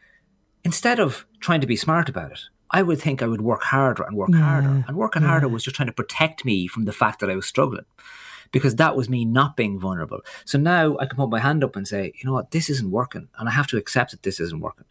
instead 0.64 1.00
of 1.00 1.26
trying 1.40 1.62
to 1.62 1.68
be 1.68 1.76
smart 1.76 2.10
about 2.10 2.32
it, 2.32 2.40
I 2.72 2.84
would 2.84 3.02
think 3.02 3.22
I 3.22 3.28
would 3.28 3.42
work 3.42 3.64
harder 3.64 4.04
and 4.04 4.16
work 4.16 4.34
harder. 4.34 4.84
And 4.88 4.96
working 4.96 5.24
harder 5.24 5.48
was 5.48 5.64
just 5.64 5.76
trying 5.76 5.88
to 5.88 5.94
protect 5.94 6.46
me 6.46 6.68
from 6.68 6.86
the 6.86 6.94
fact 6.94 7.20
that 7.20 7.30
I 7.30 7.36
was 7.36 7.48
struggling 7.48 7.86
because 8.52 8.76
that 8.76 8.96
was 8.96 9.10
me 9.10 9.26
not 9.26 9.56
being 9.56 9.80
vulnerable. 9.80 10.22
So 10.46 10.58
now 10.58 10.98
I 11.00 11.06
can 11.06 11.18
put 11.18 11.30
my 11.30 11.40
hand 11.40 11.64
up 11.64 11.76
and 11.76 11.88
say, 11.88 12.14
you 12.16 12.28
know 12.28 12.34
what, 12.34 12.52
this 12.52 12.70
isn't 12.70 12.92
working. 12.92 13.30
And 13.38 13.50
I 13.50 13.52
have 13.52 13.68
to 13.68 13.78
accept 13.78 14.12
that 14.12 14.24
this 14.24 14.40
isn't 14.40 14.60
working. 14.60 14.86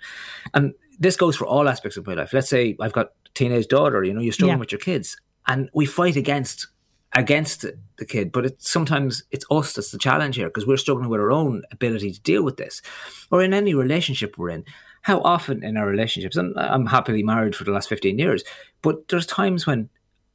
And 0.54 0.74
this 0.98 1.16
goes 1.16 1.36
for 1.36 1.46
all 1.46 1.68
aspects 1.68 1.96
of 1.96 2.06
my 2.06 2.14
life. 2.14 2.32
Let's 2.32 2.48
say 2.48 2.76
I've 2.80 2.92
got 2.92 3.06
a 3.06 3.28
teenage 3.34 3.68
daughter, 3.68 4.02
you 4.04 4.12
know, 4.14 4.20
you're 4.20 4.32
struggling 4.32 4.56
Yeah. 4.58 4.60
with 4.60 4.72
your 4.72 4.80
kids 4.80 5.16
and 5.46 5.70
we 5.74 5.86
fight 5.86 6.16
against 6.16 6.66
against 7.14 7.64
the 7.96 8.04
kid 8.04 8.30
but 8.30 8.44
it's 8.44 8.70
sometimes 8.70 9.22
it's 9.30 9.46
us 9.50 9.72
that's 9.72 9.90
the 9.92 9.96
challenge 9.98 10.36
here 10.36 10.48
because 10.48 10.66
we're 10.66 10.76
struggling 10.76 11.08
with 11.08 11.18
our 11.18 11.32
own 11.32 11.62
ability 11.72 12.12
to 12.12 12.20
deal 12.20 12.42
with 12.42 12.58
this 12.58 12.82
or 13.30 13.42
in 13.42 13.54
any 13.54 13.72
relationship 13.72 14.36
we're 14.36 14.50
in 14.50 14.62
how 15.00 15.18
often 15.22 15.64
in 15.64 15.78
our 15.78 15.86
relationships 15.86 16.36
and 16.36 16.52
i'm 16.58 16.84
happily 16.84 17.22
married 17.22 17.56
for 17.56 17.64
the 17.64 17.70
last 17.70 17.88
15 17.88 18.18
years 18.18 18.44
but 18.82 19.08
there's 19.08 19.24
times 19.24 19.66
when 19.66 19.88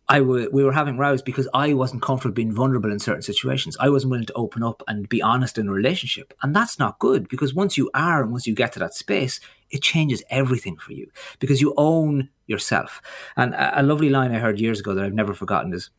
I 0.10 0.20
w- 0.20 0.50
we 0.52 0.66
were 0.66 0.74
having 0.74 0.98
rows 0.98 1.22
because 1.22 1.48
I 1.54 1.74
wasn't 1.74 2.02
comfortable 2.02 2.34
being 2.34 2.52
vulnerable 2.52 2.92
in 2.92 3.00
certain 3.00 3.22
situations. 3.22 3.78
I 3.80 3.88
wasn't 3.88 4.12
willing 4.12 4.26
to 4.26 4.34
open 4.34 4.62
up 4.62 4.84
and 4.86 5.08
be 5.08 5.22
honest 5.22 5.58
in 5.58 5.70
a 5.70 5.72
relationship. 5.72 6.34
And 6.44 6.54
that's 6.54 6.78
not 6.78 7.00
good 7.00 7.30
because 7.30 7.54
once 7.54 7.78
you 7.78 7.90
are 7.94 8.22
and 8.22 8.30
once 8.30 8.46
you 8.46 8.54
get 8.54 8.74
to 8.74 8.80
that 8.80 8.94
space, 8.94 9.40
it 9.74 9.82
changes 9.82 10.24
everything 10.30 10.78
for 10.78 10.94
you 10.94 11.10
because 11.40 11.60
you 11.60 11.74
own 11.76 12.30
yourself. 12.48 13.02
And 13.36 13.54
a, 13.54 13.82
a 13.82 13.84
lovely 13.84 14.10
line 14.10 14.34
I 14.34 14.40
heard 14.40 14.60
years 14.60 14.80
ago 14.80 14.94
that 14.94 15.04
I've 15.04 15.14
never 15.14 15.34
forgotten 15.34 15.74
is 15.74 15.90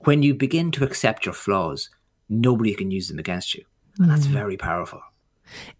when 0.00 0.22
you 0.22 0.34
begin 0.34 0.70
to 0.72 0.84
accept 0.84 1.24
your 1.24 1.34
flaws, 1.34 1.90
nobody 2.28 2.74
can 2.74 2.90
use 2.90 3.08
them 3.08 3.18
against 3.18 3.54
you. 3.54 3.64
And 3.98 4.10
that's 4.10 4.26
mm. 4.26 4.32
very 4.32 4.56
powerful. 4.56 5.00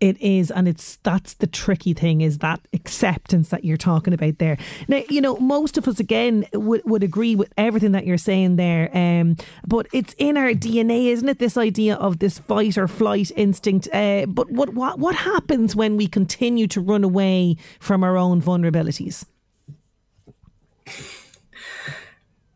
It 0.01 0.21
is, 0.21 0.51
and 0.51 0.68
it's 0.68 0.97
that's 1.03 1.35
the 1.35 1.47
tricky 1.47 1.95
thing 1.95 2.21
is 2.21 2.39
that 2.39 2.61
acceptance 2.73 3.49
that 3.51 3.64
you're 3.64 3.77
talking 3.77 4.12
about 4.12 4.39
there. 4.39 4.59
Now, 4.89 5.03
you 5.09 5.21
know, 5.21 5.37
most 5.37 5.79
of 5.79 5.87
us 5.89 6.01
again 6.01 6.47
would, 6.53 6.83
would 6.85 7.03
agree 7.03 7.37
with 7.37 7.53
everything 7.57 7.93
that 7.93 8.07
you're 8.07 8.18
saying 8.18 8.57
there, 8.57 8.91
um, 8.97 9.37
but 9.66 9.87
it's 9.93 10.14
in 10.18 10.37
our 10.37 10.51
DNA, 10.51 11.07
isn't 11.07 11.29
it? 11.29 11.39
This 11.39 11.57
idea 11.57 11.97
of 11.97 12.18
this 12.18 12.39
fight 12.39 12.77
or 12.79 12.89
flight 12.89 13.31
instinct. 13.37 13.89
Uh, 13.93 14.27
but 14.27 14.51
what 14.51 14.75
what 14.75 14.99
what 14.99 15.14
happens 15.14 15.77
when 15.77 15.97
we 15.97 16.07
continue 16.07 16.66
to 16.68 16.81
run 16.81 17.05
away 17.05 17.57
from 17.79 18.05
our 18.05 18.16
own 18.16 18.41
vulnerabilities? 18.43 19.25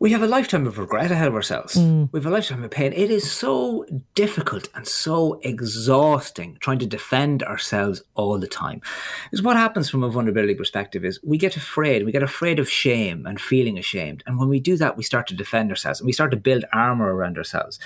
We 0.04 0.10
have 0.10 0.22
a 0.22 0.26
lifetime 0.26 0.66
of 0.66 0.76
regret 0.76 1.10
ahead 1.10 1.28
of 1.28 1.34
ourselves. 1.34 1.76
Mm. 1.76 2.10
We 2.12 2.18
have 2.20 2.26
a 2.26 2.30
lifetime 2.30 2.62
of 2.62 2.70
pain. 2.70 2.92
It 2.92 3.10
is 3.10 3.32
so 3.32 3.86
difficult 4.14 4.68
and 4.74 4.86
so 4.86 5.40
exhausting 5.42 6.58
trying 6.60 6.78
to 6.80 6.86
defend 6.86 7.42
ourselves 7.42 8.02
all 8.12 8.38
the 8.38 8.46
time. 8.46 8.82
Because 9.24 9.42
what 9.42 9.56
happens 9.56 9.88
from 9.88 10.04
a 10.04 10.10
vulnerability 10.10 10.56
perspective 10.56 11.06
is 11.06 11.18
we 11.24 11.38
get 11.38 11.56
afraid. 11.56 12.04
We 12.04 12.12
get 12.12 12.22
afraid 12.22 12.58
of 12.58 12.68
shame 12.68 13.24
and 13.24 13.40
feeling 13.40 13.78
ashamed. 13.78 14.22
And 14.26 14.38
when 14.38 14.50
we 14.50 14.60
do 14.60 14.76
that, 14.76 14.98
we 14.98 15.02
start 15.02 15.26
to 15.28 15.34
defend 15.34 15.70
ourselves 15.70 16.00
and 16.00 16.06
we 16.06 16.12
start 16.12 16.32
to 16.32 16.36
build 16.36 16.66
armor 16.70 17.14
around 17.14 17.38
ourselves. 17.38 17.78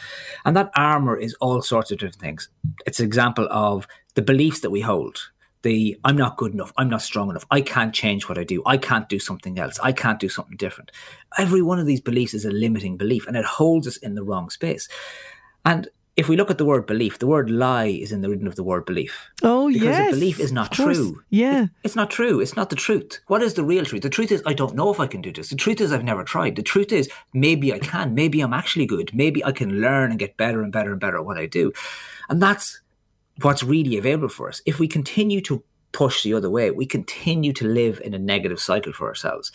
And 0.44 0.56
that 0.56 0.72
armor 0.74 1.16
is 1.16 1.34
all 1.34 1.62
sorts 1.62 1.92
of 1.92 1.98
different 1.98 2.20
things. 2.20 2.48
It's 2.84 2.98
an 2.98 3.06
example 3.06 3.46
of 3.48 3.86
the 4.16 4.22
beliefs 4.22 4.58
that 4.62 4.70
we 4.70 4.80
hold 4.80 5.30
the 5.62 5.98
I'm 6.04 6.16
not 6.16 6.36
good 6.36 6.52
enough, 6.52 6.72
I'm 6.76 6.88
not 6.88 7.02
strong 7.02 7.30
enough, 7.30 7.46
I 7.50 7.61
can't 7.61 7.94
change 7.94 8.28
what 8.28 8.38
I 8.38 8.44
do, 8.44 8.62
I 8.66 8.76
can't 8.76 9.09
do 9.09 9.18
something 9.18 9.59
else, 9.59 9.78
I 9.80 9.92
can't 9.92 10.20
do 10.20 10.28
something 10.28 10.56
different. 10.56 10.92
Every 11.36 11.62
one 11.62 11.78
of 11.78 11.86
these 11.86 12.00
beliefs 12.00 12.34
is 12.34 12.44
a 12.44 12.50
limiting 12.50 12.96
belief 12.96 13.26
and 13.26 13.36
it 13.36 13.44
holds 13.44 13.86
us 13.86 13.96
in 13.96 14.14
the 14.14 14.22
wrong 14.22 14.50
space. 14.50 14.88
And 15.64 15.88
if 16.18 16.28
we 16.28 16.36
look 16.36 16.50
at 16.50 16.59
the 16.59 16.64
word 16.64 16.84
belief, 16.84 17.20
the 17.20 17.28
word 17.28 17.48
lie 17.48 17.86
is 17.86 18.11
in 18.11 18.22
the 18.22 18.28
root 18.28 18.44
of 18.44 18.56
the 18.56 18.64
word 18.64 18.84
belief. 18.84 19.30
Oh, 19.44 19.68
because 19.68 19.84
yes, 19.84 20.09
a 20.09 20.11
belief 20.11 20.40
is 20.40 20.50
not 20.50 20.72
true. 20.72 21.22
Yeah. 21.30 21.66
It's 21.84 21.94
not 21.94 22.11
true. 22.11 22.40
It's 22.40 22.56
not 22.56 22.70
the 22.70 22.76
truth. 22.76 23.20
What 23.28 23.40
is 23.40 23.54
the 23.54 23.62
real 23.62 23.84
truth? 23.84 24.02
The 24.02 24.11
truth 24.11 24.32
is 24.32 24.42
I 24.44 24.52
don't 24.52 24.74
know 24.74 24.90
if 24.90 24.98
I 24.98 25.06
can 25.06 25.22
do 25.22 25.32
this. 25.32 25.50
The 25.50 25.54
truth 25.54 25.80
is 25.80 25.92
I've 25.92 26.02
never 26.02 26.24
tried. 26.24 26.56
The 26.56 26.62
truth 26.64 26.90
is 26.90 27.09
maybe 27.32 27.72
I 27.72 27.78
can. 27.78 28.14
Maybe 28.14 28.40
I'm 28.40 28.52
actually 28.52 28.86
good. 28.86 29.14
Maybe 29.14 29.44
I 29.44 29.52
can 29.52 29.80
learn 29.80 30.11
and 30.11 30.18
get 30.18 30.36
better 30.36 30.61
and 30.61 30.72
better 30.72 30.90
and 30.90 31.00
better 31.00 31.18
at 31.18 31.24
what 31.24 31.38
I 31.38 31.46
do. 31.46 31.72
And 32.28 32.42
that's 32.42 32.80
what's 33.43 33.62
really 33.62 33.97
available 33.97 34.28
for 34.28 34.49
us. 34.49 34.61
If 34.66 34.78
we 34.78 34.89
continue 34.89 35.41
to 35.43 35.62
push 35.93 36.22
the 36.22 36.34
other 36.34 36.51
way, 36.51 36.70
we 36.70 36.86
continue 36.86 37.53
to 37.55 37.66
live 37.66 38.01
in 38.05 38.14
a 38.14 38.18
negative 38.18 38.61
cycle 38.61 38.93
for 38.93 39.09
ourselves. 39.09 39.51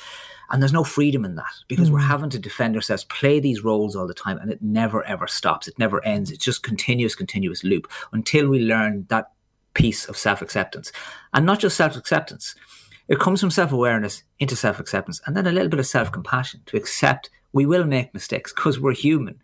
And 0.50 0.62
there's 0.62 0.74
no 0.74 0.84
freedom 0.84 1.26
in 1.26 1.36
that 1.36 1.54
because 1.68 1.90
we're 1.90 2.00
hmm. 2.00 2.08
having 2.08 2.30
to 2.32 2.40
defend 2.40 2.76
ourselves, 2.76 3.06
play 3.06 3.40
these 3.40 3.64
roles 3.64 3.96
all 3.96 4.08
the 4.08 4.14
time, 4.14 4.38
and 4.38 4.52
it 4.52 4.62
never 4.62 5.04
ever 5.04 5.28
stops. 5.28 5.68
It 5.68 5.80
never 5.80 6.04
ends. 6.06 6.32
It's 6.32 6.44
just 6.44 6.64
continuous, 6.64 7.16
continuous 7.16 7.64
loop 7.64 7.90
until 8.12 8.48
we 8.48 8.60
learn 8.60 9.06
that 9.10 9.32
piece 9.74 10.06
of 10.06 10.18
self 10.18 10.42
acceptance. 10.42 10.92
And 11.34 11.46
not 11.46 11.60
just 11.60 11.78
self 11.78 11.96
acceptance, 11.96 12.56
it 13.08 13.20
comes 13.20 13.40
from 13.40 13.52
self 13.52 13.72
awareness 13.72 14.24
into 14.40 14.56
self 14.56 14.80
acceptance 14.80 15.22
and 15.26 15.36
then 15.36 15.48
a 15.48 15.52
little 15.52 15.70
bit 15.70 15.80
of 15.80 15.88
self 15.88 16.12
compassion 16.12 16.62
to 16.68 16.78
accept 16.78 17.30
we 17.52 17.66
will 17.66 17.86
make 17.86 18.14
mistakes 18.14 18.52
because 18.52 18.80
we're 18.80 18.94
human, 18.94 19.40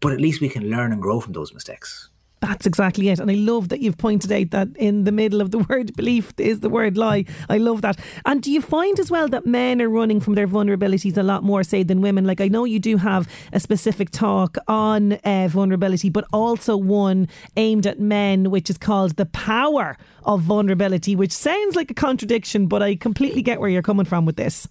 but 0.00 0.12
at 0.12 0.20
least 0.20 0.40
we 0.40 0.48
can 0.48 0.70
learn 0.70 0.92
and 0.92 1.02
grow 1.02 1.20
from 1.20 1.34
those 1.34 1.52
mistakes. 1.52 2.08
That's 2.42 2.66
exactly 2.66 3.08
it. 3.08 3.20
And 3.20 3.30
I 3.30 3.34
love 3.34 3.68
that 3.68 3.80
you've 3.80 3.96
pointed 3.96 4.32
out 4.32 4.50
that 4.50 4.68
in 4.76 5.04
the 5.04 5.12
middle 5.12 5.40
of 5.40 5.52
the 5.52 5.58
word 5.70 5.94
belief 5.96 6.32
is 6.38 6.58
the 6.58 6.68
word 6.68 6.98
lie. 6.98 7.24
I 7.48 7.58
love 7.58 7.82
that. 7.82 7.98
And 8.26 8.42
do 8.42 8.50
you 8.50 8.60
find 8.60 8.98
as 8.98 9.12
well 9.12 9.28
that 9.28 9.46
men 9.46 9.80
are 9.80 9.88
running 9.88 10.18
from 10.18 10.34
their 10.34 10.48
vulnerabilities 10.48 11.16
a 11.16 11.22
lot 11.22 11.44
more, 11.44 11.62
say, 11.62 11.84
than 11.84 12.00
women? 12.00 12.26
Like, 12.26 12.40
I 12.40 12.48
know 12.48 12.64
you 12.64 12.80
do 12.80 12.96
have 12.96 13.28
a 13.52 13.60
specific 13.60 14.10
talk 14.10 14.56
on 14.66 15.12
uh, 15.12 15.48
vulnerability, 15.50 16.10
but 16.10 16.24
also 16.32 16.76
one 16.76 17.28
aimed 17.56 17.86
at 17.86 18.00
men, 18.00 18.50
which 18.50 18.68
is 18.68 18.76
called 18.76 19.16
The 19.16 19.26
Power 19.26 19.96
of 20.24 20.42
Vulnerability, 20.42 21.14
which 21.14 21.32
sounds 21.32 21.76
like 21.76 21.92
a 21.92 21.94
contradiction, 21.94 22.66
but 22.66 22.82
I 22.82 22.96
completely 22.96 23.42
get 23.42 23.60
where 23.60 23.70
you're 23.70 23.82
coming 23.82 24.04
from 24.06 24.26
with 24.26 24.36
this. 24.36 24.66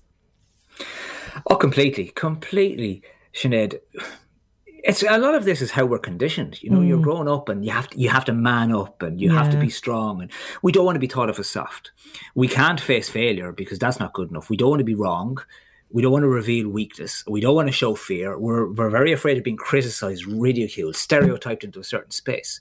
Oh, 1.49 1.55
completely, 1.55 2.07
completely, 2.15 3.01
Sinead. 3.33 3.79
It's 4.83 5.03
a 5.03 5.17
lot 5.17 5.35
of 5.35 5.45
this 5.45 5.61
is 5.61 5.71
how 5.71 5.85
we're 5.85 5.99
conditioned. 5.99 6.61
You 6.63 6.69
know, 6.71 6.81
you're 6.81 6.97
mm. 6.97 7.03
growing 7.03 7.27
up 7.27 7.49
and 7.49 7.63
you 7.63 7.71
have 7.71 7.89
to 7.89 7.99
you 7.99 8.09
have 8.09 8.25
to 8.25 8.33
man 8.33 8.71
up 8.71 9.01
and 9.01 9.21
you 9.21 9.31
have 9.31 9.49
to 9.51 9.57
be 9.57 9.69
strong 9.69 10.21
and 10.21 10.31
we 10.61 10.71
don't 10.71 10.85
want 10.85 10.95
to 10.95 10.99
be 10.99 11.07
thought 11.07 11.29
of 11.29 11.39
as 11.39 11.49
soft. 11.49 11.91
We 12.35 12.47
can't 12.47 12.81
face 12.81 13.09
failure 13.09 13.51
because 13.51 13.79
that's 13.79 13.99
not 13.99 14.13
good 14.13 14.29
enough. 14.29 14.49
We 14.49 14.57
don't 14.57 14.69
want 14.69 14.79
to 14.79 14.85
be 14.85 14.95
wrong. 14.95 15.37
We 15.91 16.01
don't 16.01 16.11
want 16.11 16.23
to 16.23 16.29
reveal 16.29 16.69
weakness. 16.69 17.23
We 17.27 17.41
don't 17.41 17.55
want 17.55 17.67
to 17.67 17.73
show 17.73 17.95
fear. 17.95 18.37
We're 18.37 18.71
we're 18.71 18.89
very 18.89 19.11
afraid 19.11 19.37
of 19.37 19.43
being 19.43 19.57
criticized, 19.57 20.25
ridiculed, 20.25 20.95
stereotyped 20.95 21.63
into 21.63 21.79
a 21.79 21.83
certain 21.83 22.11
space. 22.11 22.59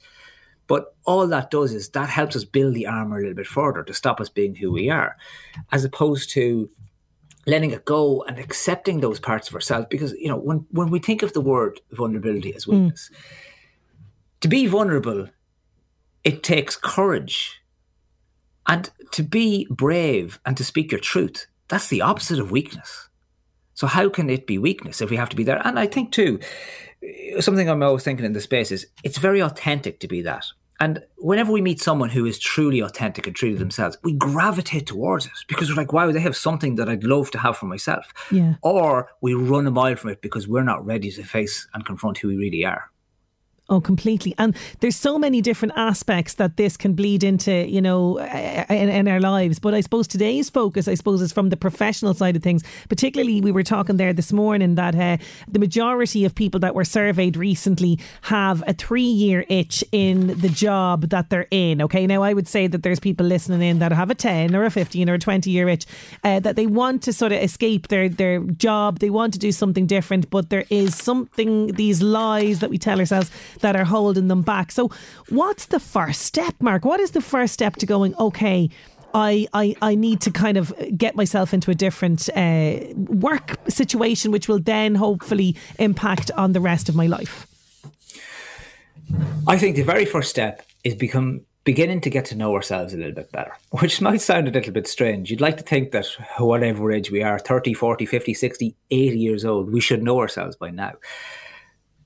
But 0.67 0.95
all 1.05 1.27
that 1.27 1.51
does 1.51 1.75
is 1.75 1.89
that 1.91 2.11
helps 2.11 2.37
us 2.37 2.45
build 2.45 2.75
the 2.75 2.87
armor 2.87 3.19
a 3.19 3.21
little 3.21 3.35
bit 3.35 3.47
further 3.49 3.83
to 3.83 3.95
stop 3.95 4.21
us 4.21 4.29
being 4.29 4.55
who 4.55 4.71
we 4.71 4.89
are, 4.89 5.17
as 5.73 5.85
opposed 5.85 6.31
to 6.31 6.71
letting 7.47 7.71
it 7.71 7.85
go 7.85 8.23
and 8.25 8.39
accepting 8.39 9.01
those 9.01 9.21
parts 9.21 9.49
of 9.49 9.55
ourselves. 9.55 9.87
Because 9.91 10.13
you 10.13 10.29
know, 10.29 10.39
when 10.39 10.67
when 10.71 10.91
we 10.91 10.99
think 10.99 11.23
of 11.23 11.33
the 11.33 11.41
word 11.41 11.81
vulnerability 11.93 12.55
as 12.55 12.65
hmm. 12.65 12.73
weakness, 12.73 13.11
to 14.41 14.49
be 14.49 14.67
vulnerable, 14.67 15.29
it 16.25 16.43
takes 16.43 16.77
courage, 16.77 17.61
and 18.67 18.91
to 19.13 19.23
be 19.23 19.67
brave 19.71 20.41
and 20.45 20.57
to 20.57 20.65
speak 20.65 20.93
your 20.93 21.01
truth. 21.01 21.47
That's 21.69 21.89
the 21.89 22.03
opposite 22.03 22.39
of 22.39 22.51
weakness. 22.51 23.09
So 23.75 23.87
how 23.87 24.09
can 24.11 24.29
it 24.29 24.47
be 24.47 24.59
weakness 24.59 25.01
if 25.01 25.09
we 25.09 25.17
have 25.17 25.31
to 25.31 25.37
be 25.37 25.45
there? 25.45 25.65
And 25.65 25.79
I 25.79 25.87
think 25.87 26.13
too, 26.13 26.41
something 27.39 27.69
I'm 27.69 27.83
always 27.83 28.03
thinking 28.03 28.27
in 28.27 28.33
the 28.33 28.41
space 28.41 28.71
is 28.71 28.87
it's 29.03 29.19
very 29.19 29.41
authentic 29.41 30.01
to 30.01 30.09
be 30.09 30.21
that. 30.23 30.45
And 30.81 31.05
whenever 31.19 31.53
we 31.53 31.61
meet 31.61 31.81
someone 31.81 32.09
who 32.09 32.25
is 32.25 32.39
truly 32.39 32.81
authentic 32.81 33.27
and 33.27 33.37
true 33.37 33.51
to 33.51 33.57
mm. 33.57 33.59
themselves, 33.59 33.99
we 34.03 34.15
gravitate 34.15 34.87
towards 34.87 35.27
it 35.27 35.33
because 35.47 35.69
we're 35.69 35.77
like, 35.77 35.93
wow, 35.93 36.11
they 36.11 36.21
have 36.21 36.37
something 36.37 36.77
that 36.77 36.89
I'd 36.89 37.05
love 37.05 37.31
to 37.33 37.39
have 37.39 37.59
for 37.59 37.67
myself. 37.67 38.13
Yeah. 38.31 38.55
Or 38.63 39.11
we 39.21 39.35
run 39.35 39.67
a 39.67 39.71
mile 39.71 39.97
from 39.97 40.11
it 40.11 40.23
because 40.23 40.49
we're 40.49 40.65
not 40.65 40.85
ready 40.85 41.11
to 41.11 41.23
face 41.23 41.69
and 41.75 41.85
confront 41.85 42.19
who 42.19 42.29
we 42.29 42.37
really 42.37 42.65
are. 42.65 42.91
Oh, 43.71 43.81
completely. 43.81 44.35
And 44.37 44.57
there's 44.81 44.97
so 44.97 45.17
many 45.17 45.41
different 45.41 45.75
aspects 45.77 46.35
that 46.35 46.57
this 46.57 46.77
can 46.77 46.95
bleed 46.95 47.23
into, 47.23 47.53
you 47.53 47.81
know, 47.81 48.19
in, 48.19 48.89
in 48.89 49.07
our 49.07 49.21
lives. 49.21 49.61
But 49.61 49.75
I 49.75 49.81
suppose 49.81 50.09
today's 50.09 50.51
focus, 50.51 50.89
I 50.89 50.95
suppose, 50.95 51.23
is 51.23 51.33
from 51.33 51.51
the 51.51 51.57
professional 51.57 52.13
side 52.13 52.35
of 52.35 52.43
things. 52.43 52.65
Particularly, 52.89 53.41
we 53.41 53.53
were 53.53 53.63
talking 53.63 53.97
there 53.97 54.13
this 54.13 54.33
morning 54.33 54.75
that 54.75 54.97
uh, 54.97 55.19
the 55.47 55.61
majority 55.61 56.25
of 56.25 56.35
people 56.35 56.59
that 56.61 56.75
were 56.75 56.85
surveyed 56.85 57.37
recently 57.37 58.01
have 58.23 58.65
a 58.67 58.73
three 58.73 59.03
year 59.05 59.45
itch 59.49 59.85
in 59.93 60.37
the 60.41 60.49
job 60.49 61.11
that 61.11 61.31
they're 61.31 61.47
in. 61.53 61.81
Okay. 61.81 62.09
Now, 62.09 62.25
I 62.25 62.33
would 62.33 62.49
say 62.49 62.67
that 62.67 62.83
there's 62.83 62.99
people 62.99 63.25
listening 63.25 63.63
in 63.63 63.79
that 63.79 63.93
have 63.93 64.11
a 64.11 64.17
10 64.17 64.57
or 64.57 64.65
a 64.65 64.71
15 64.71 65.09
or 65.09 65.15
a 65.15 65.19
20 65.21 65.49
year 65.49 65.69
itch 65.69 65.87
uh, 66.25 66.41
that 66.41 66.57
they 66.57 66.67
want 66.67 67.05
to 67.05 67.13
sort 67.13 67.31
of 67.31 67.41
escape 67.41 67.87
their, 67.87 68.09
their 68.09 68.41
job. 68.41 68.99
They 68.99 69.11
want 69.11 69.33
to 69.35 69.39
do 69.39 69.53
something 69.53 69.87
different, 69.87 70.29
but 70.29 70.51
there 70.51 70.65
is 70.71 70.97
something, 70.97 71.69
these 71.75 72.03
lies 72.03 72.59
that 72.59 72.71
we 72.71 72.77
tell 72.77 72.99
ourselves 72.99 73.31
that 73.61 73.77
are 73.77 73.85
holding 73.85 74.29
them 74.29 74.43
back. 74.43 74.73
So, 74.73 74.91
what's 75.29 75.67
the 75.67 75.81
first 75.81 76.23
step, 76.23 76.55
Mark? 76.61 76.85
What 76.85 77.01
is 77.01 77.13
the 77.13 77.21
first 77.21 77.55
step 77.55 77.77
to 77.77 77.87
going, 77.87 78.15
okay, 78.17 78.71
I, 79.15 79.47
I, 79.53 79.75
I 79.83 79.95
need 79.95 80.21
to 80.23 80.31
kind 80.31 80.57
of 80.57 80.73
get 80.97 81.17
myself 81.17 81.53
into 81.53 81.71
a 81.71 81.75
different 81.75 82.29
uh, 82.37 82.79
work 82.95 83.57
situation, 83.69 84.31
which 84.31 84.49
will 84.49 84.61
then 84.61 84.95
hopefully 84.95 85.57
impact 85.79 86.31
on 86.33 86.53
the 86.53 86.61
rest 86.61 86.89
of 86.89 86.95
my 86.95 87.07
life? 87.07 87.47
I 89.47 89.59
think 89.59 89.77
the 89.77 89.83
very 89.83 90.05
first 90.05 90.31
step 90.31 90.65
is 90.85 90.95
become 90.95 91.43
beginning 91.65 92.01
to 92.01 92.11
get 92.11 92.25
to 92.27 92.35
know 92.35 92.55
ourselves 92.55 92.95
a 92.95 92.97
little 92.97 93.13
bit 93.13 93.31
better, 93.33 93.53
which 93.71 94.01
might 94.01 94.21
sound 94.21 94.49
a 94.49 94.51
little 94.51 94.73
bit 94.73 94.87
strange. 94.87 95.31
You'd 95.31 95.41
like 95.41 95.57
to 95.59 95.63
think 95.63 95.93
that 95.93 96.07
whatever 96.39 96.93
age 96.93 97.11
we 97.11 97.23
are 97.23 97.39
30, 97.39 97.75
40, 97.75 98.07
50, 98.07 98.35
60, 98.35 98.77
80 98.91 99.19
years 99.19 99.45
old 99.45 99.73
we 99.73 99.81
should 99.81 100.03
know 100.03 100.21
ourselves 100.21 100.57
by 100.57 100.71
now. 100.71 100.93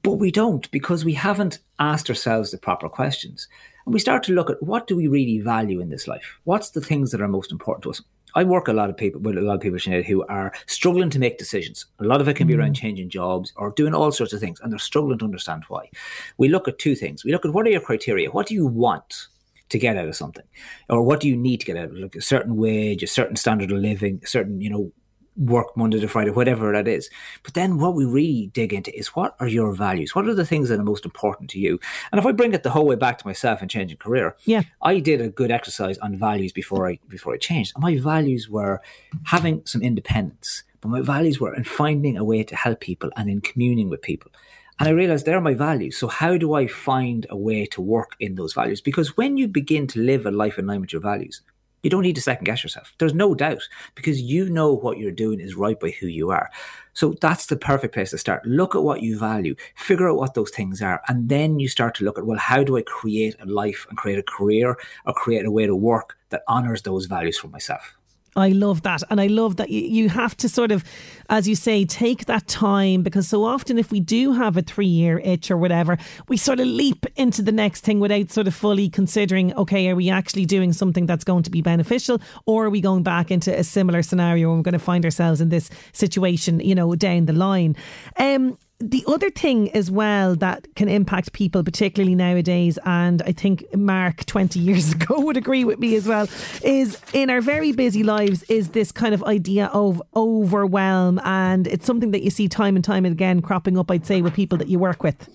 But 0.04 0.16
we 0.16 0.30
don't 0.30 0.70
because 0.70 1.02
we 1.02 1.14
haven't 1.14 1.60
asked 1.78 2.10
ourselves 2.10 2.50
the 2.50 2.58
proper 2.58 2.90
questions. 2.90 3.48
And 3.86 3.94
we 3.94 3.98
start 3.98 4.22
to 4.24 4.34
look 4.34 4.50
at 4.50 4.62
what 4.62 4.86
do 4.86 4.96
we 4.96 5.08
really 5.08 5.40
value 5.40 5.80
in 5.80 5.88
this 5.88 6.06
life? 6.06 6.38
What's 6.44 6.70
the 6.70 6.82
things 6.82 7.10
that 7.10 7.22
are 7.22 7.26
most 7.26 7.50
important 7.50 7.84
to 7.84 7.90
us? 7.90 8.02
I 8.34 8.44
work 8.44 8.68
a 8.68 8.74
lot 8.74 8.90
of 8.90 8.98
people 8.98 9.22
with 9.22 9.38
a 9.38 9.40
lot 9.40 9.54
of 9.54 9.60
people 9.62 9.78
Sinead, 9.78 10.04
who 10.04 10.22
are 10.26 10.52
struggling 10.66 11.08
to 11.08 11.18
make 11.18 11.38
decisions. 11.38 11.86
A 12.00 12.04
lot 12.04 12.20
of 12.20 12.28
it 12.28 12.36
can 12.36 12.46
be 12.46 12.54
around 12.54 12.72
mm. 12.72 12.80
changing 12.80 13.08
jobs 13.08 13.52
or 13.56 13.70
doing 13.70 13.94
all 13.94 14.12
sorts 14.12 14.34
of 14.34 14.40
things, 14.40 14.60
and 14.60 14.70
they're 14.70 14.78
struggling 14.78 15.18
to 15.20 15.24
understand 15.24 15.64
why. 15.68 15.88
We 16.36 16.48
look 16.48 16.68
at 16.68 16.78
two 16.78 16.96
things. 16.96 17.24
We 17.24 17.32
look 17.32 17.46
at 17.46 17.54
what 17.54 17.66
are 17.66 17.70
your 17.70 17.80
criteria? 17.80 18.30
What 18.30 18.46
do 18.46 18.54
you 18.54 18.66
want? 18.66 19.28
to 19.70 19.78
get 19.78 19.96
out 19.96 20.06
of 20.06 20.14
something, 20.14 20.44
or 20.90 21.02
what 21.02 21.20
do 21.20 21.26
you 21.26 21.34
need 21.34 21.58
to 21.58 21.66
get 21.66 21.76
out 21.78 21.86
of 21.86 21.96
it? 21.96 22.02
Like 22.02 22.14
a 22.14 22.20
certain 22.20 22.56
wage, 22.56 23.02
a 23.02 23.06
certain 23.06 23.34
standard 23.34 23.72
of 23.72 23.78
living, 23.78 24.20
a 24.22 24.26
certain 24.26 24.60
you 24.60 24.68
know 24.68 24.92
work 25.36 25.76
Monday 25.76 26.00
to 26.00 26.08
Friday, 26.08 26.30
whatever 26.30 26.72
that 26.72 26.86
is. 26.86 27.10
But 27.42 27.54
then 27.54 27.78
what 27.78 27.94
we 27.94 28.04
really 28.04 28.50
dig 28.52 28.72
into 28.72 28.96
is 28.96 29.08
what 29.08 29.34
are 29.40 29.48
your 29.48 29.72
values? 29.72 30.14
What 30.14 30.28
are 30.28 30.34
the 30.34 30.46
things 30.46 30.68
that 30.68 30.78
are 30.78 30.84
most 30.84 31.04
important 31.04 31.50
to 31.50 31.58
you? 31.58 31.78
And 32.12 32.18
if 32.18 32.26
I 32.26 32.32
bring 32.32 32.52
it 32.54 32.62
the 32.62 32.70
whole 32.70 32.86
way 32.86 32.96
back 32.96 33.18
to 33.18 33.26
myself 33.26 33.60
and 33.60 33.70
changing 33.70 33.98
career, 33.98 34.36
yeah, 34.44 34.62
I 34.82 35.00
did 35.00 35.20
a 35.20 35.28
good 35.28 35.50
exercise 35.50 35.98
on 35.98 36.16
values 36.16 36.52
before 36.52 36.88
I 36.88 36.98
before 37.08 37.34
I 37.34 37.38
changed. 37.38 37.72
And 37.74 37.82
my 37.82 37.98
values 37.98 38.48
were 38.48 38.80
having 39.24 39.62
some 39.66 39.82
independence, 39.82 40.64
but 40.80 40.88
my 40.88 41.00
values 41.00 41.40
were 41.40 41.54
in 41.54 41.64
finding 41.64 42.16
a 42.16 42.24
way 42.24 42.44
to 42.44 42.56
help 42.56 42.80
people 42.80 43.10
and 43.16 43.28
in 43.28 43.40
communing 43.40 43.88
with 43.88 44.02
people. 44.02 44.30
And 44.78 44.88
I 44.88 44.92
realized 44.92 45.24
they're 45.24 45.40
my 45.40 45.54
values. 45.54 45.96
So 45.96 46.08
how 46.08 46.36
do 46.36 46.54
I 46.54 46.66
find 46.66 47.26
a 47.30 47.36
way 47.36 47.64
to 47.66 47.80
work 47.80 48.16
in 48.18 48.34
those 48.34 48.54
values? 48.54 48.80
Because 48.80 49.16
when 49.16 49.36
you 49.36 49.46
begin 49.46 49.86
to 49.88 50.00
live 50.00 50.26
a 50.26 50.32
life 50.32 50.58
in 50.58 50.66
line 50.66 50.80
with 50.80 50.92
your 50.92 51.02
values, 51.02 51.42
you 51.84 51.90
don't 51.90 52.02
need 52.02 52.16
to 52.16 52.22
second 52.22 52.44
guess 52.44 52.64
yourself. 52.64 52.94
There's 52.98 53.14
no 53.14 53.34
doubt 53.34 53.62
because 53.94 54.20
you 54.20 54.48
know 54.48 54.72
what 54.72 54.98
you're 54.98 55.12
doing 55.12 55.38
is 55.38 55.54
right 55.54 55.78
by 55.78 55.90
who 55.90 56.06
you 56.06 56.30
are. 56.30 56.50
So 56.94 57.14
that's 57.20 57.46
the 57.46 57.56
perfect 57.56 57.92
place 57.92 58.10
to 58.10 58.18
start. 58.18 58.46
Look 58.46 58.74
at 58.74 58.82
what 58.82 59.02
you 59.02 59.18
value, 59.18 59.54
figure 59.76 60.08
out 60.08 60.16
what 60.16 60.34
those 60.34 60.50
things 60.50 60.80
are, 60.80 61.02
and 61.08 61.28
then 61.28 61.58
you 61.58 61.68
start 61.68 61.94
to 61.96 62.04
look 62.04 62.18
at, 62.18 62.26
well, 62.26 62.38
how 62.38 62.64
do 62.64 62.76
I 62.76 62.82
create 62.82 63.36
a 63.40 63.46
life 63.46 63.86
and 63.88 63.98
create 63.98 64.18
a 64.18 64.22
career 64.22 64.76
or 65.04 65.12
create 65.12 65.44
a 65.44 65.50
way 65.50 65.66
to 65.66 65.76
work 65.76 66.16
that 66.30 66.42
honors 66.48 66.82
those 66.82 67.06
values 67.06 67.38
for 67.38 67.48
myself? 67.48 67.96
I 68.36 68.48
love 68.48 68.82
that. 68.82 69.02
And 69.10 69.20
I 69.20 69.28
love 69.28 69.56
that 69.56 69.70
you, 69.70 70.08
have 70.08 70.36
to 70.38 70.48
sort 70.48 70.70
of, 70.70 70.84
as 71.30 71.48
you 71.48 71.54
say, 71.54 71.84
take 71.84 72.26
that 72.26 72.46
time 72.46 73.02
because 73.02 73.28
so 73.28 73.44
often 73.44 73.78
if 73.78 73.90
we 73.90 74.00
do 74.00 74.32
have 74.32 74.56
a 74.56 74.62
three 74.62 74.86
year 74.86 75.18
itch 75.20 75.50
or 75.50 75.56
whatever, 75.56 75.96
we 76.28 76.36
sort 76.36 76.60
of 76.60 76.66
leap 76.66 77.06
into 77.16 77.42
the 77.42 77.52
next 77.52 77.82
thing 77.82 78.00
without 78.00 78.30
sort 78.30 78.46
of 78.46 78.54
fully 78.54 78.88
considering, 78.88 79.54
okay, 79.54 79.88
are 79.88 79.96
we 79.96 80.10
actually 80.10 80.46
doing 80.46 80.72
something 80.72 81.06
that's 81.06 81.24
going 81.24 81.42
to 81.44 81.50
be 81.50 81.62
beneficial 81.62 82.20
or 82.46 82.66
are 82.66 82.70
we 82.70 82.80
going 82.80 83.02
back 83.02 83.30
into 83.30 83.56
a 83.56 83.64
similar 83.64 84.02
scenario 84.02 84.50
and 84.50 84.58
we're 84.58 84.62
going 84.64 84.72
to 84.72 84.78
find 84.78 85.04
ourselves 85.04 85.40
in 85.40 85.48
this 85.48 85.70
situation, 85.92 86.60
you 86.60 86.74
know, 86.74 86.94
down 86.94 87.26
the 87.26 87.32
line? 87.32 87.76
Um, 88.18 88.58
the 88.80 89.04
other 89.06 89.30
thing 89.30 89.70
as 89.72 89.90
well 89.90 90.34
that 90.36 90.66
can 90.74 90.88
impact 90.88 91.32
people, 91.32 91.62
particularly 91.62 92.14
nowadays, 92.14 92.78
and 92.84 93.22
I 93.22 93.32
think 93.32 93.74
Mark 93.74 94.24
20 94.26 94.58
years 94.58 94.92
ago 94.94 95.20
would 95.20 95.36
agree 95.36 95.64
with 95.64 95.78
me 95.78 95.94
as 95.96 96.06
well, 96.06 96.28
is 96.62 97.00
in 97.12 97.30
our 97.30 97.40
very 97.40 97.72
busy 97.72 98.02
lives, 98.02 98.42
is 98.44 98.70
this 98.70 98.92
kind 98.92 99.14
of 99.14 99.22
idea 99.24 99.66
of 99.66 100.02
overwhelm. 100.16 101.20
And 101.24 101.66
it's 101.66 101.86
something 101.86 102.10
that 102.10 102.22
you 102.22 102.30
see 102.30 102.48
time 102.48 102.76
and 102.76 102.84
time 102.84 103.04
again 103.04 103.42
cropping 103.42 103.78
up, 103.78 103.90
I'd 103.90 104.06
say, 104.06 104.22
with 104.22 104.34
people 104.34 104.58
that 104.58 104.68
you 104.68 104.78
work 104.78 105.02
with. 105.02 105.28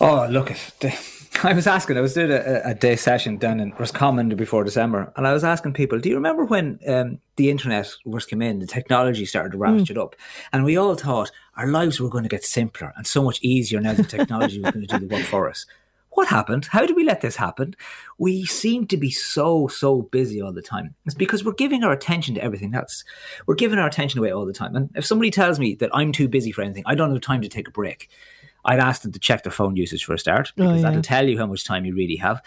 Oh, 0.00 0.28
look 0.30 0.50
at 0.50 0.74
I 1.44 1.52
was 1.52 1.68
asking, 1.68 1.96
I 1.96 2.00
was 2.00 2.14
doing 2.14 2.32
a, 2.32 2.62
a 2.64 2.74
day 2.74 2.96
session 2.96 3.36
down 3.36 3.60
in 3.60 3.72
Roscommon 3.78 4.34
before 4.34 4.64
December, 4.64 5.12
and 5.14 5.26
I 5.26 5.32
was 5.32 5.44
asking 5.44 5.74
people, 5.74 6.00
do 6.00 6.08
you 6.08 6.16
remember 6.16 6.44
when 6.44 6.80
um, 6.88 7.20
the 7.36 7.48
internet 7.48 7.88
first 8.10 8.28
came 8.28 8.42
in, 8.42 8.58
the 8.58 8.66
technology 8.66 9.24
started 9.24 9.52
to 9.52 9.58
ratchet 9.58 9.96
mm. 9.96 10.02
up, 10.02 10.16
and 10.52 10.64
we 10.64 10.76
all 10.76 10.96
thought 10.96 11.30
our 11.56 11.68
lives 11.68 12.00
were 12.00 12.08
going 12.08 12.24
to 12.24 12.28
get 12.28 12.44
simpler 12.44 12.92
and 12.96 13.06
so 13.06 13.22
much 13.22 13.38
easier 13.40 13.80
now 13.80 13.92
that 13.92 14.08
technology 14.08 14.60
was 14.60 14.72
going 14.72 14.86
to 14.86 14.98
do 14.98 15.06
the 15.06 15.14
work 15.14 15.24
for 15.26 15.48
us? 15.48 15.64
What 16.10 16.26
happened? 16.26 16.66
How 16.66 16.84
did 16.84 16.96
we 16.96 17.04
let 17.04 17.20
this 17.20 17.36
happen? 17.36 17.76
We 18.16 18.44
seem 18.44 18.88
to 18.88 18.96
be 18.96 19.10
so, 19.10 19.68
so 19.68 20.02
busy 20.02 20.42
all 20.42 20.52
the 20.52 20.62
time. 20.62 20.96
It's 21.06 21.14
because 21.14 21.44
we're 21.44 21.52
giving 21.52 21.84
our 21.84 21.92
attention 21.92 22.34
to 22.34 22.42
everything 22.42 22.74
else. 22.74 23.04
We're 23.46 23.54
giving 23.54 23.78
our 23.78 23.86
attention 23.86 24.18
away 24.18 24.32
all 24.32 24.44
the 24.44 24.52
time. 24.52 24.74
And 24.74 24.90
if 24.96 25.06
somebody 25.06 25.30
tells 25.30 25.60
me 25.60 25.76
that 25.76 25.94
I'm 25.94 26.10
too 26.10 26.26
busy 26.26 26.50
for 26.50 26.62
anything, 26.62 26.82
I 26.86 26.96
don't 26.96 27.12
have 27.12 27.20
time 27.20 27.42
to 27.42 27.48
take 27.48 27.68
a 27.68 27.70
break 27.70 28.08
I'd 28.64 28.80
ask 28.80 29.02
them 29.02 29.12
to 29.12 29.18
check 29.18 29.42
their 29.42 29.52
phone 29.52 29.76
usage 29.76 30.04
for 30.04 30.14
a 30.14 30.18
start 30.18 30.48
oh, 30.50 30.52
because 30.56 30.70
oh, 30.70 30.76
yeah. 30.76 30.82
that'll 30.82 31.02
tell 31.02 31.28
you 31.28 31.38
how 31.38 31.46
much 31.46 31.64
time 31.64 31.84
you 31.84 31.94
really 31.94 32.16
have. 32.16 32.42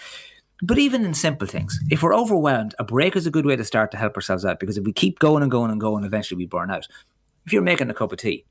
But 0.64 0.78
even 0.78 1.04
in 1.04 1.16
simple 1.16 1.48
things, 1.48 1.80
if 1.90 2.04
we're 2.04 2.16
overwhelmed, 2.16 2.76
a 2.78 2.84
break 2.84 3.16
is 3.16 3.26
a 3.26 3.32
good 3.32 3.46
way 3.46 3.56
to 3.56 3.64
start 3.64 3.90
to 3.92 3.98
help 3.98 4.16
ourselves 4.16 4.46
out 4.46 4.60
because 4.60 4.78
if 4.78 4.84
we 4.84 4.94
keep 4.94 5.18
going 5.18 5.42
and 5.42 5.52
going 5.52 5.72
and 5.72 5.82
going, 5.82 6.04
eventually 6.04 6.38
we 6.38 6.46
burn 6.46 6.70
out. 6.70 6.88
If 7.46 7.54
you're 7.54 7.64
making 7.64 7.90
a 7.90 7.96
cup 7.96 8.12
of 8.12 8.20
tea, 8.20 8.46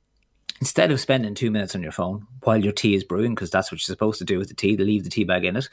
instead 0.60 0.90
of 0.90 0.98
spending 0.98 1.34
two 1.34 1.52
minutes 1.52 1.76
on 1.76 1.82
your 1.82 1.92
phone 1.92 2.26
while 2.42 2.62
your 2.62 2.72
tea 2.72 2.94
is 2.94 3.04
brewing, 3.04 3.36
because 3.36 3.50
that's 3.50 3.70
what 3.70 3.80
you're 3.80 3.94
supposed 3.94 4.18
to 4.18 4.24
do 4.24 4.38
with 4.38 4.48
the 4.48 4.54
tea, 4.54 4.76
to 4.76 4.84
leave 4.84 5.04
the 5.04 5.10
tea 5.10 5.22
bag 5.22 5.44
in 5.44 5.56
it, 5.56 5.68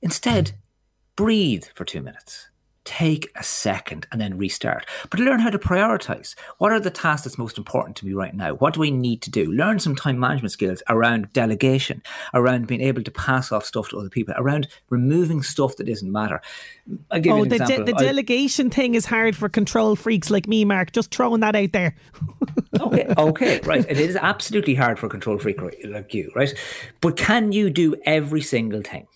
instead 0.00 0.52
breathe 1.16 1.64
for 1.74 1.84
two 1.84 2.00
minutes 2.00 2.48
take 2.88 3.30
a 3.36 3.42
second 3.42 4.06
and 4.10 4.18
then 4.18 4.38
restart. 4.38 4.86
But 5.10 5.20
learn 5.20 5.40
how 5.40 5.50
to 5.50 5.58
prioritize. 5.58 6.34
What 6.56 6.72
are 6.72 6.80
the 6.80 6.90
tasks 6.90 7.24
that's 7.24 7.36
most 7.36 7.58
important 7.58 7.96
to 7.98 8.06
me 8.06 8.14
right 8.14 8.34
now? 8.34 8.54
What 8.54 8.72
do 8.72 8.82
I 8.82 8.88
need 8.88 9.20
to 9.22 9.30
do? 9.30 9.52
Learn 9.52 9.78
some 9.78 9.94
time 9.94 10.18
management 10.18 10.52
skills 10.52 10.82
around 10.88 11.30
delegation, 11.34 12.02
around 12.32 12.66
being 12.66 12.80
able 12.80 13.02
to 13.02 13.10
pass 13.10 13.52
off 13.52 13.66
stuff 13.66 13.90
to 13.90 13.98
other 13.98 14.08
people, 14.08 14.32
around 14.38 14.68
removing 14.88 15.42
stuff 15.42 15.76
that 15.76 15.86
doesn't 15.86 16.10
matter. 16.10 16.40
I'll 17.10 17.20
give 17.20 17.34
oh, 17.34 17.44
the, 17.44 17.58
de- 17.58 17.84
the 17.84 17.94
I, 17.94 18.02
delegation 18.02 18.70
thing 18.70 18.94
is 18.94 19.04
hard 19.04 19.36
for 19.36 19.50
control 19.50 19.94
freaks 19.94 20.30
like 20.30 20.48
me, 20.48 20.64
Mark. 20.64 20.92
Just 20.92 21.14
throwing 21.14 21.40
that 21.40 21.54
out 21.54 21.72
there. 21.72 21.94
okay, 22.80 23.12
okay, 23.18 23.60
right. 23.64 23.84
It 23.86 24.00
is 24.00 24.16
absolutely 24.16 24.76
hard 24.76 24.98
for 24.98 25.06
a 25.06 25.10
control 25.10 25.36
freak 25.36 25.60
like 25.60 26.14
you, 26.14 26.32
right? 26.34 26.54
But 27.02 27.18
can 27.18 27.52
you 27.52 27.68
do 27.68 27.96
every 28.06 28.40
single 28.40 28.80
thing? 28.80 29.06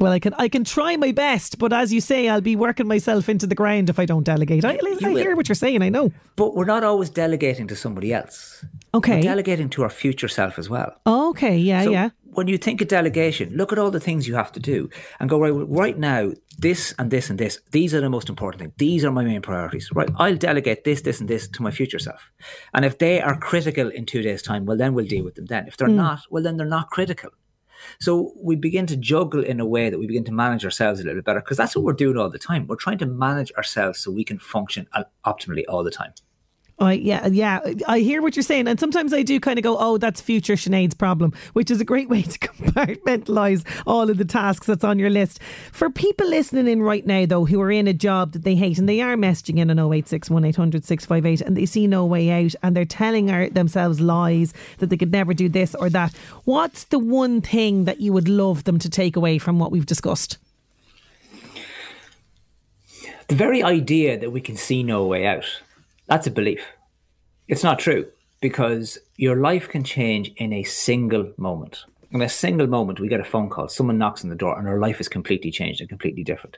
Well, 0.00 0.12
I 0.12 0.18
can 0.18 0.34
I 0.34 0.48
can 0.48 0.64
try 0.64 0.96
my 0.96 1.12
best, 1.12 1.58
but 1.58 1.72
as 1.72 1.92
you 1.92 2.00
say, 2.00 2.28
I'll 2.28 2.40
be 2.40 2.56
working 2.56 2.86
myself 2.86 3.28
into 3.28 3.46
the 3.46 3.54
ground 3.54 3.90
if 3.90 3.98
I 3.98 4.06
don't 4.06 4.24
delegate. 4.24 4.64
I, 4.64 4.78
I 4.82 5.10
hear 5.10 5.36
what 5.36 5.48
you're 5.48 5.54
saying. 5.54 5.82
I 5.82 5.88
know, 5.88 6.12
but 6.36 6.54
we're 6.54 6.64
not 6.64 6.84
always 6.84 7.10
delegating 7.10 7.66
to 7.68 7.76
somebody 7.76 8.12
else. 8.12 8.64
Okay, 8.94 9.16
we're 9.16 9.22
delegating 9.22 9.68
to 9.70 9.82
our 9.82 9.90
future 9.90 10.28
self 10.28 10.58
as 10.58 10.68
well. 10.70 11.00
Okay, 11.06 11.58
yeah, 11.58 11.84
so 11.84 11.90
yeah. 11.90 12.10
When 12.32 12.46
you 12.46 12.58
think 12.58 12.80
of 12.80 12.88
delegation, 12.88 13.56
look 13.56 13.72
at 13.72 13.78
all 13.78 13.90
the 13.90 14.00
things 14.00 14.28
you 14.28 14.36
have 14.36 14.52
to 14.52 14.60
do 14.60 14.90
and 15.18 15.28
go 15.28 15.40
right. 15.40 15.50
Right 15.50 15.98
now, 15.98 16.32
this 16.58 16.94
and 16.98 17.10
this 17.10 17.30
and 17.30 17.38
this. 17.38 17.60
These 17.72 17.94
are 17.94 18.00
the 18.00 18.10
most 18.10 18.28
important 18.28 18.60
things. 18.60 18.72
These 18.76 19.04
are 19.04 19.10
my 19.10 19.24
main 19.24 19.42
priorities. 19.42 19.90
Right, 19.92 20.10
I'll 20.16 20.36
delegate 20.36 20.84
this, 20.84 21.02
this, 21.02 21.20
and 21.20 21.28
this 21.28 21.48
to 21.48 21.62
my 21.62 21.70
future 21.70 21.98
self. 21.98 22.30
And 22.74 22.84
if 22.84 22.98
they 22.98 23.20
are 23.20 23.38
critical 23.38 23.88
in 23.88 24.06
two 24.06 24.22
days' 24.22 24.42
time, 24.42 24.66
well, 24.66 24.76
then 24.76 24.94
we'll 24.94 25.06
deal 25.06 25.24
with 25.24 25.34
them. 25.34 25.46
Then, 25.46 25.66
if 25.66 25.76
they're 25.76 25.88
mm. 25.88 25.94
not, 25.94 26.20
well, 26.30 26.42
then 26.42 26.56
they're 26.56 26.66
not 26.66 26.90
critical. 26.90 27.30
So 28.00 28.32
we 28.40 28.56
begin 28.56 28.86
to 28.86 28.96
juggle 28.96 29.44
in 29.44 29.60
a 29.60 29.66
way 29.66 29.90
that 29.90 29.98
we 29.98 30.06
begin 30.06 30.24
to 30.24 30.32
manage 30.32 30.64
ourselves 30.64 31.00
a 31.00 31.04
little 31.04 31.18
bit 31.18 31.24
better 31.24 31.40
because 31.40 31.56
that's 31.56 31.74
what 31.74 31.84
we're 31.84 31.92
doing 31.92 32.16
all 32.16 32.30
the 32.30 32.38
time. 32.38 32.66
We're 32.66 32.76
trying 32.76 32.98
to 32.98 33.06
manage 33.06 33.52
ourselves 33.52 34.00
so 34.00 34.10
we 34.10 34.24
can 34.24 34.38
function 34.38 34.86
optimally 35.24 35.64
all 35.68 35.84
the 35.84 35.90
time. 35.90 36.12
I 36.80 36.92
yeah, 36.92 37.26
yeah. 37.26 37.60
I 37.88 37.98
hear 37.98 38.22
what 38.22 38.36
you're 38.36 38.44
saying, 38.44 38.68
and 38.68 38.78
sometimes 38.78 39.12
I 39.12 39.22
do 39.22 39.40
kind 39.40 39.58
of 39.58 39.64
go, 39.64 39.76
"Oh, 39.78 39.98
that's 39.98 40.20
future 40.20 40.54
Sinead's 40.54 40.94
problem," 40.94 41.32
which 41.52 41.70
is 41.72 41.80
a 41.80 41.84
great 41.84 42.08
way 42.10 42.22
to 42.22 42.38
compartmentalize 42.38 43.64
all 43.86 44.08
of 44.08 44.18
the 44.18 44.24
tasks 44.24 44.66
that's 44.66 44.84
on 44.84 44.98
your 44.98 45.10
list. 45.10 45.40
For 45.72 45.90
people 45.90 46.28
listening 46.28 46.68
in 46.68 46.82
right 46.82 47.04
now, 47.04 47.26
though, 47.26 47.46
who 47.46 47.60
are 47.60 47.72
in 47.72 47.88
a 47.88 47.92
job 47.92 48.32
that 48.32 48.44
they 48.44 48.54
hate 48.54 48.78
and 48.78 48.88
they 48.88 49.00
are 49.00 49.16
messaging 49.16 49.58
in 49.58 49.70
on 49.70 49.92
086 49.92 50.30
1800 50.30 50.84
658 50.84 51.40
and 51.40 51.56
they 51.56 51.66
see 51.66 51.86
no 51.86 52.06
way 52.06 52.30
out 52.30 52.54
and 52.62 52.76
they're 52.76 52.84
telling 52.84 53.30
our, 53.30 53.48
themselves 53.48 54.00
lies 54.00 54.54
that 54.78 54.88
they 54.90 54.96
could 54.96 55.12
never 55.12 55.34
do 55.34 55.48
this 55.48 55.74
or 55.74 55.90
that, 55.90 56.14
what's 56.44 56.84
the 56.84 56.98
one 56.98 57.40
thing 57.40 57.84
that 57.86 58.00
you 58.00 58.12
would 58.12 58.28
love 58.28 58.64
them 58.64 58.78
to 58.78 58.88
take 58.88 59.16
away 59.16 59.38
from 59.38 59.58
what 59.58 59.72
we've 59.72 59.86
discussed? 59.86 60.38
The 63.26 63.34
very 63.34 63.62
idea 63.62 64.18
that 64.18 64.30
we 64.30 64.40
can 64.40 64.56
see 64.56 64.82
no 64.82 65.04
way 65.04 65.26
out 65.26 65.44
that's 66.08 66.26
a 66.26 66.30
belief. 66.30 66.64
It's 67.46 67.62
not 67.62 67.78
true 67.78 68.06
because 68.40 68.98
your 69.16 69.36
life 69.36 69.68
can 69.68 69.84
change 69.84 70.30
in 70.36 70.52
a 70.52 70.64
single 70.64 71.32
moment. 71.36 71.84
In 72.10 72.22
a 72.22 72.28
single 72.28 72.66
moment, 72.66 73.00
we 73.00 73.08
get 73.08 73.20
a 73.20 73.24
phone 73.24 73.50
call, 73.50 73.68
someone 73.68 73.98
knocks 73.98 74.24
on 74.24 74.30
the 74.30 74.36
door, 74.36 74.58
and 74.58 74.66
our 74.66 74.78
life 74.78 75.00
is 75.00 75.08
completely 75.08 75.50
changed 75.50 75.80
and 75.80 75.88
completely 75.88 76.24
different. 76.24 76.56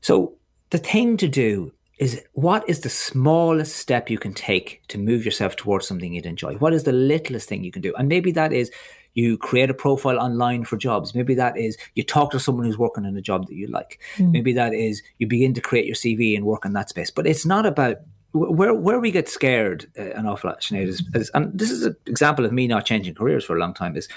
So, 0.00 0.34
the 0.70 0.78
thing 0.78 1.16
to 1.18 1.28
do 1.28 1.72
is 1.98 2.22
what 2.32 2.68
is 2.68 2.80
the 2.80 2.88
smallest 2.88 3.76
step 3.76 4.10
you 4.10 4.18
can 4.18 4.32
take 4.32 4.82
to 4.88 4.98
move 4.98 5.24
yourself 5.24 5.56
towards 5.56 5.86
something 5.86 6.12
you'd 6.12 6.26
enjoy? 6.26 6.54
What 6.56 6.72
is 6.72 6.84
the 6.84 6.92
littlest 6.92 7.48
thing 7.48 7.64
you 7.64 7.72
can 7.72 7.82
do? 7.82 7.94
And 7.96 8.08
maybe 8.08 8.30
that 8.32 8.52
is 8.52 8.70
you 9.14 9.36
create 9.36 9.70
a 9.70 9.74
profile 9.74 10.18
online 10.18 10.64
for 10.64 10.76
jobs. 10.76 11.14
Maybe 11.14 11.34
that 11.34 11.56
is 11.56 11.76
you 11.94 12.04
talk 12.04 12.30
to 12.32 12.38
someone 12.38 12.66
who's 12.66 12.78
working 12.78 13.04
in 13.04 13.16
a 13.16 13.22
job 13.22 13.46
that 13.48 13.54
you 13.54 13.66
like. 13.66 14.00
Mm. 14.16 14.30
Maybe 14.32 14.52
that 14.52 14.74
is 14.74 15.02
you 15.18 15.26
begin 15.26 15.54
to 15.54 15.60
create 15.60 15.86
your 15.86 15.96
CV 15.96 16.36
and 16.36 16.44
work 16.44 16.64
in 16.64 16.72
that 16.74 16.88
space. 16.88 17.10
But 17.10 17.26
it's 17.26 17.44
not 17.44 17.66
about 17.66 17.96
where 18.32 18.74
where 18.74 19.00
we 19.00 19.10
get 19.10 19.28
scared 19.28 19.90
uh, 19.98 20.10
an 20.12 20.26
awful 20.26 20.50
lot, 20.50 20.60
Sinead, 20.60 20.86
is, 20.88 21.02
is, 21.14 21.30
and 21.34 21.56
this 21.58 21.70
is 21.70 21.84
an 21.84 21.96
example 22.06 22.44
of 22.44 22.52
me 22.52 22.66
not 22.66 22.84
changing 22.84 23.14
careers 23.14 23.44
for 23.44 23.56
a 23.56 23.60
long 23.60 23.74
time. 23.74 23.96
Is 23.96 24.08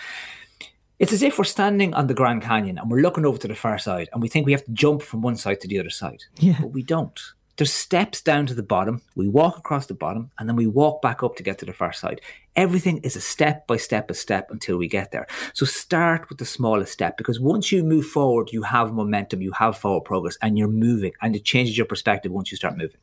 it's 1.00 1.14
as 1.14 1.24
if 1.24 1.38
we're 1.38 1.46
standing 1.46 1.94
on 1.94 2.08
the 2.08 2.14
Grand 2.14 2.42
Canyon 2.44 2.78
and 2.78 2.92
we're 2.92 3.02
looking 3.02 3.26
over 3.26 3.38
to 3.40 3.48
the 3.48 3.56
far 3.56 3.78
side, 3.80 4.10
and 4.14 4.22
we 4.22 4.28
think 4.28 4.46
we 4.46 4.52
have 4.52 4.66
to 4.66 4.72
jump 4.72 5.02
from 5.02 5.22
one 5.22 5.36
side 5.36 5.60
to 5.62 5.68
the 5.68 5.80
other 5.80 5.90
side, 5.90 6.24
Yeah. 6.38 6.58
but 6.60 6.68
we 6.68 6.84
don't. 6.84 7.20
There's 7.58 7.74
steps 7.74 8.22
down 8.22 8.48
to 8.48 8.54
the 8.56 8.64
bottom. 8.64 9.02
We 9.16 9.28
walk 9.28 9.58
across 9.58 9.86
the 9.86 9.94
bottom, 9.94 10.32
and 10.40 10.48
then 10.50 10.56
we 10.56 10.68
walk 10.68 11.02
back 11.02 11.22
up 11.22 11.36
to 11.36 11.44
get 11.44 11.58
to 11.60 11.66
the 11.66 11.74
far 11.74 11.94
side. 11.94 12.22
Everything 12.56 12.98
is 13.00 13.16
a 13.16 13.22
step 13.22 13.68
by 13.68 13.78
step 13.78 14.10
a 14.10 14.14
step 14.14 14.50
until 14.52 14.78
we 14.78 14.88
get 14.88 15.12
there. 15.12 15.28
So 15.54 15.66
start 15.66 16.28
with 16.30 16.38
the 16.38 16.46
smallest 16.46 16.92
step 16.94 17.18
because 17.18 17.40
once 17.40 17.72
you 17.72 17.84
move 17.84 18.06
forward, 18.06 18.50
you 18.52 18.64
have 18.64 18.94
momentum, 18.94 19.42
you 19.42 19.52
have 19.54 19.78
forward 19.78 20.06
progress, 20.06 20.38
and 20.42 20.58
you're 20.58 20.68
moving, 20.68 21.14
and 21.22 21.36
it 21.36 21.44
changes 21.44 21.78
your 21.78 21.86
perspective 21.88 22.32
once 22.32 22.52
you 22.52 22.58
start 22.58 22.78
moving. 22.78 23.00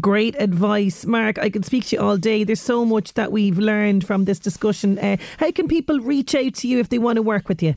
Great 0.00 0.34
advice, 0.40 1.06
Mark. 1.06 1.38
I 1.38 1.50
could 1.50 1.64
speak 1.64 1.86
to 1.86 1.96
you 1.96 2.02
all 2.02 2.16
day. 2.16 2.42
There's 2.42 2.60
so 2.60 2.84
much 2.84 3.14
that 3.14 3.30
we've 3.30 3.58
learned 3.58 4.04
from 4.04 4.24
this 4.24 4.40
discussion. 4.40 4.98
Uh, 4.98 5.16
how 5.38 5.52
can 5.52 5.68
people 5.68 6.00
reach 6.00 6.34
out 6.34 6.54
to 6.54 6.68
you 6.68 6.80
if 6.80 6.88
they 6.88 6.98
want 6.98 7.16
to 7.16 7.22
work 7.22 7.48
with 7.48 7.62
you? 7.62 7.76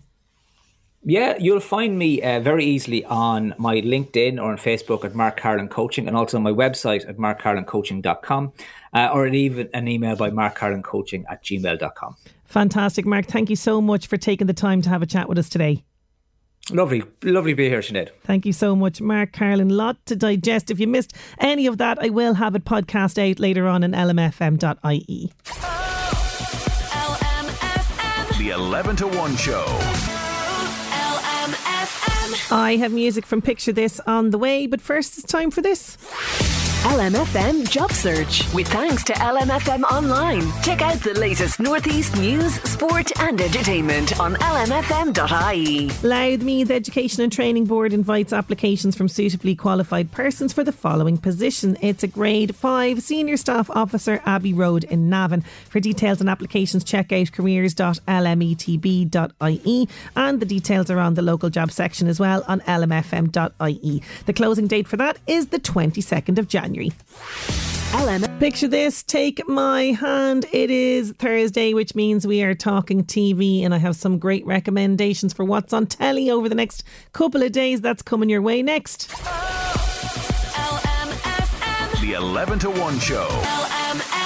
Yeah, 1.04 1.38
you'll 1.40 1.60
find 1.60 1.98
me 1.98 2.22
uh, 2.22 2.40
very 2.40 2.66
easily 2.66 3.06
on 3.06 3.54
my 3.58 3.76
LinkedIn 3.76 4.42
or 4.42 4.52
on 4.52 4.58
Facebook 4.58 5.06
at 5.06 5.16
Mark 5.16 5.40
Carolan 5.40 5.70
Coaching 5.70 6.08
and 6.08 6.18
also 6.18 6.38
on 6.38 6.44
my 6.44 6.52
website 6.52 7.08
at 7.08 7.18
markcarolancoaching.com 7.18 8.52
uh, 8.94 9.10
or 9.14 9.28
even 9.28 9.70
an 9.74 9.88
email 9.88 10.16
by 10.16 10.32
markcarolancoaching 10.32 11.24
at 11.30 11.44
gmail.com. 11.44 12.16
Fantastic, 12.46 13.06
Mark. 13.06 13.28
Thank 13.28 13.50
you 13.50 13.56
so 13.56 13.80
much 13.80 14.08
for 14.08 14.18
taking 14.18 14.48
the 14.48 14.54
time 14.54 14.82
to 14.82 14.90
have 14.90 15.02
a 15.02 15.06
chat 15.06 15.30
with 15.30 15.38
us 15.38 15.50
today. 15.50 15.84
Lovely, 16.72 17.02
lovely 17.24 17.54
to 17.54 17.56
be 17.56 17.70
here, 17.70 17.80
Sinead. 17.80 18.10
Thank 18.24 18.46
you 18.46 18.52
so 18.52 18.76
much, 18.76 19.00
Mark 19.00 19.32
Carolan. 19.32 19.70
Lot 19.70 20.06
to 20.08 20.16
digest. 20.16 20.70
If 20.70 20.80
you 20.80 20.88
missed 20.88 21.14
any 21.40 21.66
of 21.66 21.78
that, 21.78 21.98
I 22.02 22.10
will 22.10 22.34
have 22.34 22.56
it 22.56 22.66
podcast 22.66 23.18
out 23.18 23.40
later 23.40 23.68
on 23.68 23.84
in 23.84 23.92
lmfm.ie. 23.92 25.32
LMFM. 27.08 28.38
The 28.38 28.50
11 28.50 28.96
to 28.98 29.08
1 29.08 29.36
show. 29.38 29.66
I 32.50 32.78
have 32.80 32.92
music 32.92 33.26
from 33.26 33.42
Picture 33.42 33.72
This 33.74 34.00
on 34.02 34.32
the 34.32 34.38
way, 34.38 34.68
but 34.68 34.82
first 34.82 35.18
it's 35.18 35.32
time 35.32 35.52
for 35.52 35.62
this. 35.62 35.98
LMFM 36.88 37.70
Job 37.70 37.92
Search. 37.92 38.44
With 38.54 38.70
thanks 38.70 39.04
to 39.04 39.12
LMFM 39.12 39.84
Online. 39.92 40.42
Check 40.64 40.82
out 40.82 41.02
the 41.02 41.20
latest 41.20 41.60
Northeast 41.60 42.16
news, 42.16 42.54
sport, 42.62 43.12
and 43.20 43.42
entertainment 43.42 44.18
on 44.22 44.36
lmfm.ie. 44.36 45.90
Louth 46.08 46.42
Meath 46.42 46.72
Education 46.72 47.24
and 47.24 47.32
Training 47.32 47.66
Board 47.66 47.92
invites 47.92 48.32
applications 48.32 48.96
from 48.96 49.10
suitably 49.10 49.54
qualified 49.54 50.14
persons 50.14 50.54
for 50.54 50.64
the 50.64 50.72
following 50.72 51.18
position. 51.18 51.78
It's 51.82 52.04
a 52.04 52.08
grade 52.08 52.56
5 52.56 53.04
senior 53.04 53.36
staff 53.36 53.70
officer, 53.72 54.22
Abbey 54.26 54.54
Road 54.54 54.86
in 54.86 55.10
Navan. 55.10 55.42
For 55.70 55.82
details 55.82 56.22
and 56.22 56.30
applications, 56.30 56.86
check 56.86 57.12
out 57.12 57.34
careers.lmetb.ie 57.34 59.90
and 60.16 60.40
the 60.40 60.46
details 60.46 60.90
are 60.90 61.00
on 61.00 61.16
the 61.16 61.22
local 61.22 61.50
job 61.50 61.70
section 61.70 62.08
as 62.08 62.18
well 62.18 62.46
on 62.48 62.62
lmfm.ie. 62.62 64.02
The 64.26 64.34
closing 64.34 64.68
date 64.68 64.88
for 64.88 64.96
that 64.96 65.18
is 65.28 65.48
the 65.48 65.60
22nd 65.60 66.40
of 66.40 66.48
January. 66.48 66.77
LM. 67.94 68.24
Picture 68.40 68.68
this, 68.68 69.02
take 69.02 69.48
my 69.48 69.84
hand. 69.86 70.46
It 70.52 70.70
is 70.70 71.14
Thursday, 71.18 71.74
which 71.74 71.96
means 71.96 72.28
we 72.28 72.44
are 72.44 72.54
talking 72.54 73.04
TV, 73.04 73.64
and 73.64 73.74
I 73.74 73.78
have 73.78 73.96
some 73.96 74.20
great 74.20 74.46
recommendations 74.46 75.34
for 75.34 75.44
what's 75.44 75.74
on 75.74 75.88
telly 75.88 76.30
over 76.30 76.48
the 76.48 76.56
next 76.56 76.84
couple 77.14 77.42
of 77.42 77.52
days. 77.52 77.82
That's 77.82 78.02
coming 78.02 78.30
your 78.30 78.42
way 78.42 78.62
next. 78.62 79.12
Oh, 79.16 80.82
LMFM. 80.84 82.02
The 82.02 82.14
11 82.14 82.60
to 82.60 82.70
1 82.70 83.00
show. 83.00 83.28
LMFM. 83.28 84.17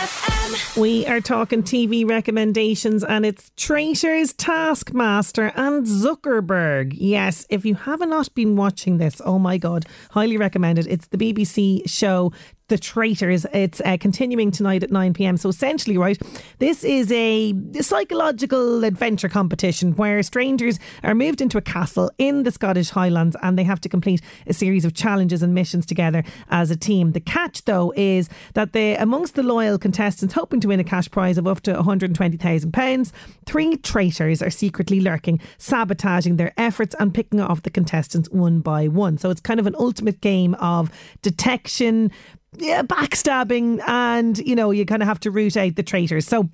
We 0.77 1.05
are 1.05 1.21
talking 1.21 1.63
TV 1.63 2.07
recommendations, 2.07 3.03
and 3.03 3.25
it's 3.25 3.51
Traitors, 3.57 4.33
Taskmaster, 4.33 5.51
and 5.55 5.85
Zuckerberg. 5.85 6.93
Yes, 6.95 7.45
if 7.49 7.65
you 7.65 7.75
have 7.75 7.99
not 8.07 8.33
been 8.33 8.55
watching 8.55 8.97
this, 8.97 9.21
oh 9.25 9.39
my 9.39 9.57
God, 9.57 9.85
highly 10.11 10.37
recommended. 10.37 10.87
It's 10.87 11.07
the 11.07 11.17
BBC 11.17 11.89
show. 11.89 12.31
The 12.71 12.77
Traitors. 12.77 13.45
It's 13.53 13.81
uh, 13.83 13.97
continuing 13.99 14.49
tonight 14.49 14.81
at 14.81 14.91
9 14.91 15.13
pm. 15.13 15.35
So, 15.35 15.49
essentially, 15.49 15.97
right, 15.97 16.17
this 16.59 16.85
is 16.85 17.11
a 17.11 17.53
psychological 17.81 18.85
adventure 18.85 19.27
competition 19.27 19.91
where 19.97 20.23
strangers 20.23 20.79
are 21.03 21.13
moved 21.13 21.41
into 21.41 21.57
a 21.57 21.61
castle 21.61 22.09
in 22.17 22.43
the 22.43 22.51
Scottish 22.51 22.91
Highlands 22.91 23.35
and 23.41 23.59
they 23.59 23.65
have 23.65 23.81
to 23.81 23.89
complete 23.89 24.21
a 24.47 24.53
series 24.53 24.85
of 24.85 24.93
challenges 24.93 25.43
and 25.43 25.53
missions 25.53 25.85
together 25.85 26.23
as 26.49 26.71
a 26.71 26.77
team. 26.77 27.11
The 27.11 27.19
catch, 27.19 27.65
though, 27.65 27.91
is 27.97 28.29
that 28.53 28.71
they, 28.71 28.95
amongst 28.95 29.35
the 29.35 29.43
loyal 29.43 29.77
contestants 29.77 30.33
hoping 30.33 30.61
to 30.61 30.69
win 30.69 30.79
a 30.79 30.85
cash 30.85 31.11
prize 31.11 31.37
of 31.37 31.47
up 31.47 31.59
to 31.63 31.73
£120,000, 31.73 33.11
three 33.45 33.75
traitors 33.75 34.41
are 34.41 34.49
secretly 34.49 35.01
lurking, 35.01 35.41
sabotaging 35.57 36.37
their 36.37 36.53
efforts 36.55 36.95
and 37.01 37.13
picking 37.13 37.41
off 37.41 37.63
the 37.63 37.69
contestants 37.69 38.29
one 38.29 38.61
by 38.61 38.87
one. 38.87 39.17
So 39.17 39.29
it's 39.29 39.41
kind 39.41 39.59
of 39.59 39.67
an 39.67 39.75
ultimate 39.77 40.21
game 40.21 40.53
of 40.61 40.89
detection, 41.21 42.11
yeah, 42.57 42.83
backstabbing, 42.83 43.81
and, 43.87 44.37
you 44.39 44.55
know, 44.55 44.71
you 44.71 44.85
kind 44.85 45.01
of 45.01 45.07
have 45.07 45.19
to 45.21 45.31
root 45.31 45.55
out 45.55 45.75
the 45.75 45.83
traitors. 45.83 46.27
So 46.27 46.49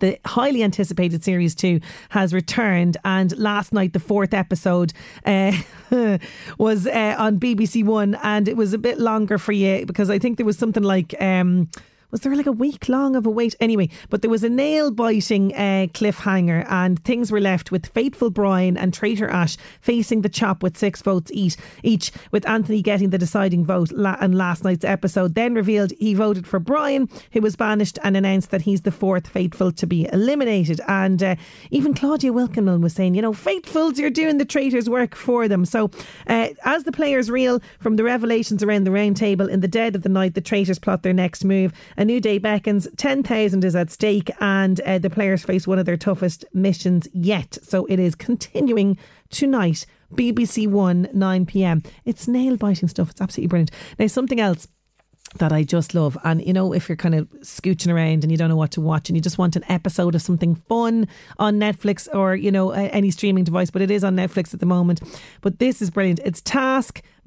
the 0.00 0.18
highly 0.24 0.62
anticipated 0.62 1.24
series 1.24 1.54
two 1.54 1.80
has 2.10 2.32
returned, 2.32 2.96
and 3.04 3.36
last 3.38 3.72
night 3.72 3.92
the 3.92 4.00
fourth 4.00 4.32
episode 4.32 4.92
uh, 5.24 5.52
was 6.58 6.86
uh, 6.86 7.16
on 7.18 7.38
BBC 7.40 7.84
One, 7.84 8.14
and 8.22 8.48
it 8.48 8.56
was 8.56 8.72
a 8.72 8.78
bit 8.78 8.98
longer 8.98 9.38
for 9.38 9.52
you 9.52 9.84
because 9.86 10.10
I 10.10 10.18
think 10.18 10.36
there 10.36 10.46
was 10.46 10.58
something 10.58 10.82
like. 10.82 11.14
Um, 11.20 11.70
was 12.10 12.22
there 12.22 12.34
like 12.34 12.46
a 12.46 12.52
week 12.52 12.88
long 12.88 13.16
of 13.16 13.26
a 13.26 13.30
wait? 13.30 13.54
Anyway, 13.60 13.90
but 14.08 14.22
there 14.22 14.30
was 14.30 14.42
a 14.42 14.48
nail 14.48 14.90
biting 14.90 15.54
uh, 15.54 15.86
cliffhanger, 15.92 16.64
and 16.68 17.02
things 17.04 17.30
were 17.30 17.40
left 17.40 17.70
with 17.70 17.86
faithful 17.86 18.30
Brian 18.30 18.78
and 18.78 18.94
traitor 18.94 19.28
Ash 19.28 19.56
facing 19.80 20.22
the 20.22 20.28
chop 20.28 20.62
with 20.62 20.78
six 20.78 21.02
votes 21.02 21.30
each, 21.34 21.56
each 21.82 22.10
with 22.30 22.48
Anthony 22.48 22.80
getting 22.80 23.10
the 23.10 23.18
deciding 23.18 23.64
vote. 23.64 23.92
La- 23.92 24.16
and 24.20 24.38
last 24.38 24.64
night's 24.64 24.84
episode 24.84 25.34
then 25.34 25.54
revealed 25.54 25.92
he 25.98 26.14
voted 26.14 26.46
for 26.46 26.58
Brian, 26.58 27.08
who 27.32 27.42
was 27.42 27.56
banished, 27.56 27.98
and 28.02 28.16
announced 28.16 28.50
that 28.50 28.62
he's 28.62 28.82
the 28.82 28.90
fourth 28.90 29.28
faithful 29.28 29.70
to 29.72 29.86
be 29.86 30.08
eliminated. 30.10 30.80
And 30.88 31.22
uh, 31.22 31.36
even 31.70 31.92
Claudia 31.92 32.32
Winkleman 32.32 32.80
was 32.80 32.94
saying, 32.94 33.14
you 33.16 33.22
know, 33.22 33.34
faithfuls, 33.34 33.98
you're 33.98 34.10
doing 34.10 34.38
the 34.38 34.44
traitors' 34.46 34.88
work 34.88 35.14
for 35.14 35.46
them. 35.46 35.66
So 35.66 35.90
uh, 36.26 36.48
as 36.64 36.84
the 36.84 36.92
players 36.92 37.30
reel 37.30 37.60
from 37.80 37.96
the 37.96 38.04
revelations 38.04 38.62
around 38.62 38.84
the 38.84 38.90
round 38.90 39.18
table 39.18 39.48
in 39.48 39.60
the 39.60 39.68
dead 39.68 39.94
of 39.94 40.02
the 40.02 40.08
night, 40.08 40.34
the 40.34 40.40
traitors 40.40 40.78
plot 40.78 41.02
their 41.02 41.12
next 41.12 41.44
move. 41.44 41.72
A 41.98 42.04
new 42.04 42.20
day 42.20 42.38
beckons. 42.38 42.86
10,000 42.96 43.64
is 43.64 43.74
at 43.74 43.90
stake, 43.90 44.30
and 44.38 44.80
uh, 44.82 44.98
the 44.98 45.10
players 45.10 45.42
face 45.42 45.66
one 45.66 45.80
of 45.80 45.84
their 45.84 45.96
toughest 45.96 46.44
missions 46.54 47.08
yet. 47.12 47.58
So 47.60 47.86
it 47.86 47.98
is 47.98 48.14
continuing 48.14 48.96
tonight. 49.30 49.84
BBC 50.14 50.68
One, 50.68 51.08
9 51.12 51.46
pm. 51.46 51.82
It's 52.04 52.28
nail 52.28 52.56
biting 52.56 52.88
stuff. 52.88 53.10
It's 53.10 53.20
absolutely 53.20 53.48
brilliant. 53.48 53.72
Now, 53.98 54.06
something 54.06 54.38
else 54.38 54.68
that 55.36 55.52
I 55.52 55.64
just 55.64 55.92
love. 55.92 56.16
And 56.24 56.44
you 56.46 56.52
know, 56.52 56.72
if 56.72 56.88
you're 56.88 56.96
kind 56.96 57.14
of 57.16 57.28
scooching 57.40 57.92
around 57.92 58.22
and 58.24 58.30
you 58.30 58.38
don't 58.38 58.48
know 58.48 58.56
what 58.56 58.70
to 58.72 58.80
watch 58.80 59.10
and 59.10 59.16
you 59.16 59.20
just 59.20 59.36
want 59.36 59.56
an 59.56 59.64
episode 59.68 60.14
of 60.14 60.22
something 60.22 60.54
fun 60.54 61.06
on 61.38 61.58
Netflix 61.58 62.08
or, 62.14 62.34
you 62.34 62.50
know, 62.50 62.70
any 62.70 63.10
streaming 63.10 63.44
device, 63.44 63.70
but 63.70 63.82
it 63.82 63.90
is 63.90 64.04
on 64.04 64.16
Netflix 64.16 64.54
at 64.54 64.60
the 64.60 64.66
moment. 64.66 65.00
But 65.40 65.58
this 65.58 65.82
is 65.82 65.90
brilliant. 65.90 66.20
It's 66.24 66.40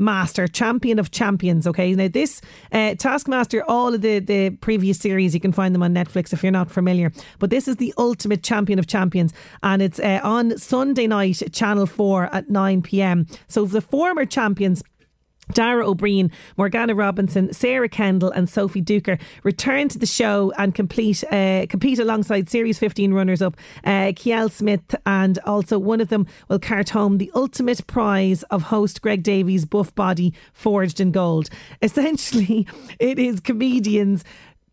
Taskmaster, 0.02 0.47
Champion 0.47 0.97
of 0.97 1.12
Champions. 1.12 1.68
Okay. 1.68 1.93
Now, 1.93 2.08
this 2.08 2.41
uh, 2.72 2.95
Taskmaster, 2.95 3.64
all 3.68 3.93
of 3.93 4.02
the, 4.02 4.18
the 4.18 4.49
previous 4.49 4.97
series, 4.97 5.36
you 5.36 5.39
can 5.39 5.52
find 5.52 5.76
them 5.76 5.84
on 5.84 5.93
Netflix 5.93 6.34
if 6.34 6.41
you're 6.41 6.52
not 6.52 6.72
familiar. 6.72 7.12
But 7.38 7.52
this 7.52 7.68
is 7.68 7.76
the 7.76 7.93
ultimate 7.99 8.41
Champion 8.41 8.80
of 8.80 8.88
Champions. 8.88 9.32
And 9.62 9.80
it's 9.80 9.99
uh, 9.99 10.20
on 10.24 10.58
Sunday 10.58 11.06
night, 11.06 11.43
Channel 11.52 11.86
4 11.86 12.34
at 12.34 12.49
9 12.49 12.82
pm. 12.82 13.28
So 13.47 13.66
the 13.66 13.82
former 13.82 14.26
champions. 14.26 14.84
Dara 15.54 15.86
Ó 15.86 15.95
Briain, 15.95 16.32
Morgana 16.58 16.95
Robinson, 16.95 17.52
Sarah 17.54 17.89
Kendall, 17.89 18.32
and 18.32 18.49
Sophie 18.49 18.82
Duker 18.82 19.20
return 19.43 19.89
to 19.89 19.99
the 19.99 20.06
show 20.06 20.52
and 20.58 20.74
complete 20.74 21.24
uh, 21.32 21.66
compete 21.70 21.99
alongside 21.99 22.49
Series 22.49 22.80
15 22.80 23.14
runners 23.14 23.41
up 23.41 23.56
uh, 23.84 24.12
Kiell 24.14 24.52
Smith, 24.52 24.95
and 25.06 25.39
also 25.45 25.78
one 25.80 26.02
of 26.02 26.10
them 26.10 26.28
will 26.47 26.60
cart 26.60 26.89
home 26.89 27.18
the 27.18 27.32
ultimate 27.36 27.86
prize 27.88 28.43
of 28.43 28.64
host 28.64 29.02
Greg 29.02 29.24
Davies' 29.24 29.66
buff 29.66 29.93
body 29.95 30.34
forged 30.54 30.99
in 30.99 31.12
gold. 31.12 31.49
Essentially, 31.82 32.68
it 32.99 33.20
is 33.20 33.39
comedians 33.39 34.24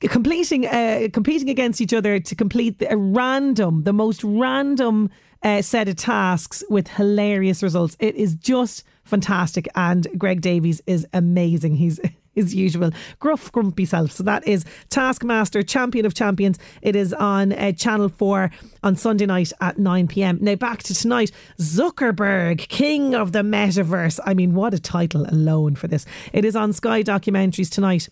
completing 0.01 0.67
uh, 0.67 1.09
competing 1.13 1.51
against 1.51 1.81
each 1.81 1.93
other 1.93 2.21
to 2.21 2.35
complete 2.35 2.79
the, 2.79 2.93
a 2.93 2.97
random, 2.97 3.83
the 3.83 3.93
most 3.93 4.23
random 4.23 5.11
uh, 5.43 5.63
set 5.63 5.89
of 5.89 5.97
tasks 5.97 6.63
with 6.69 6.89
hilarious 6.89 7.63
results. 7.63 7.97
It 7.99 8.15
is 8.15 8.35
just 8.35 8.85
fantastic, 9.09 9.69
and 9.75 10.07
Greg 10.17 10.41
Davies 10.41 10.83
is 10.87 11.07
amazing. 11.13 11.77
He's 11.77 11.99
his 12.39 12.55
usual 12.55 12.91
gruff, 13.19 13.51
grumpy 13.51 13.85
self. 13.85 14.13
So 14.13 14.23
that 14.23 14.47
is 14.47 14.65
Taskmaster, 14.91 15.63
Champion 15.63 16.07
of 16.07 16.15
Champions. 16.15 16.59
It 16.83 16.95
is 16.95 17.13
on 17.13 17.53
uh, 17.53 17.73
Channel 17.73 18.09
4 18.11 18.51
on 18.85 18.95
Sunday 18.95 19.27
night 19.27 19.53
at 19.61 19.79
9 19.79 20.07
pm. 20.07 20.39
Now 20.41 20.55
back 20.55 20.85
to 20.85 20.95
tonight 20.95 21.33
Zuckerberg, 21.59 22.69
King 22.69 23.15
of 23.15 23.33
the 23.33 23.41
Metaverse. 23.41 24.21
I 24.25 24.35
mean, 24.35 24.55
what 24.55 24.73
a 24.73 24.79
title 24.79 25.27
alone 25.29 25.75
for 25.75 25.89
this. 25.89 26.07
It 26.33 26.45
is 26.45 26.55
on 26.55 26.73
Sky 26.73 27.03
Documentaries 27.03 27.71
tonight. 27.71 28.09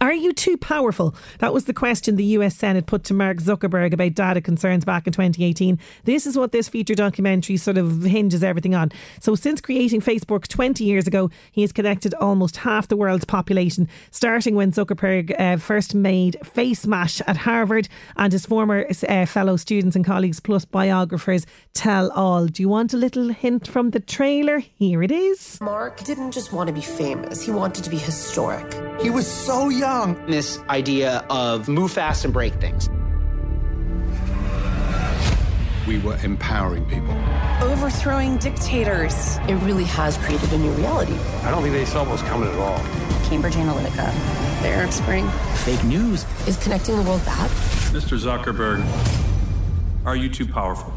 Are 0.00 0.12
you 0.12 0.32
too 0.34 0.58
powerful? 0.58 1.14
That 1.38 1.54
was 1.54 1.64
the 1.64 1.72
question 1.72 2.16
the 2.16 2.24
US 2.24 2.54
Senate 2.54 2.86
put 2.86 3.04
to 3.04 3.14
Mark 3.14 3.38
Zuckerberg 3.38 3.94
about 3.94 4.14
data 4.14 4.40
concerns 4.40 4.84
back 4.84 5.06
in 5.06 5.14
2018. 5.14 5.78
This 6.04 6.26
is 6.26 6.36
what 6.36 6.52
this 6.52 6.68
feature 6.68 6.94
documentary 6.94 7.56
sort 7.56 7.78
of 7.78 8.02
hinges 8.02 8.44
everything 8.44 8.74
on. 8.74 8.92
So, 9.20 9.34
since 9.34 9.62
creating 9.62 10.02
Facebook 10.02 10.46
20 10.46 10.84
years 10.84 11.06
ago, 11.06 11.30
he 11.52 11.62
has 11.62 11.72
connected 11.72 12.12
almost 12.14 12.58
half 12.58 12.88
the 12.88 12.96
world's 12.96 13.24
population, 13.24 13.88
starting 14.10 14.54
when 14.54 14.72
Zuckerberg 14.72 15.34
uh, 15.40 15.56
first 15.56 15.94
made 15.94 16.36
FaceMash 16.42 17.22
at 17.26 17.38
Harvard, 17.38 17.88
and 18.16 18.32
his 18.32 18.44
former 18.44 18.86
uh, 19.08 19.24
fellow 19.26 19.56
students 19.56 19.96
and 19.96 20.04
colleagues, 20.04 20.38
plus 20.38 20.66
biographers, 20.66 21.46
tell 21.72 22.10
all. 22.12 22.46
Do 22.46 22.62
you 22.62 22.68
want 22.68 22.92
a 22.92 22.98
little 22.98 23.30
hint 23.30 23.66
from 23.66 23.90
the 23.90 24.00
trailer? 24.00 24.58
Here 24.58 25.02
it 25.02 25.10
is. 25.10 25.58
Mark 25.62 26.04
didn't 26.04 26.32
just 26.32 26.52
want 26.52 26.68
to 26.68 26.74
be 26.74 26.82
famous, 26.82 27.42
he 27.42 27.50
wanted 27.50 27.84
to 27.84 27.90
be 27.90 27.96
historic. 27.98 28.66
He 29.00 29.10
was 29.10 29.26
so 29.26 29.70
young. 29.78 30.26
This 30.26 30.58
idea 30.68 31.24
of 31.30 31.68
move 31.68 31.92
fast 31.92 32.24
and 32.24 32.34
break 32.34 32.54
things. 32.54 32.88
We 35.86 35.98
were 36.00 36.18
empowering 36.22 36.84
people. 36.84 37.14
Overthrowing 37.62 38.36
dictators. 38.36 39.38
It 39.48 39.54
really 39.64 39.84
has 39.84 40.18
created 40.18 40.52
a 40.52 40.58
new 40.58 40.72
reality. 40.72 41.14
I 41.44 41.50
don't 41.50 41.62
think 41.62 41.74
they 41.74 41.86
saw 41.86 42.02
what 42.02 42.12
was 42.12 42.22
coming 42.22 42.50
at 42.50 42.58
all. 42.58 42.78
Cambridge 43.28 43.54
Analytica, 43.54 44.12
the 44.62 44.68
Arab 44.68 44.92
Spring. 44.92 45.28
Fake 45.64 45.82
news. 45.84 46.26
Is 46.46 46.56
connecting 46.58 46.96
the 46.96 47.02
world 47.02 47.24
back? 47.24 47.48
Mr. 47.90 48.18
Zuckerberg, 48.18 48.84
are 50.04 50.16
you 50.16 50.28
too 50.28 50.46
powerful? 50.46 50.92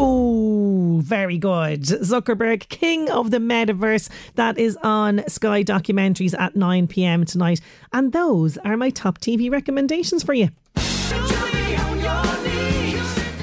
Oh, 0.00 1.00
very 1.02 1.38
good. 1.38 1.82
Zuckerberg, 1.82 2.68
King 2.68 3.10
of 3.10 3.30
the 3.30 3.38
Metaverse. 3.38 4.08
That 4.36 4.58
is 4.58 4.76
on 4.82 5.22
Sky 5.28 5.64
Documentaries 5.64 6.38
at 6.38 6.54
9 6.54 6.86
pm 6.86 7.24
tonight. 7.24 7.60
And 7.92 8.12
those 8.12 8.58
are 8.58 8.76
my 8.76 8.90
top 8.90 9.18
TV 9.18 9.50
recommendations 9.50 10.22
for 10.22 10.34
you. 10.34 10.50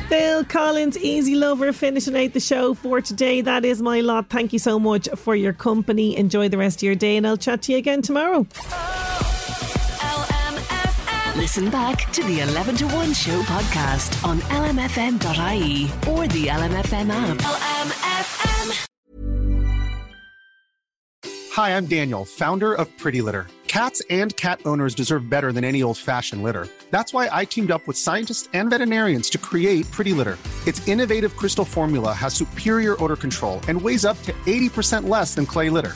Phil 0.08 0.46
Collins, 0.46 0.98
Easy 0.98 1.36
Lover, 1.36 1.74
finishing 1.74 2.16
out 2.16 2.34
the 2.34 2.40
show 2.40 2.74
for 2.74 3.02
today. 3.02 3.42
That 3.42 3.66
is 3.66 3.82
my 3.82 4.02
lot. 4.02 4.30
Thank 4.30 4.54
you 4.54 4.60
so 4.60 4.80
much 4.80 5.10
for 5.16 5.36
your 5.36 5.52
company. 5.52 6.16
Enjoy 6.16 6.48
the 6.48 6.58
rest 6.58 6.80
of 6.80 6.84
your 6.84 6.96
day, 6.96 7.18
and 7.18 7.28
I'll 7.28 7.38
chat 7.38 7.64
to 7.64 7.72
you 7.74 7.80
again 7.80 8.02
tomorrow. 8.02 8.46
Listen 11.36 11.70
back 11.70 12.10
to 12.14 12.24
the 12.24 12.40
11 12.40 12.78
to 12.78 12.88
1 12.88 13.14
show 13.14 13.42
podcast 13.42 14.26
on 14.26 14.40
lmfm.ie 14.40 15.84
or 16.10 16.28
the 16.30 16.46
LMFM 16.48 17.10
app. 17.10 17.38
LMFM. 17.40 18.88
Hi, 21.52 21.76
I'm 21.76 21.88
Daniel, 21.88 22.24
founder 22.24 22.74
of 22.74 22.88
Pretty 22.98 23.22
Litter. 23.22 23.48
Cats 23.68 24.02
and 24.10 24.34
cat 24.38 24.62
owners 24.64 24.96
deserve 24.96 25.30
better 25.30 25.52
than 25.52 25.66
any 25.66 25.84
old 25.84 25.98
fashioned 25.98 26.42
litter. 26.42 26.70
That's 26.90 27.14
why 27.14 27.28
I 27.30 27.44
teamed 27.44 27.70
up 27.70 27.86
with 27.86 27.98
scientists 27.98 28.48
and 28.54 28.70
veterinarians 28.70 29.30
to 29.32 29.38
create 29.38 29.92
Pretty 29.92 30.14
Litter. 30.14 30.38
Its 30.66 30.88
innovative 30.88 31.36
crystal 31.36 31.66
formula 31.66 32.14
has 32.14 32.34
superior 32.34 32.96
odor 33.04 33.18
control 33.18 33.60
and 33.68 33.82
weighs 33.82 34.06
up 34.06 34.22
to 34.22 34.32
80% 34.46 35.10
less 35.10 35.36
than 35.36 35.46
clay 35.46 35.70
litter. 35.70 35.96